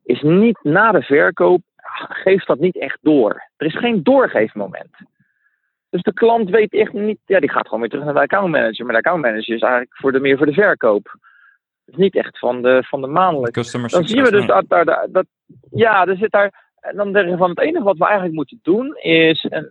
is 0.05 0.23
niet 0.23 0.59
na 0.63 0.93
de 0.93 1.03
verkoop 1.03 1.63
geeft 2.09 2.47
dat 2.47 2.59
niet 2.59 2.79
echt 2.79 2.99
door. 3.01 3.51
Er 3.57 3.67
is 3.67 3.79
geen 3.79 4.03
doorgeefmoment. 4.03 4.97
Dus 5.91 6.03
de 6.03 6.13
klant 6.13 6.51
weet 6.51 6.73
echt 6.73 6.93
niet, 6.93 7.19
ja, 7.27 7.41
die 7.41 7.51
gaat 7.51 7.65
gewoon 7.65 7.81
weer 7.81 7.89
terug 7.89 8.05
naar 8.05 8.15
de 8.15 8.21
accountmanager. 8.21 8.85
Maar 8.85 8.95
de 8.95 9.01
accountmanager 9.01 9.55
is 9.55 9.63
eigenlijk 9.63 9.97
voor 9.97 10.13
de, 10.13 10.21
meer 10.21 10.37
voor 10.37 10.47
de 10.47 10.53
verkoop. 10.53 11.17
is 11.85 11.97
niet 11.97 12.17
echt 12.17 12.39
van 12.39 12.63
de, 12.63 12.83
van 12.87 13.01
de 13.01 13.07
maandelijks. 13.07 13.73
Dan 13.73 14.09
zien 14.09 14.23
we 14.23 14.31
dus 14.31 14.47
dat, 14.47 14.65
dat, 14.69 15.09
dat, 15.11 15.27
ja, 15.71 16.07
er 16.07 16.17
zit 16.17 16.31
daar, 16.31 16.69
en 16.81 16.97
dan 16.97 17.13
zeggen 17.13 17.39
van 17.39 17.51
het 17.51 17.61
enige 17.61 17.85
wat 17.85 17.99
we 17.99 18.05
eigenlijk 18.05 18.35
moeten 18.35 18.59
doen 18.63 18.97
is, 18.97 19.45
en, 19.45 19.69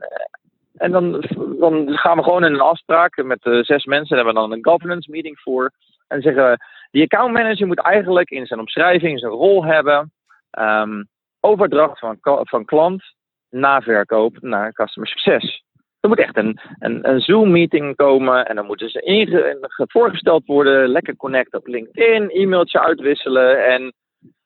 en 0.78 0.92
dan, 0.92 1.24
dan 1.60 1.98
gaan 1.98 2.18
we 2.18 2.24
gewoon 2.24 2.46
in 2.46 2.54
een 2.54 2.60
afspraak 2.60 3.24
met 3.24 3.40
zes 3.42 3.86
mensen, 3.86 4.16
daar 4.16 4.26
hebben 4.26 4.44
we 4.44 4.50
dan 4.50 4.52
een 4.52 4.72
governance 4.72 5.12
meeting 5.12 5.40
voor. 5.40 5.72
En 6.08 6.22
zeggen 6.22 6.50
we, 6.50 6.58
die 6.92 7.04
accountmanager 7.04 7.68
moet 7.68 7.82
eigenlijk 7.82 8.30
in 8.30 8.46
zijn 8.46 8.60
omschrijving 8.60 9.20
zijn 9.20 9.32
rol 9.32 9.66
hebben. 9.66 10.12
Um, 10.60 11.08
overdracht 11.40 12.00
van, 12.00 12.18
van 12.22 12.66
klant 12.66 13.04
naar 13.50 13.84
verkoop 13.84 14.42
naar 14.42 14.74
customer 14.74 15.10
succes. 15.10 15.64
Er 16.00 16.10
moet 16.10 16.20
echt 16.20 16.38
een, 16.38 16.60
een, 16.80 17.10
een 17.10 17.20
Zoom-meeting 17.20 17.96
komen 17.96 18.46
en 18.46 18.56
dan 18.56 18.66
moeten 18.66 18.90
ze 18.90 19.02
inge, 19.02 19.58
voorgesteld 19.76 20.46
worden. 20.46 20.90
Lekker 20.90 21.16
connect 21.16 21.54
op 21.54 21.68
LinkedIn, 21.68 22.30
e-mailtje 22.30 22.80
uitwisselen. 22.80 23.66
En, 23.66 23.94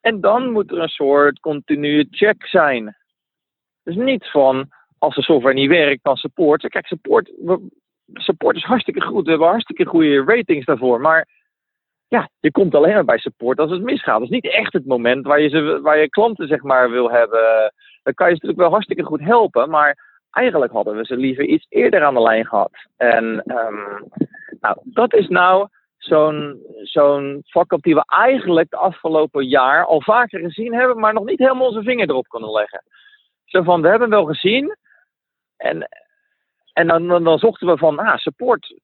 en 0.01 0.21
dan 0.21 0.51
moet 0.51 0.71
er 0.71 0.77
een 0.77 0.87
soort 0.87 1.39
continue 1.39 2.07
check 2.09 2.47
zijn. 2.47 2.95
Dus 3.83 3.95
niet 3.95 4.29
van 4.31 4.67
als 4.97 5.15
de 5.15 5.21
software 5.21 5.53
niet 5.55 5.69
werkt, 5.69 6.03
dan 6.03 6.15
support. 6.15 6.67
Kijk, 6.67 6.87
support, 6.87 7.31
support 8.13 8.55
is 8.55 8.63
hartstikke 8.63 9.01
goed. 9.01 9.23
We 9.23 9.29
hebben 9.29 9.47
hartstikke 9.47 9.85
goede 9.85 10.23
ratings 10.23 10.65
daarvoor. 10.65 11.01
Maar 11.01 11.27
ja, 12.13 12.29
je 12.39 12.51
komt 12.51 12.75
alleen 12.75 12.93
maar 12.93 13.05
bij 13.05 13.17
support 13.17 13.59
als 13.59 13.71
het 13.71 13.81
misgaat. 13.81 14.13
Dat 14.19 14.23
is 14.23 14.41
niet 14.41 14.51
echt 14.51 14.73
het 14.73 14.85
moment 14.85 15.25
waar 15.25 15.41
je, 15.41 15.79
waar 15.81 15.97
je 15.97 16.09
klanten 16.09 16.47
zeg 16.47 16.61
maar 16.61 16.89
wil 16.89 17.11
hebben. 17.11 17.73
Dan 18.03 18.13
kan 18.13 18.29
je 18.29 18.35
ze 18.35 18.39
natuurlijk 18.41 18.59
wel 18.59 18.69
hartstikke 18.69 19.03
goed 19.03 19.21
helpen, 19.21 19.69
maar 19.69 19.97
eigenlijk 20.31 20.71
hadden 20.71 20.95
we 20.95 21.05
ze 21.05 21.17
liever 21.17 21.45
iets 21.45 21.65
eerder 21.69 22.03
aan 22.03 22.13
de 22.13 22.21
lijn 22.21 22.45
gehad. 22.45 22.71
En 22.97 23.23
um, 23.45 24.09
nou, 24.59 24.77
dat 24.83 25.13
is 25.13 25.27
nou 25.27 25.67
zo'n 25.97 26.61
zo'n 26.81 27.41
fuck-up 27.45 27.81
die 27.81 27.95
we 27.95 28.03
eigenlijk 28.05 28.69
de 28.69 28.77
afgelopen 28.77 29.47
jaar 29.47 29.85
al 29.85 30.01
vaker 30.01 30.39
gezien 30.39 30.73
hebben, 30.73 30.99
maar 30.99 31.13
nog 31.13 31.25
niet 31.25 31.39
helemaal 31.39 31.67
onze 31.67 31.83
vinger 31.83 32.09
erop 32.09 32.27
kunnen 32.27 32.51
leggen. 32.51 32.83
Zo 33.45 33.61
van, 33.61 33.81
we 33.81 33.87
hebben 33.87 34.09
wel 34.09 34.25
gezien. 34.25 34.77
En, 35.57 35.87
en 36.73 36.87
dan, 36.87 37.07
dan, 37.07 37.23
dan 37.23 37.37
zochten 37.37 37.67
we 37.67 37.77
van, 37.77 37.99
ah, 37.99 38.17
support, 38.17 38.75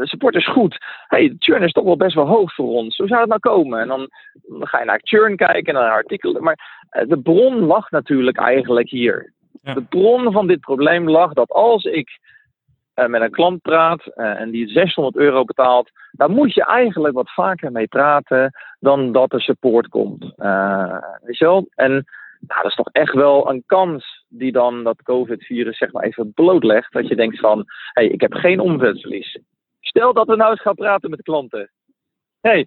support 0.00 0.34
is 0.34 0.48
goed. 0.48 0.78
hey, 1.06 1.34
churn 1.38 1.62
is 1.62 1.72
toch 1.72 1.84
wel 1.84 1.96
best 1.96 2.14
wel 2.14 2.26
hoog 2.26 2.54
voor 2.54 2.68
ons. 2.68 2.96
Hoe 2.96 3.08
zou 3.08 3.20
het 3.20 3.28
nou 3.28 3.40
komen? 3.40 3.80
En 3.80 3.88
dan, 3.88 4.08
dan 4.32 4.66
ga 4.66 4.78
je 4.78 4.84
naar 4.84 5.00
churn 5.02 5.36
kijken 5.36 5.74
en 5.74 5.80
naar 5.80 5.90
artikelen. 5.90 6.42
Maar 6.42 6.86
eh, 6.88 7.08
de 7.08 7.18
bron 7.18 7.54
lag 7.54 7.90
natuurlijk 7.90 8.38
eigenlijk 8.38 8.90
hier. 8.90 9.32
Ja. 9.62 9.74
De 9.74 9.82
bron 9.82 10.32
van 10.32 10.46
dit 10.46 10.60
probleem 10.60 11.10
lag 11.10 11.32
dat 11.32 11.50
als 11.50 11.84
ik 11.84 12.18
eh, 12.94 13.06
met 13.06 13.20
een 13.20 13.30
klant 13.30 13.62
praat 13.62 14.06
eh, 14.06 14.40
en 14.40 14.50
die 14.50 14.68
600 14.68 15.16
euro 15.16 15.44
betaalt, 15.44 15.90
dan 16.10 16.30
moet 16.30 16.54
je 16.54 16.64
eigenlijk 16.64 17.14
wat 17.14 17.32
vaker 17.32 17.72
mee 17.72 17.86
praten 17.86 18.52
dan 18.80 19.12
dat 19.12 19.32
er 19.32 19.40
support 19.40 19.88
komt. 19.88 20.32
Eh, 20.36 20.96
weet 21.22 21.38
je 21.38 21.44
wel? 21.44 21.68
En 21.74 22.04
nou, 22.46 22.62
dat 22.62 22.70
is 22.70 22.76
toch 22.76 22.90
echt 22.92 23.14
wel 23.14 23.50
een 23.50 23.62
kans 23.66 24.24
die 24.28 24.52
dan 24.52 24.84
dat 24.84 25.02
COVID-virus 25.02 25.78
zeg 25.78 25.92
maar 25.92 26.04
even 26.04 26.32
blootlegt. 26.32 26.92
Dat 26.92 27.08
je 27.08 27.16
denkt 27.16 27.38
van, 27.38 27.58
hé, 27.58 27.64
hey, 28.02 28.06
ik 28.06 28.20
heb 28.20 28.32
geen 28.32 28.60
omzetverlies. 28.60 29.38
Stel 29.80 30.12
dat 30.12 30.26
we 30.26 30.36
nou 30.36 30.50
eens 30.50 30.60
gaan 30.60 30.74
praten 30.74 31.10
met 31.10 31.22
klanten. 31.22 31.70
Hé, 32.40 32.50
hey, 32.50 32.66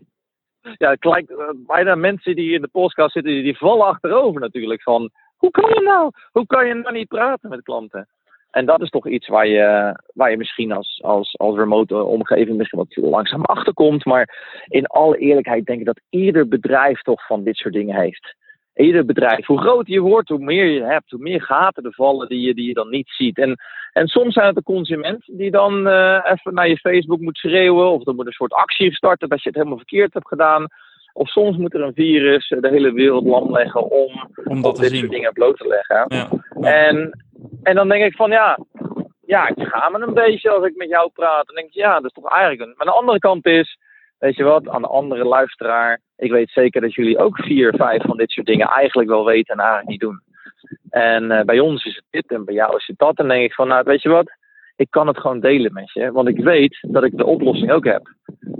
ja, 0.77 0.89
het 0.89 1.05
uh, 1.05 1.49
bijna 1.53 1.95
mensen 1.95 2.35
die 2.35 2.53
in 2.53 2.61
de 2.61 2.67
podcast 2.67 3.11
zitten, 3.11 3.43
die, 3.43 3.57
vallen 3.57 3.85
achterover 3.85 4.41
natuurlijk. 4.41 4.81
Van, 4.81 5.09
hoe 5.37 5.51
kan 5.51 5.69
je 5.69 5.81
nou? 5.81 6.11
Hoe 6.31 6.45
kan 6.45 6.67
je 6.67 6.73
nou 6.73 6.93
niet 6.93 7.07
praten 7.07 7.49
met 7.49 7.61
klanten? 7.61 8.07
En 8.51 8.65
dat 8.65 8.81
is 8.81 8.89
toch 8.89 9.07
iets 9.07 9.27
waar 9.27 9.47
je, 9.47 9.99
waar 10.13 10.31
je 10.31 10.37
misschien 10.37 10.71
als, 10.71 10.99
als, 11.03 11.37
als 11.37 11.57
remote 11.57 12.03
omgeving 12.03 12.57
misschien 12.57 12.79
wat 12.79 12.95
langzaam 12.95 13.43
achterkomt. 13.43 14.05
Maar 14.05 14.61
in 14.65 14.85
alle 14.85 15.17
eerlijkheid 15.17 15.65
denk 15.65 15.79
ik 15.79 15.85
dat 15.85 16.01
ieder 16.09 16.47
bedrijf 16.47 17.01
toch 17.01 17.25
van 17.25 17.43
dit 17.43 17.55
soort 17.55 17.73
dingen 17.73 17.95
heeft. 17.95 18.35
Ieder 18.77 19.05
bedrijf. 19.05 19.45
Hoe 19.45 19.59
groter 19.59 19.93
je 19.93 19.99
wordt, 19.99 20.29
hoe 20.29 20.39
meer 20.39 20.65
je 20.65 20.83
hebt, 20.83 21.11
hoe 21.11 21.19
meer 21.19 21.41
gaten 21.41 21.83
er 21.83 21.93
vallen 21.93 22.27
die 22.27 22.41
je, 22.41 22.53
die 22.53 22.67
je 22.67 22.73
dan 22.73 22.89
niet 22.89 23.09
ziet. 23.09 23.37
En, 23.37 23.55
en 23.93 24.07
soms 24.07 24.33
zijn 24.33 24.45
het 24.45 24.55
de 24.55 24.63
consument 24.63 25.23
die 25.25 25.51
dan 25.51 25.87
uh, 25.87 26.19
even 26.31 26.53
naar 26.53 26.69
je 26.69 26.77
Facebook 26.77 27.19
moet 27.19 27.37
schreeuwen. 27.37 27.91
Of 27.91 28.07
er 28.07 28.15
moet 28.15 28.25
een 28.25 28.31
soort 28.31 28.53
actie 28.53 28.93
starten 28.93 29.29
dat 29.29 29.41
je 29.41 29.47
het 29.47 29.57
helemaal 29.57 29.77
verkeerd 29.77 30.13
hebt 30.13 30.27
gedaan. 30.27 30.67
Of 31.13 31.29
soms 31.29 31.57
moet 31.57 31.73
er 31.73 31.81
een 31.81 31.93
virus 31.93 32.47
de 32.47 32.69
hele 32.69 32.91
wereld 32.91 33.25
lam 33.25 33.51
leggen 33.51 33.91
om, 33.91 34.29
om 34.43 34.61
dat 34.61 34.75
dit 34.75 34.89
zien. 34.89 34.99
soort 34.99 35.11
dingen 35.11 35.33
bloot 35.33 35.57
te 35.57 35.67
leggen. 35.67 36.05
Ja. 36.07 36.29
En, 36.71 37.23
en 37.63 37.75
dan 37.75 37.89
denk 37.89 38.03
ik 38.03 38.15
van 38.15 38.29
ja, 38.29 38.59
ja, 39.25 39.47
ik 39.47 39.65
schaam 39.65 39.91
me 39.91 39.99
een 39.99 40.13
beetje 40.13 40.49
als 40.49 40.65
ik 40.65 40.75
met 40.75 40.89
jou 40.89 41.09
praat. 41.13 41.45
Dan 41.45 41.55
denk 41.55 41.67
ik, 41.67 41.73
ja, 41.73 41.95
dat 41.95 42.03
is 42.03 42.11
toch 42.11 42.31
eigenlijk 42.31 42.61
een. 42.61 42.73
Maar 42.77 42.87
aan 42.87 42.93
de 42.93 42.99
andere 42.99 43.19
kant 43.19 43.45
is, 43.45 43.77
weet 44.19 44.35
je 44.35 44.43
wat, 44.43 44.69
aan 44.69 44.81
de 44.81 44.87
andere 44.87 45.23
luisteraar, 45.23 45.99
ik 46.15 46.31
weet 46.31 46.49
zeker 46.49 46.81
dat 46.81 46.93
jullie 46.93 47.17
ook 47.17 47.37
vier, 47.37 47.73
vijf 47.77 48.01
van 48.01 48.17
dit 48.17 48.31
soort 48.31 48.47
dingen 48.47 48.67
eigenlijk 48.67 49.09
wel 49.09 49.25
weten 49.25 49.53
en 49.53 49.59
eigenlijk 49.59 49.89
niet 49.89 49.99
doen. 49.99 50.21
En 50.89 51.23
uh, 51.23 51.41
bij 51.41 51.59
ons 51.59 51.85
is 51.85 51.95
het 51.95 52.05
dit 52.09 52.31
en 52.31 52.45
bij 52.45 52.53
jou 52.53 52.75
is 52.75 52.87
het 52.87 52.97
dat. 52.97 53.17
En 53.17 53.27
denk 53.27 53.43
ik 53.43 53.53
van, 53.53 53.67
nou, 53.67 53.83
weet 53.85 54.01
je 54.01 54.09
wat, 54.09 54.31
ik 54.75 54.87
kan 54.89 55.07
het 55.07 55.17
gewoon 55.17 55.39
delen 55.39 55.73
met 55.73 55.91
je. 55.93 56.11
Want 56.11 56.27
ik 56.27 56.39
weet 56.39 56.77
dat 56.81 57.03
ik 57.03 57.17
de 57.17 57.25
oplossing 57.25 57.71
ook 57.71 57.85
heb. 57.85 58.13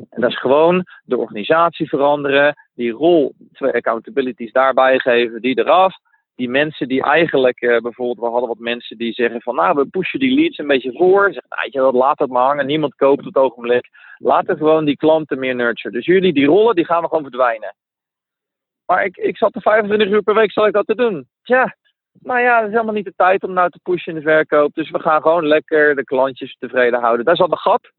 En 0.10 0.22
dat 0.22 0.30
is 0.30 0.40
gewoon 0.40 0.86
de 1.04 1.18
organisatie 1.18 1.90
veranderen, 1.90 2.56
die 2.76 2.92
rol, 2.92 3.34
twee 3.54 3.74
accountabilities 3.74 4.52
daarbij 4.52 5.00
geven, 5.00 5.42
die 5.42 5.60
eraf. 5.60 5.96
Die 6.38 6.50
mensen 6.50 6.88
die 6.88 7.04
eigenlijk, 7.04 7.62
uh, 7.62 7.80
bijvoorbeeld, 7.80 8.20
we 8.20 8.32
hadden 8.32 8.48
wat 8.48 8.60
mensen 8.60 8.98
die 8.98 9.14
zeggen 9.14 9.42
van, 9.42 9.56
nou, 9.56 9.76
we 9.76 9.86
pushen 9.86 10.20
die 10.20 10.40
leads 10.40 10.58
een 10.58 10.68
beetje 10.68 10.98
voor. 10.98 11.24
Zeggen, 11.24 11.50
nou, 11.50 11.68
je, 11.72 11.80
dat 11.80 11.94
laat 11.94 12.20
het 12.20 12.30
maar 12.30 12.46
hangen, 12.46 12.66
niemand 12.66 12.96
koopt 12.96 13.20
op 13.20 13.26
het 13.26 13.36
ogenblik. 13.36 13.88
Laten 14.18 14.58
gewoon 14.58 14.86
die 14.86 14.98
klanten 14.98 15.40
meer 15.40 15.56
nurturen. 15.56 15.98
Dus 15.98 16.06
jullie, 16.06 16.34
die 16.34 16.46
rollen, 16.46 16.76
die 16.76 16.86
gaan 16.86 17.02
we 17.02 17.08
gewoon 17.08 17.24
verdwijnen. 17.24 17.76
Maar 18.86 19.06
ik, 19.06 19.18
ik 19.18 19.38
zat 19.38 19.56
er 19.56 19.62
25 19.62 20.10
uur 20.10 20.22
per 20.22 20.36
week, 20.36 20.52
zal 20.52 20.68
ik 20.68 20.74
dat 20.74 20.88
te 20.88 20.96
doen? 20.96 21.28
Tja, 21.44 21.76
nou 22.20 22.40
ja, 22.40 22.58
dat 22.58 22.68
is 22.68 22.74
helemaal 22.74 22.94
niet 22.94 23.06
de 23.06 23.14
tijd 23.16 23.44
om 23.44 23.54
nou 23.54 23.70
te 23.70 23.80
pushen 23.84 24.14
in 24.14 24.20
de 24.20 24.26
verkoop. 24.26 24.74
Dus 24.74 24.92
we 24.92 25.00
gaan 25.00 25.22
gewoon 25.22 25.48
lekker 25.48 25.96
de 25.96 26.04
klantjes 26.04 26.56
tevreden 26.60 27.00
houden. 27.00 27.26
Daar 27.26 27.36
zat 27.36 27.52
een 27.52 27.58
gat. 27.58 27.90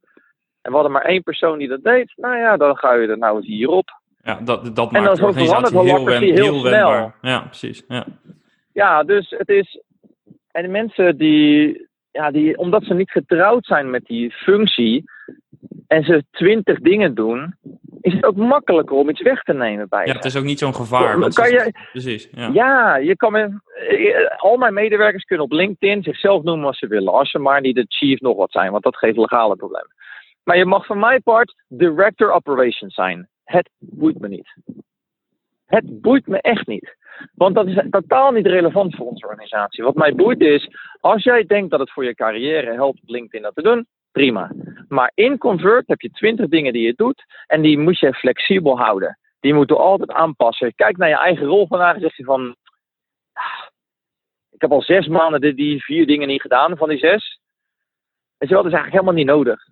En 0.62 0.70
we 0.70 0.72
hadden 0.72 0.92
maar 0.92 1.04
één 1.04 1.22
persoon 1.22 1.58
die 1.58 1.68
dat 1.68 1.82
deed. 1.82 2.12
Nou 2.16 2.36
ja, 2.36 2.56
dan 2.56 2.76
ga 2.76 2.92
je 2.94 3.06
er 3.06 3.18
nou 3.18 3.36
eens 3.36 3.46
hierop. 3.46 3.97
Ja, 4.22 4.40
dat, 4.44 4.76
dat 4.76 4.92
en 4.92 5.02
maakt 5.02 5.16
de 5.16 5.24
organisatie 5.24 5.78
heel, 5.80 6.04
wen, 6.04 6.22
heel, 6.22 6.34
heel 6.34 6.58
snel. 6.58 6.62
wendbaar. 6.62 7.14
Ja, 7.20 7.40
precies. 7.40 7.84
Ja. 7.88 8.06
ja, 8.72 9.02
dus 9.02 9.34
het 9.38 9.48
is... 9.48 9.82
En 10.50 10.62
de 10.62 10.68
mensen 10.68 11.16
die, 11.16 11.86
ja, 12.10 12.30
die... 12.30 12.56
Omdat 12.58 12.84
ze 12.84 12.94
niet 12.94 13.10
getrouwd 13.10 13.66
zijn 13.66 13.90
met 13.90 14.04
die 14.04 14.30
functie... 14.32 15.04
en 15.86 16.04
ze 16.04 16.24
twintig 16.30 16.78
dingen 16.80 17.14
doen... 17.14 17.54
is 18.00 18.12
het 18.12 18.24
ook 18.24 18.36
makkelijker 18.36 18.96
om 18.96 19.08
iets 19.08 19.22
weg 19.22 19.42
te 19.42 19.52
nemen 19.52 19.88
bij 19.88 20.06
Ja, 20.06 20.12
het 20.12 20.24
is 20.24 20.36
ook 20.36 20.44
niet 20.44 20.58
zo'n 20.58 20.74
gevaar. 20.74 21.18
kan 21.18 21.32
ze- 21.32 21.52
je, 21.52 21.72
Precies, 21.92 22.28
ja. 22.32 22.50
ja, 22.52 22.96
je 22.96 23.16
kan 23.16 23.36
eh, 23.36 23.50
al 24.36 24.56
mijn 24.56 24.74
medewerkers 24.74 25.24
kunnen 25.24 25.44
op 25.46 25.52
LinkedIn 25.52 26.02
zichzelf 26.02 26.42
noemen 26.42 26.64
wat 26.64 26.76
ze 26.76 26.86
willen. 26.86 27.12
Als 27.12 27.30
ze 27.30 27.38
maar 27.38 27.60
niet 27.60 27.74
de 27.74 27.84
chief 27.88 28.20
nog 28.20 28.36
wat 28.36 28.50
zijn, 28.50 28.70
want 28.70 28.82
dat 28.82 28.96
geeft 28.96 29.16
legale 29.16 29.56
problemen. 29.56 29.94
Maar 30.44 30.56
je 30.56 30.64
mag 30.64 30.86
van 30.86 30.98
mijn 30.98 31.22
part 31.22 31.54
director 31.68 32.32
operations 32.32 32.94
zijn. 32.94 33.28
Het 33.48 33.68
boeit 33.78 34.18
me 34.18 34.28
niet. 34.28 34.54
Het 35.66 36.00
boeit 36.00 36.26
me 36.26 36.40
echt 36.40 36.66
niet. 36.66 36.96
Want 37.34 37.54
dat 37.54 37.66
is 37.66 37.82
totaal 37.90 38.32
niet 38.32 38.46
relevant 38.46 38.96
voor 38.96 39.06
onze 39.06 39.26
organisatie. 39.26 39.84
Wat 39.84 39.94
mij 39.94 40.14
boeit 40.14 40.40
is, 40.40 40.68
als 41.00 41.22
jij 41.22 41.44
denkt 41.44 41.70
dat 41.70 41.80
het 41.80 41.90
voor 41.90 42.04
je 42.04 42.14
carrière 42.14 42.72
helpt 42.72 43.00
LinkedIn 43.04 43.42
dat 43.42 43.54
te 43.54 43.62
doen, 43.62 43.86
prima. 44.12 44.50
Maar 44.88 45.12
in 45.14 45.38
Convert 45.38 45.86
heb 45.86 46.00
je 46.00 46.10
twintig 46.10 46.48
dingen 46.48 46.72
die 46.72 46.86
je 46.86 46.94
doet 46.96 47.24
en 47.46 47.62
die 47.62 47.78
moet 47.78 47.98
je 47.98 48.14
flexibel 48.14 48.78
houden. 48.78 49.18
Die 49.40 49.54
moeten 49.54 49.76
we 49.76 49.82
altijd 49.82 50.10
aanpassen. 50.10 50.74
Kijk 50.74 50.96
naar 50.96 51.08
je 51.08 51.18
eigen 51.18 51.46
rol 51.46 51.66
vandaag 51.66 51.94
en 51.94 52.00
zeg 52.00 52.16
je 52.16 52.24
van, 52.24 52.56
"Ah, 53.32 53.66
ik 54.50 54.60
heb 54.60 54.72
al 54.72 54.82
zes 54.82 55.06
maanden 55.06 55.40
die, 55.40 55.54
die 55.54 55.84
vier 55.84 56.06
dingen 56.06 56.28
niet 56.28 56.40
gedaan 56.40 56.76
van 56.76 56.88
die 56.88 56.98
zes. 56.98 57.40
Weet 58.38 58.48
je 58.48 58.54
wel, 58.54 58.62
dat 58.62 58.72
is 58.72 58.78
eigenlijk 58.78 58.92
helemaal 58.92 59.24
niet 59.24 59.26
nodig. 59.26 59.68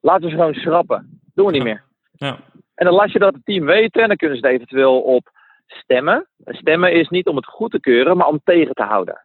Laten 0.00 0.22
we 0.22 0.30
ze 0.30 0.36
gewoon 0.36 0.54
schrappen. 0.54 1.20
Doen 1.34 1.46
we 1.46 1.52
niet 1.52 1.62
meer. 1.62 1.84
Ja. 2.12 2.38
En 2.74 2.84
dan 2.86 2.94
laat 2.94 3.12
je 3.12 3.18
dat 3.18 3.34
het 3.34 3.44
team 3.44 3.64
weten 3.64 4.02
en 4.02 4.08
dan 4.08 4.16
kunnen 4.16 4.38
ze 4.38 4.46
het 4.46 4.54
eventueel 4.54 5.00
op 5.00 5.30
stemmen. 5.66 6.26
Stemmen 6.44 6.92
is 6.92 7.08
niet 7.08 7.26
om 7.26 7.36
het 7.36 7.46
goed 7.46 7.70
te 7.70 7.80
keuren, 7.80 8.16
maar 8.16 8.26
om 8.26 8.40
tegen 8.44 8.74
te 8.74 8.82
houden. 8.82 9.24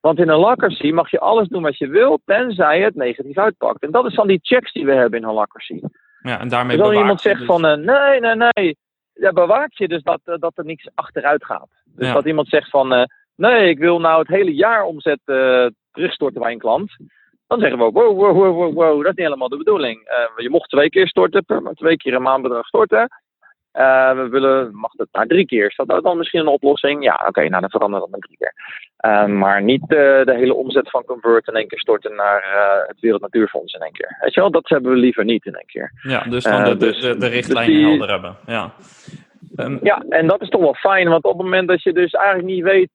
Want 0.00 0.18
in 0.18 0.28
een 0.28 0.38
lacracy 0.38 0.90
mag 0.90 1.10
je 1.10 1.18
alles 1.20 1.48
doen 1.48 1.62
wat 1.62 1.78
je 1.78 1.86
wil, 1.88 2.20
tenzij 2.24 2.80
het 2.80 2.94
negatief 2.94 3.38
uitpakt. 3.38 3.82
En 3.82 3.90
dat 3.90 4.06
is 4.06 4.14
dan 4.14 4.26
die 4.26 4.38
checks 4.42 4.72
die 4.72 4.84
we 4.86 4.92
hebben 4.92 5.20
in 5.20 5.28
een 5.28 5.34
lacracy. 5.34 5.80
ja, 6.22 6.40
en 6.40 6.48
daarmee 6.48 6.76
Dus 6.76 6.84
bewaakt 6.86 7.00
iemand 7.00 7.20
zegt 7.20 7.38
dus- 7.38 7.46
van, 7.46 7.66
eh, 7.66 7.76
nee, 7.76 8.20
nee, 8.20 8.34
nee. 8.52 8.76
Ja, 9.12 9.32
bewaak 9.32 9.72
je 9.72 9.88
dus 9.88 10.02
dat, 10.02 10.20
eh, 10.24 10.34
dat 10.38 10.58
er 10.58 10.64
niks 10.64 10.88
achteruit 10.94 11.44
gaat. 11.44 11.68
Dus 11.84 12.06
Ja. 12.06 12.12
dat 12.12 12.24
iemand 12.26 12.48
zegt 12.48 12.70
van, 12.70 12.92
eh, 12.92 13.04
nee, 13.36 13.68
ik 13.68 13.78
wil 13.78 14.00
nou 14.00 14.18
het 14.18 14.28
hele 14.28 14.54
jaar 14.54 14.84
omzet 14.84 15.20
terugstorten 15.92 16.40
bij 16.40 16.52
een 16.52 16.58
klant. 16.58 16.96
Dan 17.48 17.60
zeggen 17.60 17.78
we, 17.78 17.84
wow, 17.84 18.16
wow, 18.18 18.36
wow, 18.36 18.54
wow, 18.54 18.74
wow, 18.74 18.96
dat 18.96 19.10
is 19.10 19.16
niet 19.16 19.26
helemaal 19.26 19.48
de 19.48 19.56
bedoeling. 19.56 20.02
Eh, 20.04 20.16
je 20.36 20.50
mocht 20.50 20.70
twee 20.70 20.88
keer 20.90 21.08
storten, 21.08 21.44
per, 21.44 21.62
twee 21.74 21.96
keer 21.96 22.14
een 22.14 22.22
maandbedrag 22.22 22.66
storten. 22.66 23.08
Eh, 23.72 24.12
we 24.12 24.28
willen, 24.28 24.74
mag 24.74 24.92
het 24.96 25.08
naar 25.12 25.26
drie 25.26 25.46
keer. 25.46 25.66
Is 25.66 25.80
dat 25.86 26.02
dan 26.02 26.16
misschien 26.18 26.40
een 26.40 26.46
oplossing? 26.46 27.04
Ja, 27.04 27.24
oké, 27.26 27.48
nou 27.48 27.60
dan 27.60 27.70
veranderen 27.70 28.04
we 28.04 28.10
dat 28.10 28.20
naar 28.20 28.20
drie 28.20 28.36
keer. 28.36 28.54
Eh, 28.96 29.26
maar 29.26 29.62
niet 29.62 29.82
de 29.88 30.34
hele 30.36 30.54
omzet 30.54 30.90
van 30.90 31.04
Convert 31.04 31.48
in 31.48 31.54
één 31.54 31.68
keer 31.68 31.78
storten 31.80 32.14
naar 32.14 32.44
het 32.86 33.00
Wereld 33.00 33.20
Natuurfonds 33.22 33.74
in 33.74 33.80
één 33.80 33.92
keer. 33.92 34.16
Weet 34.20 34.34
je 34.34 34.40
wel, 34.40 34.50
dat 34.50 34.68
hebben 34.68 34.90
we 34.90 34.96
liever 34.96 35.24
niet 35.24 35.46
in 35.46 35.54
één 35.54 35.66
keer. 35.66 35.92
Ja, 36.02 36.20
dus 36.22 36.44
dan 36.44 36.64
de, 36.64 36.76
dus- 36.76 37.00
de, 37.00 37.08
de 37.12 37.18
dus 37.18 37.28
richtlijnen 37.28 37.74
die- 37.76 37.86
helder 37.86 38.10
hebben. 38.10 38.36
Ja. 38.46 38.72
Ehm, 39.56 39.78
Ja, 39.82 40.04
en 40.08 40.26
dat 40.26 40.40
is 40.42 40.48
toch 40.48 40.60
wel 40.60 40.74
fijn, 40.74 41.08
want 41.08 41.24
op 41.24 41.32
het 41.32 41.42
moment 41.42 41.68
dat 41.68 41.82
je 41.82 41.92
dus 41.92 42.12
eigenlijk 42.12 42.46
niet 42.48 42.62
weet 42.62 42.90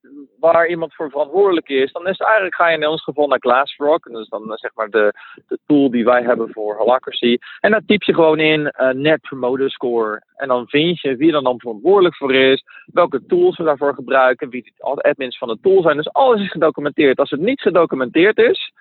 waar 0.52 0.68
iemand 0.68 0.94
voor 0.94 1.10
verantwoordelijk 1.10 1.68
is, 1.68 1.92
dan 1.92 2.06
is 2.06 2.18
eigenlijk, 2.18 2.54
ga 2.54 2.68
je 2.68 2.76
in 2.76 2.86
ons 2.86 3.02
geval 3.02 3.26
naar 3.26 3.38
Glassrock, 3.40 4.06
is 4.06 4.28
dan 4.28 4.50
eh, 4.50 4.56
zeg 4.56 4.70
maar 4.74 4.90
de, 4.90 5.12
de 5.48 5.58
tool 5.66 5.90
die 5.90 6.04
wij 6.04 6.22
hebben 6.22 6.52
voor 6.52 6.76
Holacracy. 6.76 7.38
En 7.60 7.70
daar 7.70 7.84
typ 7.86 8.02
je 8.02 8.14
gewoon 8.14 8.38
in 8.38 8.70
eh, 8.70 8.90
Net 8.90 9.20
Promoter 9.20 9.70
Score. 9.70 10.22
En 10.36 10.48
dan 10.48 10.68
vind 10.68 11.00
je 11.00 11.16
wie 11.16 11.34
er 11.34 11.42
dan 11.42 11.58
verantwoordelijk 11.58 12.16
voor 12.16 12.34
is, 12.34 12.64
welke 12.86 13.26
tools 13.26 13.56
we 13.56 13.64
daarvoor 13.64 13.94
gebruiken, 13.94 14.48
wie 14.48 14.62
de 14.62 14.82
admins 14.82 15.38
van 15.38 15.48
de 15.48 15.58
tool 15.62 15.82
zijn. 15.82 15.96
Dus 15.96 16.12
alles 16.12 16.40
is 16.40 16.50
gedocumenteerd. 16.50 17.18
Als 17.18 17.30
het 17.30 17.40
niet 17.40 17.60
gedocumenteerd 17.60 18.38
is, 18.38 18.72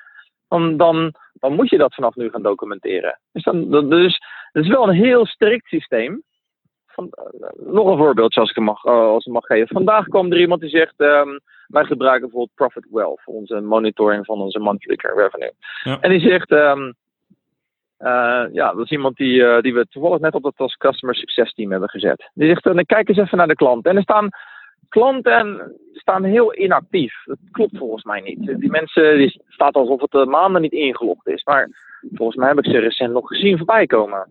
dan, 0.47 0.77
dan, 0.77 1.13
dan 1.33 1.53
moet 1.53 1.69
je 1.69 1.77
dat 1.77 1.93
vanaf 1.93 2.15
nu 2.15 2.29
gaan 2.29 2.41
documenteren. 2.41 3.19
Dus, 3.31 3.43
dan, 3.43 3.89
dus 3.89 4.19
het 4.51 4.63
is 4.63 4.71
wel 4.71 4.87
een 4.87 4.95
heel 4.95 5.25
strikt 5.25 5.67
systeem. 5.67 6.23
Van, 6.93 7.07
eh, 7.11 7.49
nog 7.55 7.87
een 7.87 7.97
voorbeeld, 7.97 8.35
als 8.35 8.49
ik 8.49 8.55
hem 8.55 8.63
mag, 8.63 8.83
eh, 8.83 8.91
als 8.91 9.25
ik 9.25 9.33
mag 9.33 9.45
geven. 9.45 9.67
Vandaag 9.67 10.07
kwam 10.07 10.31
er 10.31 10.39
iemand 10.39 10.61
die 10.61 10.69
zegt: 10.69 10.93
ehm, 10.97 11.39
Wij 11.67 11.83
gebruiken 11.83 12.21
bijvoorbeeld 12.21 12.55
Profit 12.55 12.87
voor 12.91 13.33
onze 13.33 13.61
monitoring 13.61 14.25
van 14.25 14.41
onze 14.41 14.59
monthly 14.59 14.95
revenue. 14.99 15.51
Ja. 15.83 15.97
En 15.99 16.09
die 16.09 16.19
zegt: 16.19 16.51
ehm, 16.51 16.91
eh, 17.97 18.43
Ja, 18.51 18.73
dat 18.73 18.85
is 18.85 18.91
iemand 18.91 19.17
die, 19.17 19.61
die 19.61 19.73
we 19.73 19.87
toevallig 19.89 20.19
net 20.19 20.33
op 20.33 20.43
dat 20.43 20.53
als 20.57 20.75
Customer 20.75 21.15
Success 21.15 21.53
Team 21.53 21.71
hebben 21.71 21.89
gezet. 21.89 22.31
Die 22.33 22.47
zegt: 22.47 22.65
eh, 22.65 22.83
Kijk 22.85 23.09
eens 23.09 23.17
even 23.17 23.37
naar 23.37 23.47
de 23.47 23.55
klant. 23.55 23.85
En 23.85 23.95
er 23.95 24.01
staan 24.01 24.29
klanten 24.89 25.75
staan 25.93 26.23
heel 26.23 26.55
inactief. 26.55 27.23
Dat 27.25 27.37
klopt 27.51 27.77
volgens 27.77 28.03
mij 28.03 28.21
niet. 28.21 28.59
Die 28.59 28.71
mensen 28.71 29.17
die 29.17 29.41
staat 29.47 29.73
alsof 29.75 30.01
het 30.01 30.25
maanden 30.25 30.61
niet 30.61 30.71
ingelogd 30.71 31.27
is. 31.27 31.43
Maar 31.43 31.69
Volgens 32.11 32.37
mij 32.37 32.47
heb 32.47 32.57
ik 32.57 32.65
ze 32.65 32.79
recent 32.79 33.13
nog 33.13 33.27
gezien 33.27 33.57
voorbij 33.57 33.85
komen. 33.85 34.27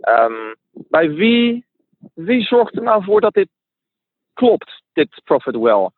Ehm, 0.00 0.54
bij 0.72 1.10
wie, 1.10 1.66
wie 2.14 2.42
zorgt 2.42 2.76
er 2.76 2.82
nou 2.82 3.04
voor 3.04 3.20
dat 3.20 3.34
dit 3.34 3.48
klopt, 4.32 4.82
dit 4.92 5.20
profit 5.24 5.56
well? 5.56 5.90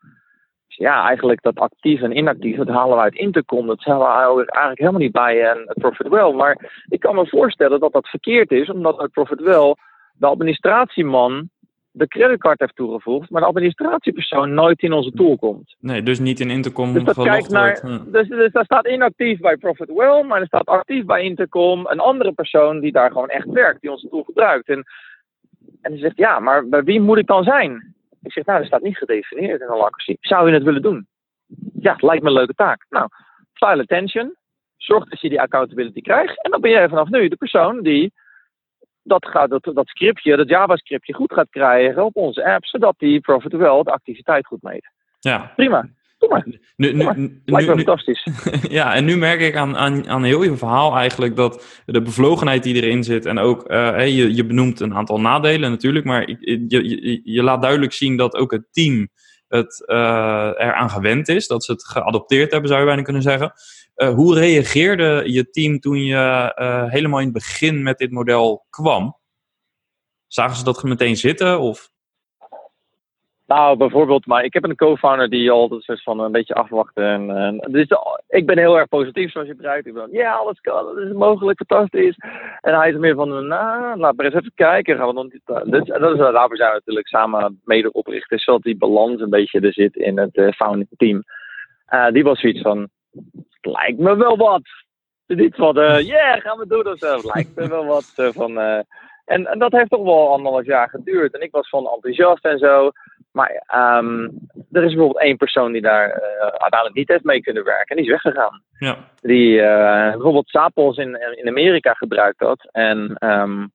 Dus 0.67 0.77
ja, 0.77 1.07
eigenlijk 1.07 1.41
dat 1.41 1.59
actief 1.59 2.01
en 2.01 2.17
inactief, 2.17 2.57
dat 2.57 2.67
halen 2.67 2.95
we 2.95 3.03
uit 3.03 3.15
intercom. 3.15 3.67
Dat 3.67 3.83
halen 3.83 4.35
we 4.35 4.51
eigenlijk 4.51 4.79
helemaal 4.79 4.99
niet 4.99 5.11
bij 5.11 5.49
en 5.49 5.63
het 5.65 5.79
profit 5.79 6.07
well. 6.07 6.33
Maar 6.33 6.83
ik 6.87 6.99
kan 6.99 7.15
me 7.15 7.27
voorstellen 7.27 7.79
dat 7.79 7.93
dat 7.93 8.07
verkeerd 8.07 8.51
is, 8.51 8.69
omdat 8.69 8.97
het 8.97 9.11
profit 9.11 9.41
well 9.41 9.75
de 10.13 10.27
administratieman 10.27 11.49
de 11.91 12.07
creditcard 12.07 12.59
heeft 12.59 12.75
toegevoegd, 12.75 13.29
maar 13.29 13.41
de 13.41 13.47
administratiepersoon 13.47 14.53
nooit 14.53 14.81
in 14.81 14.93
onze 14.93 15.11
tool 15.11 15.37
komt. 15.37 15.75
Nee, 15.79 16.03
dus 16.03 16.19
niet 16.19 16.39
in 16.39 16.49
Intercom 16.49 16.93
dus 16.93 17.03
dat 17.03 17.23
kijkt 17.23 17.49
naar, 17.49 17.79
wordt. 17.81 18.13
Dus, 18.13 18.27
dus 18.27 18.51
daar 18.51 18.65
staat 18.65 18.87
inactief 18.87 19.39
bij 19.39 19.57
Profit 19.57 19.93
Well, 19.93 20.23
maar 20.23 20.39
er 20.39 20.47
staat 20.47 20.65
actief 20.65 21.05
bij 21.05 21.23
Intercom 21.23 21.85
een 21.85 21.99
andere 21.99 22.31
persoon 22.31 22.79
die 22.79 22.91
daar 22.91 23.11
gewoon 23.11 23.29
echt 23.29 23.49
werkt, 23.49 23.81
die 23.81 23.91
onze 23.91 24.09
tool 24.09 24.23
gebruikt. 24.23 24.67
En, 24.67 24.85
en 25.81 25.91
die 25.91 26.01
zegt, 26.01 26.17
ja, 26.17 26.39
maar 26.39 26.67
bij 26.67 26.83
wie 26.83 27.01
moet 27.01 27.17
ik 27.17 27.27
dan 27.27 27.43
zijn? 27.43 27.95
Ik 28.21 28.31
zeg, 28.31 28.45
nou, 28.45 28.57
dat 28.57 28.67
staat 28.67 28.81
niet 28.81 28.97
gedefinieerd 28.97 29.61
in 29.61 29.67
Holacracy. 29.67 30.15
Zou 30.19 30.47
je 30.47 30.53
het 30.53 30.63
willen 30.63 30.81
doen? 30.81 31.07
Ja, 31.73 31.95
lijkt 31.97 32.23
me 32.23 32.29
een 32.29 32.35
leuke 32.35 32.53
taak. 32.53 32.85
Nou, 32.89 33.07
file 33.53 33.81
attention. 33.81 34.35
Zorg 34.77 35.09
dat 35.09 35.21
je 35.21 35.29
die 35.29 35.41
accountability 35.41 36.01
krijgt. 36.01 36.43
En 36.43 36.51
dan 36.51 36.61
ben 36.61 36.71
jij 36.71 36.89
vanaf 36.89 37.09
nu 37.09 37.27
de 37.27 37.35
persoon 37.35 37.81
die 37.81 38.13
dat, 39.03 39.27
gaat, 39.27 39.49
dat, 39.49 39.63
dat 39.63 39.87
scriptje, 39.87 40.35
dat 40.35 40.49
JavaScriptje 40.49 41.13
goed 41.13 41.33
gaat 41.33 41.49
krijgen 41.49 42.05
op 42.05 42.15
onze 42.15 42.45
app, 42.45 42.65
zodat 42.65 42.95
die 42.97 43.19
Profit 43.19 43.51
wel 43.51 43.83
de 43.83 43.91
activiteit 43.91 44.45
goed 44.45 44.61
meet. 44.61 44.89
Ja. 45.19 45.51
Prima. 45.55 45.89
Doe 46.21 46.29
maar. 46.29 46.45
Nu, 46.75 46.93
nu, 46.93 47.09
nu, 47.15 47.41
Lijkt 47.45 47.67
me 47.67 47.75
fantastisch. 47.75 48.27
ja, 48.79 48.93
en 48.95 49.05
nu 49.05 49.17
merk 49.17 49.41
ik 49.41 49.55
aan, 49.55 49.77
aan, 49.77 50.07
aan 50.07 50.23
heel 50.23 50.43
je 50.43 50.57
verhaal 50.57 50.95
eigenlijk 50.95 51.35
dat 51.35 51.81
de 51.85 52.01
bevlogenheid 52.01 52.63
die 52.63 52.75
erin 52.75 53.03
zit 53.03 53.25
en 53.25 53.39
ook, 53.39 53.71
uh, 53.71 54.07
je, 54.07 54.35
je 54.35 54.45
benoemt 54.45 54.79
een 54.79 54.95
aantal 54.95 55.19
nadelen 55.19 55.69
natuurlijk, 55.69 56.05
maar 56.05 56.29
je, 56.29 56.65
je, 56.67 57.21
je 57.23 57.43
laat 57.43 57.61
duidelijk 57.61 57.93
zien 57.93 58.17
dat 58.17 58.35
ook 58.35 58.51
het 58.51 58.67
team 58.71 59.09
het 59.47 59.83
uh, 59.85 59.95
eraan 60.57 60.89
gewend 60.89 61.27
is, 61.27 61.47
dat 61.47 61.63
ze 61.63 61.71
het 61.71 61.85
geadopteerd 61.85 62.51
hebben, 62.51 62.69
zou 62.69 62.81
je 62.81 62.87
bijna 62.87 63.01
kunnen 63.01 63.21
zeggen. 63.21 63.53
Uh, 63.95 64.13
hoe 64.13 64.35
reageerde 64.35 65.23
je 65.25 65.49
team 65.49 65.79
toen 65.79 66.03
je 66.03 66.53
helemaal 66.89 67.19
in 67.19 67.25
het 67.25 67.33
begin 67.33 67.83
met 67.83 67.97
dit 67.97 68.11
model 68.11 68.65
kwam? 68.69 69.17
Zagen 70.27 70.55
ze 70.55 70.63
dat 70.63 70.83
meteen 70.83 71.17
zitten? 71.17 71.59
Of? 71.59 71.89
Nou, 73.53 73.77
bijvoorbeeld, 73.77 74.25
maar 74.25 74.43
ik 74.43 74.53
heb 74.53 74.63
een 74.63 74.75
co-founder 74.75 75.29
die 75.29 75.51
altijd 75.51 75.83
zegt 75.83 76.03
van 76.03 76.19
een 76.19 76.31
beetje 76.31 76.53
afwachten. 76.53 77.03
En, 77.03 77.37
en, 77.37 77.57
dus 77.71 77.87
ik 78.27 78.45
ben 78.45 78.57
heel 78.57 78.77
erg 78.77 78.87
positief, 78.87 79.31
zoals 79.31 79.47
je 79.47 79.55
begrijpt. 79.55 79.87
Ik 79.87 79.93
ben, 79.93 80.07
ja, 80.11 80.33
alles 80.33 80.61
kan, 80.61 80.85
dat 80.85 80.97
is 80.97 81.11
mogelijk, 81.11 81.63
fantastisch. 81.65 82.15
En 82.61 82.73
hij 82.73 82.89
is 82.89 82.97
meer 82.97 83.15
van, 83.15 83.47
nou, 83.47 83.97
laat 83.97 84.15
maar 84.15 84.25
eens 84.25 84.35
even 84.35 84.51
kijken. 84.55 84.97
Gaan 84.97 85.07
we 85.07 85.13
nog 85.13 85.23
niet, 85.23 85.41
dus, 85.45 85.85
dat 85.85 86.11
is, 86.11 86.17
daarvoor 86.17 86.55
zijn 86.55 86.69
we 86.69 86.75
natuurlijk 86.75 87.07
samen 87.07 87.61
mede 87.63 87.91
oprichters, 87.91 88.43
zodat 88.43 88.61
die 88.61 88.77
balans 88.77 89.21
een 89.21 89.29
beetje 89.29 89.59
er 89.59 89.73
zit 89.73 89.95
in 89.95 90.17
het 90.17 90.37
uh, 90.37 90.51
founding 90.51 90.89
team. 90.97 91.23
Die 92.11 92.23
was 92.23 92.39
zoiets 92.39 92.61
van, 92.61 92.89
het 93.61 93.73
lijkt 93.73 93.99
me 93.99 94.15
wel 94.15 94.37
wat. 94.37 94.61
Niet 95.27 95.55
van, 95.55 95.75
ja, 95.75 95.99
uh, 95.99 96.07
yeah, 96.07 96.41
gaan 96.41 96.57
we 96.57 96.67
doen 96.67 96.87
of 96.87 96.97
zo. 96.97 97.15
Het 97.15 97.33
lijkt 97.33 97.55
me 97.55 97.67
wel 97.67 97.85
wat. 97.85 98.13
van, 98.15 98.57
en, 99.25 99.45
en, 99.45 99.59
dat 99.59 99.71
heeft 99.71 99.89
toch 99.89 100.03
wel 100.03 100.31
anderhalf 100.31 100.65
jaar 100.65 100.89
geduurd. 100.89 101.33
En 101.33 101.41
ik 101.41 101.51
was 101.51 101.69
van 101.69 101.87
enthousiast 101.87 102.45
en 102.45 102.57
zo. 102.57 102.91
Maar 103.31 103.63
um, 103.99 104.23
er 104.71 104.83
is 104.83 104.93
bijvoorbeeld 104.93 105.19
één 105.19 105.37
persoon 105.37 105.71
die 105.71 105.81
daar 105.81 106.07
uh, 106.07 106.41
uiteindelijk 106.41 106.95
niet 106.95 107.07
heeft 107.07 107.23
mee 107.23 107.41
kunnen 107.41 107.63
werken. 107.63 107.95
En 107.95 107.95
die 107.95 108.05
is 108.05 108.11
weggegaan. 108.11 108.63
Ja. 108.77 108.97
Die 109.21 109.55
uh, 109.55 110.11
bijvoorbeeld 110.11 110.49
Sapos 110.49 110.97
in, 110.97 111.37
in 111.37 111.47
Amerika 111.47 111.93
gebruikt 111.93 112.39
dat. 112.39 112.69
En 112.71 113.15
um, 113.19 113.71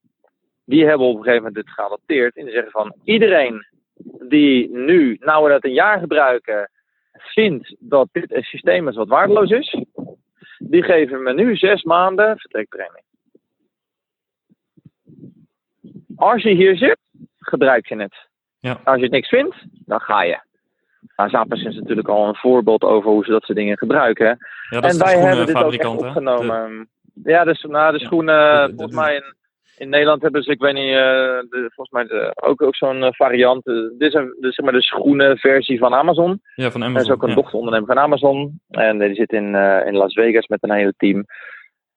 die 0.64 0.86
hebben 0.86 1.06
op 1.06 1.16
een 1.16 1.22
gegeven 1.22 1.44
moment 1.44 1.54
dit 1.54 1.74
geadopteerd. 1.74 2.36
En 2.36 2.44
die 2.44 2.52
zeggen 2.54 2.72
van 2.72 2.94
iedereen 3.04 3.66
die 4.28 4.70
nu, 4.70 5.16
nou 5.20 5.44
we 5.44 5.50
dat 5.50 5.64
een 5.64 5.72
jaar 5.72 5.98
gebruiken, 5.98 6.70
vindt 7.12 7.76
dat 7.78 8.08
dit 8.12 8.32
een 8.32 8.42
systeem 8.42 8.88
is 8.88 8.96
wat 8.96 9.08
waardeloos 9.08 9.50
is. 9.50 9.84
Die 10.58 10.82
geven 10.82 11.22
me 11.22 11.32
nu 11.32 11.56
zes 11.56 11.82
maanden 11.82 12.38
vertrekpremie. 12.38 13.04
Als 16.16 16.42
je 16.42 16.50
hier 16.50 16.76
zit, 16.76 16.98
gebruik 17.38 17.86
je 17.86 17.96
het. 17.96 18.25
Ja. 18.66 18.80
Als 18.84 19.00
je 19.00 19.08
niks 19.08 19.28
vindt, 19.28 19.56
dan 19.84 20.00
ga 20.00 20.22
je. 20.22 20.38
Nou, 21.16 21.30
Zappers 21.30 21.62
is 21.62 21.74
natuurlijk 21.74 22.08
al 22.08 22.28
een 22.28 22.36
voorbeeld 22.36 22.82
over 22.82 23.10
hoe 23.10 23.24
ze 23.24 23.30
dat 23.30 23.42
soort 23.42 23.58
dingen 23.58 23.78
gebruiken. 23.78 24.38
Ja, 24.70 24.80
en 24.80 24.98
wij 24.98 25.18
hebben 25.18 25.46
dit 25.46 25.56
ook 25.56 25.72
echt 25.72 25.86
opgenomen. 25.86 26.88
De... 27.14 27.30
Ja, 27.30 27.44
dus 27.44 27.62
nou, 27.62 27.98
de 27.98 28.04
schoenen, 28.04 28.60
de- 28.60 28.66
de- 28.70 28.76
volgens 28.76 28.96
mij 28.96 29.14
in, 29.14 29.34
in 29.78 29.88
Nederland 29.88 30.22
hebben 30.22 30.42
ze, 30.42 30.50
ik 30.50 30.60
weet 30.60 30.74
niet, 30.74 30.94
eh, 30.94 31.38
volgens 31.74 31.90
mij 31.90 32.32
ook, 32.34 32.62
ook 32.62 32.76
zo'n 32.76 33.02
eh, 33.02 33.12
variant. 33.12 33.66
Eh, 33.66 33.74
dit 33.74 34.08
is 34.08 34.14
een, 34.14 34.36
de, 34.40 34.52
zeg 34.52 34.64
maar 34.64 34.74
de 34.74 34.82
schoenenversie 34.82 35.78
van 35.78 35.94
Amazon. 35.94 36.40
Ja, 36.54 36.70
van 36.70 36.84
Amazon. 36.84 37.06
is 37.06 37.10
ook 37.10 37.22
een 37.22 37.28
ja. 37.28 37.34
dochterondernemer 37.34 37.86
van 37.86 37.98
Amazon. 37.98 38.60
En 38.70 38.98
die 38.98 39.14
zit 39.14 39.32
in, 39.32 39.54
in 39.86 39.96
Las 39.96 40.14
Vegas 40.14 40.46
met 40.46 40.62
een 40.62 40.72
hele 40.72 40.94
team. 40.96 41.24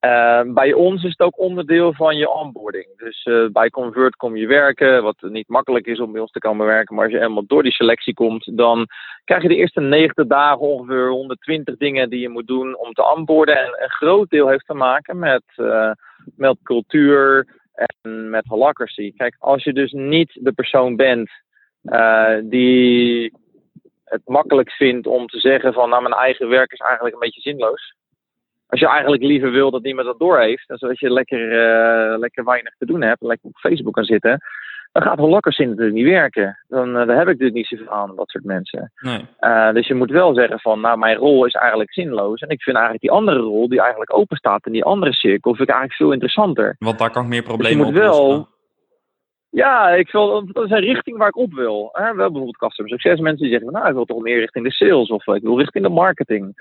Eh, 0.00 0.42
bij 0.46 0.72
ons 0.72 1.04
is 1.04 1.10
het 1.10 1.20
ook 1.20 1.38
onderdeel 1.38 1.92
van 1.92 2.16
je 2.16 2.30
onboarding. 2.30 2.86
Dus 2.96 3.22
eh, 3.22 3.46
bij 3.52 3.70
Convert 3.70 4.16
kom 4.16 4.36
je 4.36 4.46
werken, 4.46 5.02
wat 5.02 5.16
niet 5.20 5.48
makkelijk 5.48 5.86
is 5.86 6.00
om 6.00 6.12
bij 6.12 6.20
ons 6.20 6.30
te 6.30 6.38
komen 6.38 6.66
werken. 6.66 6.94
Maar 6.94 7.04
als 7.04 7.12
je 7.12 7.18
helemaal 7.18 7.46
door 7.46 7.62
die 7.62 7.72
selectie 7.72 8.14
komt, 8.14 8.56
dan 8.56 8.86
krijg 9.24 9.42
je 9.42 9.48
de 9.48 9.56
eerste 9.56 9.80
90 9.80 10.26
dagen 10.26 10.60
ongeveer 10.60 11.08
120 11.08 11.76
dingen 11.76 12.10
die 12.10 12.20
je 12.20 12.28
moet 12.28 12.46
doen 12.46 12.76
om 12.76 12.92
te 12.92 13.14
onboarden. 13.14 13.58
En 13.58 13.76
een 13.82 13.90
groot 13.90 14.30
deel 14.30 14.48
heeft 14.48 14.66
te 14.66 14.74
maken 14.74 15.18
met, 15.18 15.42
eh, 15.54 15.90
met 16.36 16.56
cultuur 16.62 17.46
en 17.74 18.30
met 18.30 18.46
holacracy. 18.46 19.12
Kijk, 19.16 19.36
als 19.38 19.64
je 19.64 19.72
dus 19.72 19.92
niet 19.92 20.30
de 20.34 20.52
persoon 20.52 20.96
bent 20.96 21.30
eh, 21.82 22.36
die 22.42 23.32
het 24.04 24.22
makkelijk 24.24 24.70
vindt 24.70 25.06
om 25.06 25.26
te 25.26 25.38
zeggen 25.38 25.72
van 25.72 25.88
nou 25.88 26.02
mijn 26.02 26.14
eigen 26.14 26.48
werk 26.48 26.72
is 26.72 26.78
eigenlijk 26.78 27.14
een 27.14 27.20
beetje 27.20 27.40
zinloos. 27.40 27.94
Als 28.70 28.80
je 28.80 28.88
eigenlijk 28.88 29.22
liever 29.22 29.50
wil 29.50 29.70
dat 29.70 29.82
niemand 29.82 30.06
dat 30.06 30.18
doorheeft, 30.18 30.70
en 30.70 30.78
zodat 30.78 30.98
je 30.98 31.10
lekker, 31.10 31.52
eh, 31.52 32.18
lekker 32.18 32.44
weinig 32.44 32.74
te 32.78 32.86
doen 32.86 33.02
hebt, 33.02 33.22
lekker 33.22 33.48
op 33.48 33.56
Facebook 33.56 33.94
kan 33.94 34.04
zitten, 34.04 34.40
dan 34.92 35.02
gaat 35.02 35.18
Holacracy 35.18 35.62
natuurlijk 35.62 35.96
niet 35.96 36.06
werken. 36.06 36.58
Dan, 36.68 36.88
eh, 36.88 37.06
daar 37.06 37.16
heb 37.16 37.28
ik 37.28 37.38
natuurlijk 37.38 37.54
niet 37.54 37.66
zoveel 37.66 37.88
aan, 37.88 38.16
dat 38.16 38.28
soort 38.28 38.44
mensen. 38.44 38.92
Nee. 39.00 39.20
Uh, 39.40 39.72
dus 39.72 39.86
je 39.86 39.94
moet 39.94 40.10
wel 40.10 40.34
zeggen 40.34 40.60
van, 40.60 40.80
nou 40.80 40.98
mijn 40.98 41.16
rol 41.16 41.44
is 41.44 41.52
eigenlijk 41.52 41.92
zinloos. 41.92 42.40
En 42.40 42.48
ik 42.48 42.62
vind 42.62 42.76
eigenlijk 42.76 43.04
die 43.04 43.16
andere 43.16 43.38
rol, 43.38 43.68
die 43.68 43.80
eigenlijk 43.80 44.16
open 44.16 44.36
staat 44.36 44.66
in 44.66 44.72
die 44.72 44.84
andere 44.84 45.12
cirkel, 45.12 45.54
vind 45.54 45.68
ik 45.68 45.74
eigenlijk 45.74 45.98
veel 45.98 46.12
interessanter. 46.12 46.76
Want 46.78 46.98
daar 46.98 47.10
kan 47.10 47.22
ik 47.22 47.28
meer 47.28 47.42
Dus 47.42 47.50
je 47.50 47.56
problemen 47.56 47.86
moet 47.86 47.94
wel, 47.94 48.48
ja, 49.50 49.88
ik 49.88 50.10
wil, 50.12 50.46
dat 50.52 50.64
is 50.64 50.70
een 50.70 50.78
richting 50.78 51.16
waar 51.16 51.28
ik 51.28 51.36
op 51.36 51.52
wil. 51.52 51.88
Hè? 51.92 52.00
We 52.00 52.06
hebben 52.06 52.16
bijvoorbeeld 52.16 52.56
customer 52.56 52.90
succes 52.90 53.20
mensen 53.20 53.42
die 53.42 53.52
zeggen, 53.52 53.72
nou 53.72 53.88
ik 53.88 53.94
wil 53.94 54.04
toch 54.04 54.22
meer 54.22 54.38
richting 54.38 54.64
de 54.64 54.72
sales 54.72 55.08
of 55.08 55.26
ik 55.26 55.42
wil 55.42 55.58
richting 55.58 55.84
de 55.84 55.90
marketing. 55.90 56.54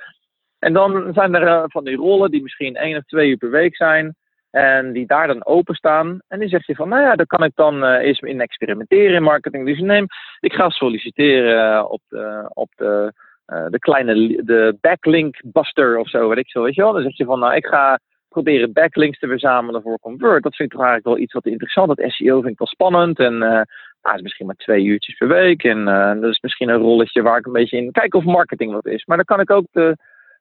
En 0.59 0.73
dan 0.73 1.13
zijn 1.13 1.35
er 1.35 1.47
uh, 1.47 1.63
van 1.67 1.83
die 1.83 1.95
rollen 1.95 2.31
die 2.31 2.41
misschien 2.41 2.75
één 2.75 2.97
of 2.97 3.03
twee 3.03 3.29
uur 3.29 3.37
per 3.37 3.49
week 3.49 3.75
zijn. 3.75 4.15
En 4.51 4.91
die 4.91 5.07
daar 5.07 5.27
dan 5.27 5.45
openstaan. 5.45 6.19
En 6.27 6.39
die 6.39 6.49
zeg 6.49 6.65
je 6.65 6.75
van, 6.75 6.89
nou 6.89 7.01
ja, 7.01 7.15
daar 7.15 7.25
kan 7.25 7.43
ik 7.43 7.51
dan 7.55 7.83
uh, 7.83 7.93
eens 7.93 8.19
in 8.19 8.41
experimenteren 8.41 9.15
in 9.15 9.23
marketing. 9.23 9.65
Dus 9.65 9.79
neem, 9.79 10.05
ik 10.39 10.53
ga 10.53 10.69
solliciteren 10.69 11.75
uh, 11.75 11.85
op 11.89 12.01
de, 12.07 12.49
op 12.53 12.69
de, 12.75 13.13
de 13.45 13.79
kleine 13.79 14.43
de 14.43 14.77
backlink 14.81 15.41
buster 15.43 15.97
of 15.97 16.09
zo, 16.09 16.27
weet 16.27 16.37
ik 16.37 16.49
zo, 16.49 16.63
weet 16.63 16.75
je 16.75 16.81
wel. 16.81 16.93
Dan 16.93 17.01
zeg 17.01 17.17
je 17.17 17.25
van, 17.25 17.39
nou, 17.39 17.55
ik 17.55 17.65
ga 17.65 17.99
proberen 18.29 18.73
backlinks 18.73 19.19
te 19.19 19.27
verzamelen 19.27 19.81
voor 19.81 19.99
Convert. 19.99 20.43
Dat 20.43 20.55
vind 20.55 20.71
ik 20.71 20.77
toch 20.77 20.87
eigenlijk 20.87 21.15
wel 21.15 21.23
iets 21.23 21.33
wat 21.33 21.45
interessant. 21.45 21.87
Dat 21.87 22.11
SEO 22.11 22.39
vind 22.39 22.51
ik 22.51 22.57
wel 22.57 22.67
spannend. 22.67 23.19
En 23.19 23.33
uh, 23.33 23.61
nou, 24.01 24.15
is 24.15 24.21
misschien 24.21 24.45
maar 24.45 24.55
twee 24.55 24.83
uurtjes 24.83 25.17
per 25.17 25.27
week. 25.27 25.63
En 25.63 25.85
dat 26.21 26.31
is 26.31 26.39
misschien 26.39 26.69
een 26.69 26.81
rolletje 26.81 27.21
waar 27.21 27.37
ik 27.37 27.45
een 27.45 27.51
beetje 27.51 27.77
in 27.77 27.91
kijk 27.91 28.13
of 28.13 28.23
marketing 28.23 28.71
wat 28.71 28.85
is. 28.85 29.05
Maar 29.05 29.17
dan 29.17 29.25
kan 29.25 29.39
ik 29.39 29.51
ook 29.51 29.65
de, 29.71 29.97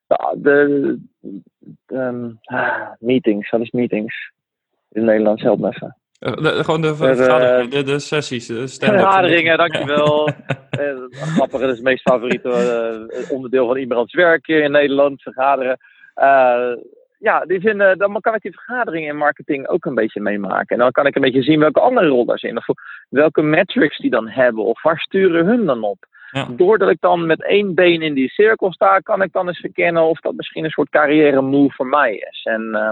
de, 0.09 0.36
de, 0.36 0.98
de 1.86 1.96
um, 1.96 2.38
meetings, 2.98 3.50
wat 3.50 3.61
is 3.61 3.70
meetings? 3.70 4.32
In 4.92 5.00
het 5.00 5.11
Nederlands, 5.11 5.42
help 5.42 5.59
me 5.59 5.68
even. 5.68 5.96
De, 6.18 6.64
gewoon 6.64 6.80
de, 6.80 6.94
vergaderingen, 6.94 7.70
de, 7.70 7.82
de 7.82 7.98
sessies, 7.98 8.46
de 8.46 8.66
stand-up. 8.66 8.98
Vergaderingen, 8.98 9.59
dankjewel. 9.59 10.28
Eh, 10.68 10.94
grappig, 11.11 11.61
dat 11.61 11.70
is 11.70 11.76
het 11.76 11.84
meest 11.84 12.02
favoriete 12.02 12.50
eh, 12.50 13.30
onderdeel 13.30 13.66
van 13.66 13.76
iemands 13.76 14.14
werk 14.14 14.46
hier 14.46 14.62
in 14.62 14.70
Nederland, 14.70 15.22
vergaderen. 15.22 15.78
Uh, 16.16 16.72
ja, 17.18 17.44
die 17.44 17.61
vinden, 17.61 17.98
dan 17.98 18.20
kan 18.20 18.34
ik 18.34 18.42
die 18.42 18.52
vergaderingen 18.52 19.09
in 19.09 19.16
marketing 19.16 19.68
ook 19.68 19.84
een 19.84 19.94
beetje 19.94 20.20
meemaken. 20.20 20.76
En 20.76 20.78
dan 20.78 20.90
kan 20.90 21.06
ik 21.06 21.14
een 21.14 21.22
beetje 21.22 21.42
zien 21.42 21.61
welke 21.61 21.80
andere 21.80 22.06
rollen 22.06 22.32
er 22.32 22.38
zijn. 22.38 22.56
Of 22.56 22.66
welke 23.09 23.42
metrics 23.42 23.98
die 23.98 24.11
dan 24.11 24.28
hebben. 24.28 24.64
Of 24.64 24.82
waar 24.82 24.98
sturen 24.98 25.46
hun 25.46 25.64
dan 25.64 25.82
op. 25.82 26.06
Ja. 26.31 26.49
Doordat 26.51 26.91
ik 26.91 27.01
dan 27.01 27.26
met 27.26 27.45
één 27.45 27.74
been 27.74 28.03
in 28.03 28.14
die 28.14 28.29
cirkel 28.29 28.72
sta, 28.72 28.99
kan 28.99 29.22
ik 29.22 29.33
dan 29.33 29.49
eens 29.49 29.61
verkennen 29.61 30.03
of 30.03 30.20
dat 30.20 30.35
misschien 30.35 30.64
een 30.64 30.70
soort 30.70 30.89
carrière 30.89 31.41
move 31.41 31.74
voor 31.74 31.87
mij 31.87 32.14
is. 32.31 32.41
En 32.45 32.62
uh, 32.62 32.91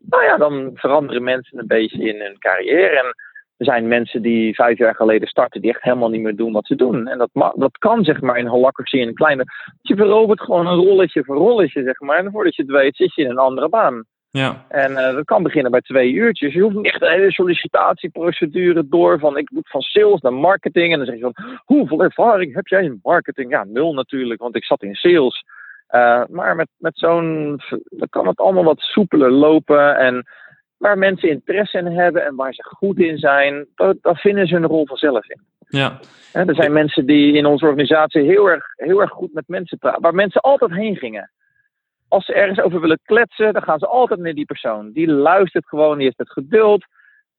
nou 0.00 0.24
ja, 0.24 0.36
dan 0.36 0.70
veranderen 0.74 1.22
mensen 1.22 1.58
een 1.58 1.66
beetje 1.66 2.08
in 2.08 2.20
hun 2.20 2.38
carrière. 2.38 2.98
En 2.98 3.14
er 3.56 3.64
zijn 3.66 3.88
mensen 3.88 4.22
die 4.22 4.54
vijf 4.54 4.78
jaar 4.78 4.94
geleden 4.94 5.28
starten, 5.28 5.60
die 5.60 5.70
echt 5.70 5.82
helemaal 5.82 6.08
niet 6.08 6.22
meer 6.22 6.36
doen 6.36 6.52
wat 6.52 6.66
ze 6.66 6.74
doen. 6.74 7.08
En 7.08 7.18
dat, 7.18 7.30
dat 7.54 7.78
kan 7.78 8.04
zeg 8.04 8.20
maar 8.20 8.38
in 8.38 8.46
holacracy 8.46 8.96
in 8.96 9.08
een 9.08 9.14
kleine. 9.14 9.44
Je 9.80 9.96
verovert 9.96 10.40
gewoon 10.40 10.66
een 10.66 10.84
rolletje 10.84 11.24
voor 11.24 11.36
rolletje, 11.36 11.82
zeg 11.82 12.00
maar. 12.00 12.18
En 12.18 12.30
voordat 12.30 12.56
je 12.56 12.62
het 12.62 12.70
weet, 12.70 12.96
zit 12.96 13.14
je 13.14 13.22
in 13.22 13.30
een 13.30 13.38
andere 13.38 13.68
baan. 13.68 14.04
Ja. 14.32 14.64
En 14.68 14.94
dat 14.94 15.24
kan 15.24 15.42
beginnen 15.42 15.70
bij 15.70 15.80
twee 15.80 16.12
uurtjes. 16.12 16.52
Je 16.52 16.60
hoeft 16.60 16.74
niet 16.74 16.84
echt 16.84 17.02
een 17.02 17.10
hele 17.10 17.32
sollicitatieprocedure 17.32 18.88
door 18.88 19.18
van 19.18 19.36
ik 19.36 19.50
moet 19.50 19.68
van 19.68 19.80
sales 19.80 20.20
naar 20.20 20.34
marketing. 20.34 20.92
En 20.92 20.98
dan 20.98 21.06
zeg 21.06 21.16
je 21.16 21.20
van 21.20 21.58
hoeveel 21.64 22.02
ervaring 22.02 22.54
heb 22.54 22.66
jij 22.66 22.84
in 22.84 23.00
marketing? 23.02 23.50
Ja, 23.50 23.64
nul 23.64 23.94
natuurlijk, 23.94 24.40
want 24.40 24.56
ik 24.56 24.64
zat 24.64 24.82
in 24.82 24.94
sales. 24.94 25.44
maar 26.30 26.56
met, 26.56 26.68
met 26.76 26.98
zo'n, 26.98 27.60
dan 27.84 28.08
kan 28.08 28.26
het 28.26 28.38
allemaal 28.38 28.64
wat 28.64 28.80
soepeler 28.80 29.30
lopen. 29.30 29.96
En 29.96 30.26
waar 30.82 30.98
mensen 30.98 31.28
interesse 31.28 31.78
in 31.78 31.86
hebben 31.86 32.24
en 32.24 32.34
waar 32.34 32.54
ze 32.54 32.62
goed 32.62 32.98
in 32.98 33.18
zijn, 33.18 33.66
daar 33.74 34.16
vinden 34.16 34.46
ze 34.46 34.54
hun 34.54 34.66
rol 34.66 34.86
vanzelf 34.86 35.28
in. 35.28 35.40
Ja. 35.68 35.98
er 36.32 36.54
zijn 36.54 36.72
mensen 36.72 37.06
die 37.06 37.32
in 37.32 37.46
onze 37.46 37.64
organisatie 37.64 38.22
heel 38.22 38.50
erg, 38.50 38.64
heel 38.76 39.00
erg 39.00 39.10
goed 39.10 39.32
met 39.32 39.48
mensen 39.48 39.78
praten, 39.78 40.02
waar 40.02 40.14
mensen 40.14 40.40
altijd 40.40 40.70
heen 40.70 40.96
gingen. 40.96 41.30
Als 42.12 42.24
ze 42.24 42.34
ergens 42.34 42.60
over 42.60 42.80
willen 42.80 43.00
kletsen, 43.04 43.52
dan 43.52 43.62
gaan 43.62 43.78
ze 43.78 43.86
altijd 43.86 44.20
naar 44.20 44.34
die 44.34 44.44
persoon. 44.44 44.92
Die 44.92 45.08
luistert 45.08 45.66
gewoon, 45.66 45.96
die 45.96 46.04
heeft 46.04 46.18
het 46.18 46.30
geduld. 46.30 46.84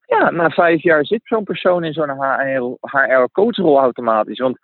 Ja, 0.05 0.29
na 0.29 0.49
vijf 0.49 0.81
jaar 0.81 1.05
zit 1.05 1.21
zo'n 1.23 1.43
persoon 1.43 1.83
in 1.83 1.93
zo'n 1.93 2.77
HR-coachrol 2.81 3.79
automatisch. 3.79 4.39
Want 4.39 4.57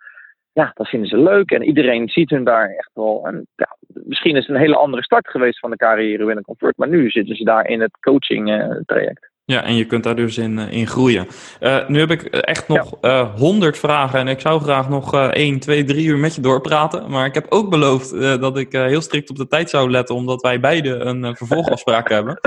ja, 0.52 0.70
dat 0.74 0.88
vinden 0.88 1.08
ze 1.08 1.18
leuk 1.18 1.50
en 1.50 1.62
iedereen 1.62 2.08
ziet 2.08 2.30
hun 2.30 2.44
daar 2.44 2.68
echt 2.68 2.90
wel. 2.94 3.26
En 3.26 3.46
ja, 3.54 3.76
misschien 3.86 4.36
is 4.36 4.46
het 4.46 4.56
een 4.56 4.62
hele 4.62 4.76
andere 4.76 5.02
start 5.02 5.28
geweest 5.28 5.58
van 5.58 5.70
de 5.70 5.76
carrière 5.76 6.24
binnen 6.24 6.44
Comfort, 6.44 6.76
maar 6.76 6.88
nu 6.88 7.10
zitten 7.10 7.36
ze 7.36 7.44
daar 7.44 7.66
in 7.66 7.80
het 7.80 7.98
coaching 8.00 8.50
uh, 8.50 8.76
traject. 8.84 9.29
Ja, 9.50 9.62
en 9.62 9.74
je 9.74 9.84
kunt 9.84 10.04
daar 10.04 10.16
dus 10.16 10.38
in, 10.38 10.58
eh, 10.58 10.72
in 10.72 10.86
groeien. 10.86 11.28
Uh, 11.60 11.88
nu 11.88 11.98
heb 11.98 12.10
ik 12.10 12.22
echt 12.24 12.68
nog 12.68 12.94
honderd 13.36 13.78
vragen 13.78 14.18
en 14.18 14.28
ik 14.28 14.40
zou 14.40 14.60
graag 14.60 14.88
nog 14.88 15.14
uh, 15.14 15.24
1, 15.24 15.58
2, 15.58 15.84
3 15.84 16.06
uur 16.06 16.18
met 16.18 16.34
je 16.34 16.40
doorpraten. 16.40 17.10
Maar 17.10 17.26
ik 17.26 17.34
heb 17.34 17.46
ook 17.48 17.70
beloofd 17.70 18.10
dat 18.20 18.58
ik 18.58 18.72
heel 18.72 19.00
strikt 19.00 19.30
op 19.30 19.36
de 19.36 19.46
tijd 19.46 19.70
zou 19.70 19.90
letten, 19.90 20.14
omdat 20.14 20.42
wij 20.42 20.60
beide 20.60 20.94
een 20.94 21.36
vervolgafspraak 21.36 22.08
hebben. 22.16 22.40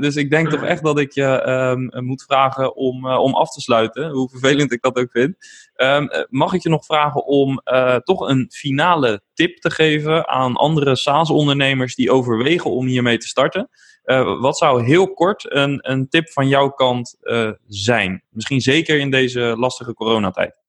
dus 0.00 0.16
ik 0.16 0.30
denk 0.30 0.50
toch 0.50 0.62
echt 0.62 0.82
dat 0.82 0.98
ik 0.98 1.12
je 1.12 1.42
ehm, 1.42 2.04
moet 2.04 2.22
vragen 2.22 2.76
om, 2.76 3.08
om 3.08 3.34
af 3.34 3.50
te 3.50 3.60
sluiten, 3.60 4.10
hoe 4.10 4.28
vervelend 4.28 4.72
ik 4.72 4.82
dat 4.82 4.96
ook 4.96 5.10
vind. 5.10 5.36
Um, 5.76 6.08
mag 6.28 6.52
ik 6.52 6.62
je 6.62 6.68
nog 6.68 6.84
vragen 6.84 7.26
om 7.26 7.62
toch 8.04 8.28
een 8.28 8.46
finale 8.50 9.22
tip 9.34 9.56
te 9.56 9.70
geven 9.70 10.28
aan 10.28 10.56
andere 10.56 10.96
SaaS-ondernemers 10.96 11.94
die 11.94 12.10
overwegen 12.10 12.70
om 12.70 12.86
hiermee 12.86 13.18
te 13.18 13.26
starten? 13.26 13.68
Uh, 14.04 14.40
wat 14.40 14.56
zou 14.56 14.82
heel 14.82 15.12
kort 15.12 15.54
een, 15.54 15.78
een 15.90 16.08
tip 16.08 16.28
van 16.28 16.48
jouw 16.48 16.68
kant 16.68 17.18
uh, 17.22 17.50
zijn? 17.66 18.22
Misschien 18.28 18.60
zeker 18.60 18.98
in 18.98 19.10
deze 19.10 19.40
lastige 19.40 19.94
coronatijd. 19.94 20.60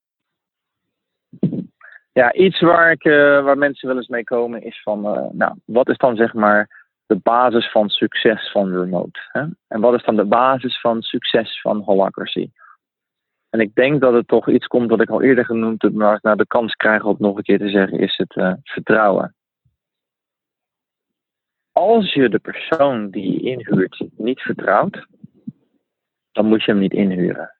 Ja, 2.12 2.32
iets 2.32 2.60
waar, 2.60 2.90
ik, 2.90 3.04
uh, 3.04 3.14
waar 3.42 3.58
mensen 3.58 3.88
wel 3.88 3.96
eens 3.96 4.08
mee 4.08 4.24
komen 4.24 4.62
is 4.62 4.82
van, 4.82 5.00
nou, 5.32 5.54
wat 5.64 5.88
is 5.88 5.96
dan 5.96 6.16
zeg 6.16 6.34
maar 6.34 6.84
de 7.06 7.20
basis 7.22 7.70
van 7.70 7.88
succes 7.88 8.50
van 8.50 8.72
remote? 8.72 9.20
Hè? 9.32 9.44
En 9.68 9.80
wat 9.80 9.94
is 9.94 10.04
dan 10.04 10.16
de 10.16 10.24
basis 10.24 10.80
van 10.80 11.02
succes 11.02 11.60
van 11.60 11.80
holacracy? 11.80 12.50
En 13.50 13.60
ik 13.60 13.74
denk 13.74 14.00
dat 14.00 14.12
het 14.12 14.28
toch 14.28 14.48
iets 14.48 14.66
komt 14.66 14.90
wat 14.90 15.00
ik 15.00 15.10
al 15.10 15.22
eerder 15.22 15.44
genoemd 15.44 15.82
heb, 15.82 15.92
maar 15.92 16.16
ik 16.16 16.22
nou 16.22 16.36
de 16.36 16.46
kans 16.46 16.74
krijg 16.74 17.04
om 17.04 17.10
het 17.10 17.18
nog 17.18 17.36
een 17.36 17.42
keer 17.42 17.58
te 17.58 17.68
zeggen, 17.68 17.98
is 17.98 18.16
het 18.16 18.58
vertrouwen 18.62 19.34
als 21.74 22.12
je 22.12 22.28
de 22.28 22.38
persoon 22.38 23.10
die 23.10 23.32
je 23.32 23.50
inhuurt 23.50 24.04
niet 24.16 24.40
vertrouwt, 24.40 25.06
dan 26.32 26.46
moet 26.46 26.64
je 26.64 26.70
hem 26.70 26.80
niet 26.80 26.92
inhuren. 26.92 27.54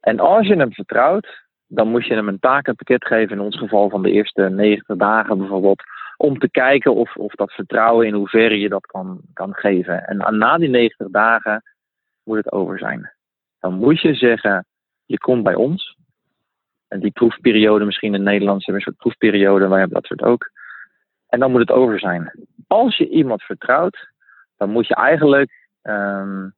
En 0.00 0.18
als 0.18 0.46
je 0.46 0.56
hem 0.56 0.72
vertrouwt, 0.72 1.46
dan 1.66 1.88
moet 1.88 2.06
je 2.06 2.14
hem 2.14 2.28
een 2.28 2.38
takenpakket 2.38 3.06
geven, 3.06 3.36
in 3.36 3.42
ons 3.42 3.58
geval 3.58 3.88
van 3.88 4.02
de 4.02 4.10
eerste 4.10 4.48
90 4.48 4.96
dagen 4.96 5.38
bijvoorbeeld, 5.38 5.82
om 6.16 6.38
te 6.38 6.50
kijken 6.50 6.94
of, 6.94 7.16
of 7.16 7.34
dat 7.34 7.52
vertrouwen 7.52 8.06
in 8.06 8.14
hoeverre 8.14 8.58
je 8.58 8.68
dat 8.68 8.86
kan, 8.86 9.20
kan 9.32 9.54
geven. 9.54 10.06
En 10.06 10.38
na 10.38 10.58
die 10.58 10.68
90 10.68 11.08
dagen 11.10 11.62
moet 12.24 12.36
het 12.36 12.52
over 12.52 12.78
zijn. 12.78 13.12
Dan 13.60 13.74
moet 13.74 14.00
je 14.00 14.14
zeggen, 14.14 14.66
je 15.04 15.18
komt 15.18 15.42
bij 15.42 15.54
ons. 15.54 15.96
En 16.88 17.00
die 17.00 17.10
proefperiode, 17.10 17.84
misschien 17.84 18.14
in 18.14 18.22
Nederland 18.22 18.66
hebben 18.66 18.84
we 18.84 18.90
een 18.90 18.94
soort 18.94 18.96
proefperiode, 18.96 19.68
wij 19.68 19.78
hebben 19.78 20.00
dat 20.00 20.06
soort 20.06 20.22
ook. 20.22 20.50
En 21.28 21.40
dan 21.40 21.50
moet 21.50 21.60
het 21.60 21.70
over 21.70 21.98
zijn. 21.98 22.47
Als 22.68 22.96
je 22.96 23.08
iemand 23.08 23.42
vertrouwt, 23.42 24.08
dan 24.56 24.70
moet 24.70 24.86
je 24.86 24.94
eigenlijk. 24.94 25.68
Um, 25.82 26.56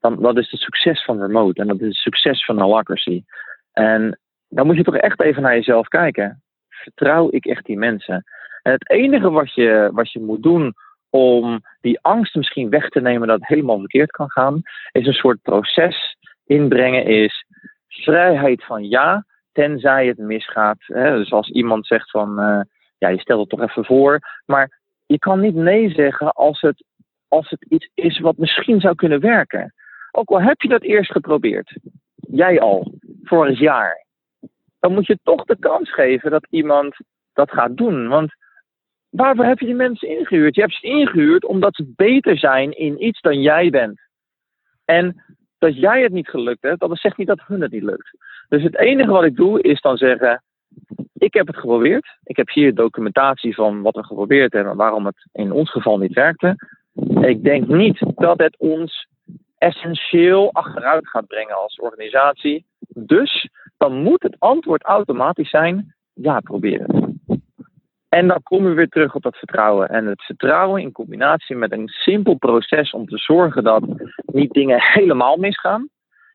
dan, 0.00 0.22
dat 0.22 0.38
is 0.38 0.50
het 0.50 0.60
succes 0.60 1.04
van 1.04 1.20
remote 1.20 1.60
en 1.60 1.66
dat 1.66 1.80
is 1.80 1.86
het 1.86 1.96
succes 1.96 2.44
van 2.44 2.60
holacracy. 2.60 3.24
En 3.72 4.18
dan 4.48 4.66
moet 4.66 4.76
je 4.76 4.82
toch 4.82 4.96
echt 4.96 5.20
even 5.20 5.42
naar 5.42 5.54
jezelf 5.54 5.88
kijken. 5.88 6.42
Vertrouw 6.68 7.28
ik 7.30 7.46
echt 7.46 7.64
die 7.64 7.78
mensen? 7.78 8.24
En 8.62 8.72
het 8.72 8.90
enige 8.90 9.30
wat 9.30 9.54
je, 9.54 9.90
wat 9.92 10.12
je 10.12 10.20
moet 10.20 10.42
doen 10.42 10.74
om 11.10 11.60
die 11.80 11.98
angst 12.00 12.34
misschien 12.34 12.70
weg 12.70 12.88
te 12.88 13.00
nemen 13.00 13.28
dat 13.28 13.38
het 13.38 13.48
helemaal 13.48 13.78
verkeerd 13.78 14.10
kan 14.10 14.30
gaan, 14.30 14.62
is 14.92 15.06
een 15.06 15.12
soort 15.12 15.42
proces 15.42 16.16
inbrengen, 16.46 17.04
is 17.04 17.44
vrijheid 17.88 18.64
van 18.64 18.88
ja, 18.88 19.24
tenzij 19.52 20.06
het 20.06 20.18
misgaat. 20.18 20.78
Dus 20.86 21.32
als 21.32 21.48
iemand 21.48 21.86
zegt 21.86 22.10
van, 22.10 22.40
uh, 22.40 22.60
ja, 22.98 23.08
je 23.08 23.20
stelt 23.20 23.40
het 23.40 23.48
toch 23.48 23.68
even 23.68 23.84
voor. 23.84 24.18
Maar 24.46 24.79
je 25.10 25.18
kan 25.18 25.40
niet 25.40 25.54
nee 25.54 25.90
zeggen 25.90 26.32
als 26.32 26.60
het, 26.60 26.84
als 27.28 27.50
het 27.50 27.64
iets 27.68 27.90
is 27.94 28.18
wat 28.18 28.36
misschien 28.36 28.80
zou 28.80 28.94
kunnen 28.94 29.20
werken. 29.20 29.74
Ook 30.10 30.28
al 30.28 30.40
heb 30.40 30.60
je 30.60 30.68
dat 30.68 30.82
eerst 30.82 31.10
geprobeerd, 31.10 31.78
jij 32.14 32.60
al, 32.60 32.92
vorig 33.22 33.58
jaar, 33.58 34.06
dan 34.80 34.94
moet 34.94 35.06
je 35.06 35.18
toch 35.22 35.44
de 35.44 35.56
kans 35.58 35.92
geven 35.92 36.30
dat 36.30 36.46
iemand 36.50 36.96
dat 37.32 37.50
gaat 37.50 37.76
doen. 37.76 38.08
Want 38.08 38.34
waarvoor 39.08 39.44
heb 39.44 39.58
je 39.58 39.66
die 39.66 39.74
mensen 39.74 40.08
ingehuurd? 40.08 40.54
Je 40.54 40.60
hebt 40.60 40.74
ze 40.74 40.86
ingehuurd 40.86 41.44
omdat 41.44 41.74
ze 41.74 41.92
beter 41.96 42.38
zijn 42.38 42.70
in 42.72 43.04
iets 43.04 43.20
dan 43.20 43.40
jij 43.40 43.70
bent. 43.70 44.00
En 44.84 45.24
dat 45.58 45.76
jij 45.76 46.02
het 46.02 46.12
niet 46.12 46.28
gelukt 46.28 46.62
hebt, 46.62 46.80
dat 46.80 46.98
zegt 46.98 47.16
niet 47.16 47.26
dat 47.26 47.42
hun 47.46 47.60
het 47.60 47.72
niet 47.72 47.82
lukt. 47.82 48.16
Dus 48.48 48.62
het 48.62 48.76
enige 48.76 49.10
wat 49.10 49.24
ik 49.24 49.36
doe 49.36 49.62
is 49.62 49.80
dan 49.80 49.96
zeggen: 49.96 50.42
ik 51.20 51.34
heb 51.34 51.46
het 51.46 51.56
geprobeerd. 51.56 52.18
Ik 52.24 52.36
heb 52.36 52.50
hier 52.50 52.74
documentatie 52.74 53.54
van 53.54 53.82
wat 53.82 53.94
we 53.94 54.04
geprobeerd 54.04 54.52
hebben 54.52 54.72
en 54.72 54.78
waarom 54.78 55.06
het 55.06 55.28
in 55.32 55.52
ons 55.52 55.70
geval 55.70 55.98
niet 55.98 56.12
werkte. 56.12 56.56
Ik 57.20 57.44
denk 57.44 57.66
niet 57.66 58.04
dat 58.14 58.38
het 58.38 58.58
ons 58.58 59.08
essentieel 59.58 60.52
achteruit 60.52 61.08
gaat 61.08 61.26
brengen 61.26 61.56
als 61.56 61.78
organisatie. 61.78 62.64
Dus 62.88 63.48
dan 63.76 64.02
moet 64.02 64.22
het 64.22 64.36
antwoord 64.38 64.82
automatisch 64.82 65.50
zijn: 65.50 65.94
ja, 66.12 66.40
probeer 66.40 66.80
het. 66.86 67.08
En 68.08 68.28
dan 68.28 68.42
komen 68.42 68.68
we 68.68 68.76
weer 68.76 68.88
terug 68.88 69.14
op 69.14 69.22
dat 69.22 69.36
vertrouwen. 69.36 69.88
En 69.88 70.06
het 70.06 70.22
vertrouwen 70.22 70.82
in 70.82 70.92
combinatie 70.92 71.56
met 71.56 71.72
een 71.72 71.88
simpel 71.88 72.34
proces 72.34 72.90
om 72.90 73.06
te 73.06 73.18
zorgen 73.18 73.64
dat 73.64 73.82
niet 74.26 74.52
dingen 74.52 74.82
helemaal 74.94 75.36
misgaan, 75.36 75.88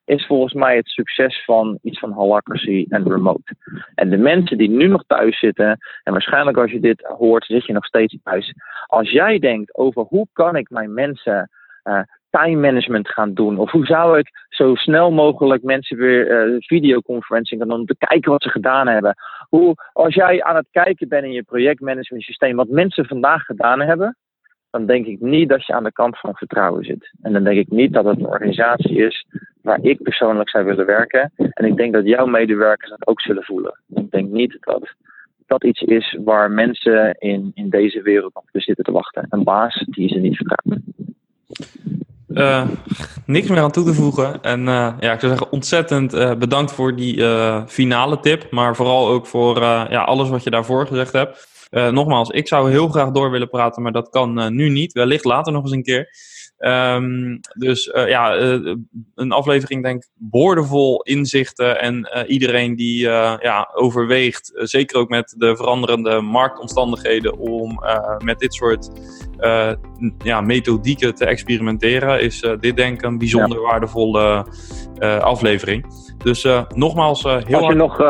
is 0.05 0.25
volgens 0.25 0.53
mij 0.53 0.75
het 0.75 0.87
succes 0.87 1.43
van 1.45 1.79
iets 1.81 1.99
van 1.99 2.11
holacracy 2.11 2.85
en 2.89 3.09
remote. 3.09 3.55
En 3.95 4.09
de 4.09 4.17
mensen 4.17 4.57
die 4.57 4.69
nu 4.69 4.87
nog 4.87 5.03
thuis 5.07 5.39
zitten, 5.39 5.77
en 6.03 6.11
waarschijnlijk 6.11 6.57
als 6.57 6.71
je 6.71 6.79
dit 6.79 7.01
hoort, 7.17 7.45
zit 7.45 7.65
je 7.65 7.73
nog 7.73 7.85
steeds 7.85 8.17
thuis. 8.23 8.53
Als 8.85 9.11
jij 9.11 9.39
denkt 9.39 9.75
over 9.75 10.03
hoe 10.03 10.27
kan 10.33 10.55
ik 10.55 10.69
mijn 10.69 10.93
mensen 10.93 11.49
uh, 11.83 11.99
time 12.29 12.61
management 12.61 13.09
gaan 13.09 13.33
doen, 13.33 13.57
of 13.57 13.71
hoe 13.71 13.85
zou 13.85 14.17
ik 14.17 14.29
zo 14.49 14.75
snel 14.75 15.11
mogelijk 15.11 15.63
mensen 15.63 15.97
weer 15.97 16.47
uh, 16.47 16.55
videoconferencing 16.59 17.59
gaan 17.59 17.69
doen 17.69 17.79
om 17.79 17.85
te 17.85 17.97
kijken 17.97 18.31
wat 18.31 18.43
ze 18.43 18.49
gedaan 18.49 18.87
hebben. 18.87 19.15
Hoe, 19.49 19.73
als 19.93 20.13
jij 20.13 20.43
aan 20.43 20.55
het 20.55 20.67
kijken 20.71 21.07
bent 21.07 21.23
in 21.23 21.31
je 21.31 21.43
projectmanagement 21.43 22.23
systeem 22.23 22.55
wat 22.55 22.67
mensen 22.67 23.05
vandaag 23.05 23.43
gedaan 23.43 23.81
hebben, 23.81 24.17
dan 24.69 24.85
denk 24.85 25.05
ik 25.05 25.19
niet 25.19 25.49
dat 25.49 25.65
je 25.65 25.73
aan 25.73 25.83
de 25.83 25.91
kant 25.91 26.19
van 26.19 26.35
vertrouwen 26.35 26.83
zit. 26.83 27.11
En 27.21 27.33
dan 27.33 27.43
denk 27.43 27.57
ik 27.57 27.69
niet 27.69 27.93
dat 27.93 28.05
het 28.05 28.19
een 28.19 28.27
organisatie 28.27 29.05
is 29.05 29.25
waar 29.65 29.79
ik 29.81 30.01
persoonlijk 30.01 30.49
zou 30.49 30.65
willen 30.65 30.85
werken. 30.85 31.31
En 31.35 31.65
ik 31.65 31.75
denk 31.75 31.93
dat 31.93 32.05
jouw 32.05 32.25
medewerkers 32.25 32.89
dat 32.89 33.07
ook 33.07 33.21
zullen 33.21 33.43
voelen. 33.43 33.79
Ik 33.95 34.11
denk 34.11 34.29
niet 34.29 34.57
dat 34.59 34.93
dat 35.47 35.63
iets 35.63 35.81
is 35.81 36.17
waar 36.23 36.51
mensen 36.51 37.15
in, 37.19 37.51
in 37.53 37.69
deze 37.69 38.01
wereld 38.01 38.35
op 38.35 38.49
zitten 38.51 38.83
te 38.83 38.91
wachten. 38.91 39.27
Een 39.29 39.43
baas 39.43 39.85
die 39.89 40.07
ze 40.07 40.17
niet 40.17 40.35
vertrouwen. 40.35 40.83
Uh, 42.27 42.67
niks 43.25 43.47
meer 43.47 43.59
aan 43.59 43.71
toe 43.71 43.85
te 43.85 43.93
voegen. 43.93 44.41
En 44.41 44.59
uh, 44.59 44.93
ja, 44.99 45.13
ik 45.13 45.19
zou 45.19 45.31
zeggen 45.31 45.51
ontzettend 45.51 46.13
uh, 46.13 46.35
bedankt 46.35 46.71
voor 46.71 46.95
die 46.95 47.23
finale 47.67 48.19
tip. 48.19 48.51
Maar 48.51 48.75
vooral 48.75 49.07
ook 49.07 49.27
voor 49.27 49.59
ja, 49.59 50.03
alles 50.03 50.29
wat 50.29 50.43
je 50.43 50.49
daarvoor 50.49 50.87
gezegd 50.87 51.13
hebt. 51.13 51.47
nogmaals, 51.91 52.29
ik 52.29 52.47
zou 52.47 52.71
heel 52.71 52.87
graag 52.87 53.11
door 53.11 53.31
willen 53.31 53.49
praten, 53.49 53.81
maar 53.83 53.91
dat 53.91 54.09
kan 54.09 54.55
nu 54.55 54.69
niet. 54.69 54.93
Wellicht 54.93 55.25
later 55.25 55.53
nog 55.53 55.63
eens 55.63 55.71
een 55.71 55.83
keer. 55.83 56.09
Um, 56.57 57.39
dus 57.53 57.87
uh, 57.87 58.07
ja, 58.07 58.37
uh, 58.37 58.75
een 59.15 59.31
aflevering 59.31 59.83
denk 59.83 60.03
ik 60.03 60.09
boordevol 60.15 61.01
inzichten 61.01 61.81
en 61.81 62.09
uh, 62.15 62.29
iedereen 62.29 62.75
die 62.75 62.99
ja, 63.39 63.69
overweegt, 63.73 64.51
zeker 64.55 64.97
ook 64.97 65.09
met 65.09 65.35
de 65.37 65.55
veranderende 65.55 66.21
marktomstandigheden, 66.21 67.37
om 67.37 67.79
met 68.23 68.39
dit 68.39 68.53
soort 68.53 68.91
ja, 70.17 70.41
methodieken 70.41 71.15
te 71.15 71.25
experimenteren, 71.25 72.21
is 72.21 72.45
dit 72.59 72.77
denk 72.77 72.93
ik 72.93 73.01
een 73.01 73.17
bijzonder 73.17 73.61
ja. 73.61 73.63
waardevolle 73.63 74.45
aflevering. 75.19 75.85
Dus 76.17 76.47
nogmaals, 76.75 77.23
heel 77.23 77.59
als, 77.59 77.67
je 77.67 77.73
nog, 77.73 78.01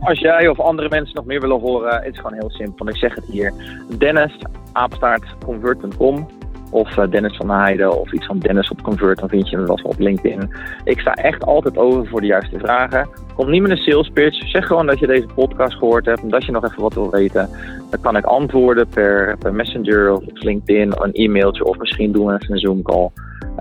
als 0.00 0.18
jij 0.18 0.48
of 0.48 0.60
andere 0.60 0.88
mensen 0.88 1.14
nog 1.14 1.24
meer 1.24 1.40
willen 1.40 1.60
horen, 1.60 1.94
het 1.94 2.12
is 2.12 2.16
gewoon 2.16 2.38
heel 2.38 2.50
simpel. 2.50 2.88
Ik 2.88 2.96
zeg 2.96 3.14
het 3.14 3.24
hier. 3.24 3.52
Dennis, 3.98 4.38
apenstaart, 4.72 5.34
convert.com 5.44 6.28
of 6.70 6.98
eh, 6.98 7.10
Dennis 7.10 7.36
van 7.36 7.50
Heijden 7.50 8.00
of 8.00 8.12
iets 8.12 8.26
van 8.26 8.38
Dennis 8.38 8.70
op 8.70 8.82
Convert, 8.82 9.18
dan 9.18 9.28
vind 9.28 9.48
je 9.48 9.56
me 9.56 9.66
wel 9.66 9.80
op 9.82 9.98
LinkedIn. 9.98 10.50
Ik 10.84 11.00
sta 11.00 11.14
echt 11.14 11.44
altijd 11.44 11.76
over 11.76 12.06
voor 12.06 12.20
de 12.20 12.26
juiste 12.26 12.58
vragen. 12.58 13.08
Kom 13.34 13.50
niet 13.50 13.62
met 13.62 13.70
een 13.70 13.76
sales 13.76 14.08
pitch. 14.08 14.48
Zeg 14.48 14.66
gewoon 14.66 14.86
dat 14.86 14.98
je 14.98 15.06
deze 15.06 15.26
podcast 15.34 15.78
gehoord 15.78 16.06
hebt 16.06 16.22
en 16.22 16.28
dat 16.28 16.44
je 16.44 16.52
nog 16.52 16.64
even 16.64 16.82
wat 16.82 16.94
wil 16.94 17.10
weten. 17.10 17.48
Dan 17.90 18.00
kan 18.00 18.16
ik 18.16 18.24
antwoorden 18.24 18.88
per, 18.88 19.36
per 19.38 19.54
Messenger 19.54 20.12
of 20.12 20.22
LinkedIn, 20.32 20.92
een 20.96 21.12
e-mailtje 21.12 21.64
of 21.64 21.78
misschien 21.78 22.12
doen 22.12 22.26
we 22.26 22.34
even 22.34 22.52
een 22.52 22.60
Zoom 22.60 22.82
call. 22.82 23.10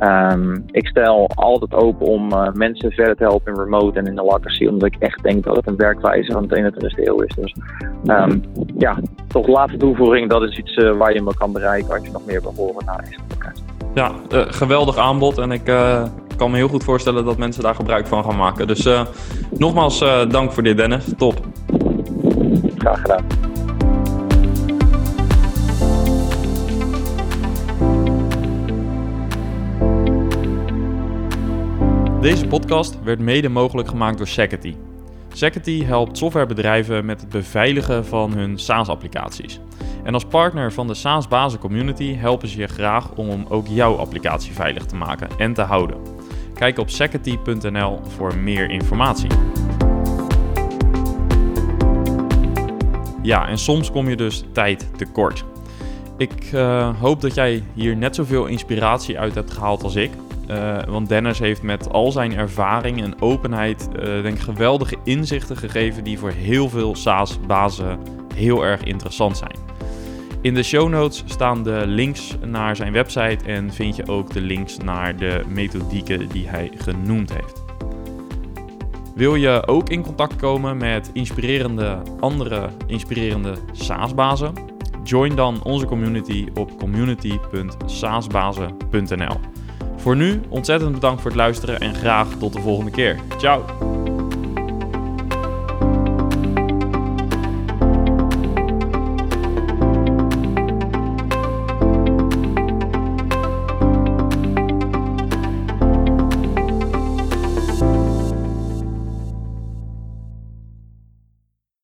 Um, 0.04 0.64
ik 0.72 0.88
stel 0.88 1.30
altijd 1.36 1.74
open 1.74 2.08
om 2.08 2.34
uh, 2.34 2.52
mensen 2.54 2.92
verder 2.92 3.16
te 3.16 3.24
helpen 3.24 3.54
in 3.54 3.60
remote 3.60 4.00
en 4.00 4.06
in 4.06 4.16
de 4.16 4.24
locracy, 4.24 4.66
omdat 4.66 4.94
ik 4.94 4.96
echt 5.00 5.24
denk 5.24 5.44
dat 5.44 5.56
het 5.56 5.68
een 5.68 5.76
werkwijze 5.76 6.32
van 6.32 6.44
het 6.50 6.74
21ste 6.74 7.04
eeuw 7.04 7.22
is. 7.22 7.36
Dus 7.36 7.56
um, 8.06 8.44
ja, 8.78 8.98
toch 9.28 9.48
laatste 9.48 9.78
toevoeging, 9.78 10.30
dat 10.30 10.42
is 10.42 10.58
iets 10.58 10.76
uh, 10.76 10.98
waar 10.98 11.14
je 11.14 11.22
me 11.22 11.34
kan 11.38 11.52
bereiken 11.52 11.94
als 11.94 12.06
je 12.06 12.12
nog 12.12 12.26
meer 12.26 12.42
wil 12.42 12.54
horen 12.56 12.86
na 12.86 12.96
deze 12.96 13.20
podcast. 13.28 13.64
Ja, 13.94 14.12
uh, 14.34 14.42
geweldig 14.48 14.98
aanbod 14.98 15.38
en 15.38 15.52
ik 15.52 15.64
kan 16.38 16.52
me 16.52 16.58
heel 16.58 16.68
goed 16.68 16.84
voorstellen 16.84 17.26
dat 17.26 17.38
mensen 17.38 17.64
daar 17.64 17.76
gebruik 17.76 18.08
van 18.08 18.24
gaan 18.24 18.38
maken. 18.38 18.68
Dus 18.68 18.90
nogmaals 19.58 20.00
dank 20.30 20.52
voor 20.52 20.64
dit 20.64 20.78
Dennis, 20.78 21.14
top. 21.18 21.40
Graag 22.78 23.02
gedaan. 23.02 23.45
Deze 32.26 32.48
podcast 32.48 33.04
werd 33.04 33.20
mede 33.20 33.50
mogelijk 33.50 33.88
gemaakt 33.88 34.18
door 34.18 34.28
Security. 34.28 34.76
Security 35.34 35.84
helpt 35.84 36.18
softwarebedrijven 36.18 37.06
met 37.06 37.22
het 37.22 37.30
beveiligen 37.30 38.06
van 38.06 38.34
hun 38.34 38.60
SaaS-applicaties. 38.60 39.60
En 40.04 40.14
als 40.14 40.26
partner 40.26 40.74
van 40.74 40.88
de 40.88 40.94
SaaS 40.94 41.28
Bazen 41.28 41.60
Community 41.60 42.16
helpen 42.16 42.48
ze 42.48 42.60
je 42.60 42.68
graag 42.68 43.12
om 43.12 43.46
ook 43.50 43.68
jouw 43.68 43.96
applicatie 43.96 44.52
veilig 44.52 44.86
te 44.86 44.96
maken 44.96 45.30
en 45.38 45.54
te 45.54 45.62
houden. 45.62 45.98
Kijk 46.54 46.78
op 46.78 46.90
security.nl 46.90 48.00
voor 48.08 48.38
meer 48.38 48.70
informatie. 48.70 49.30
Ja, 53.22 53.48
en 53.48 53.58
soms 53.58 53.92
kom 53.92 54.10
je 54.10 54.16
dus 54.16 54.44
tijd 54.52 54.98
tekort. 54.98 55.46
Ik 56.18 56.52
uh, 56.54 57.00
hoop 57.00 57.22
dat 57.22 57.34
jij 57.34 57.64
hier 57.74 57.98
net 57.98 58.16
zoveel 58.16 58.46
inspiratie 58.46 59.20
uit 59.20 59.36
hebt 59.36 59.52
gehaald 59.52 59.84
als 59.84 59.96
ik. 59.96 60.12
Uh, 60.50 60.78
want 60.88 61.10
Dennis 61.10 61.40
heeft 61.40 61.62
met 61.62 61.90
al 61.90 62.12
zijn 62.12 62.38
ervaring 62.38 63.02
en 63.02 63.22
openheid 63.22 63.90
uh, 63.90 64.22
denk 64.22 64.40
geweldige 64.40 64.96
inzichten 65.04 65.58
gegeven 65.58 66.04
die 66.04 66.20
voor 66.20 66.32
heel 66.32 66.70
veel 66.70 66.96
SaaS-bazen 66.96 68.00
heel 68.36 68.66
erg 68.66 68.84
interessant 68.84 69.38
zijn. 69.38 69.56
In 70.42 70.54
de 70.54 70.64
show 70.64 70.90
notes 70.90 71.24
staan 71.26 71.64
de 71.64 71.84
links 71.86 72.38
naar 72.46 72.76
zijn 72.76 72.94
website 72.94 73.46
en 73.46 73.74
vind 73.74 73.96
je 73.96 74.08
ook 74.08 74.34
de 74.34 74.42
links 74.42 74.78
naar 74.78 75.18
de 75.18 75.42
methodieken 75.48 76.28
die 76.28 76.48
hij 76.48 76.72
genoemd 76.78 77.34
heeft. 77.34 77.64
Wil 79.16 79.36
je 79.36 79.68
ook 79.68 79.90
in 79.90 80.04
contact 80.04 80.36
komen 80.36 80.78
met 80.78 81.10
inspirerende 81.14 82.02
andere 82.20 82.70
inspirerende 82.88 83.54
SaaS-bazen? 83.72 84.54
Join 85.04 85.36
dan 85.36 85.64
onze 85.64 85.86
community 85.86 86.48
op 86.54 86.78
community.saasbazen.nl. 86.78 89.55
Voor 90.06 90.16
nu 90.16 90.42
ontzettend 90.50 90.92
bedankt 90.92 91.22
voor 91.22 91.32
het 91.32 91.40
luisteren 91.40 91.80
en 91.80 91.96
graag 91.96 92.28
tot 92.40 92.54
de 92.54 92.62
volgende 92.62 92.92
keer. 92.92 93.20
Ciao! 93.38 94.05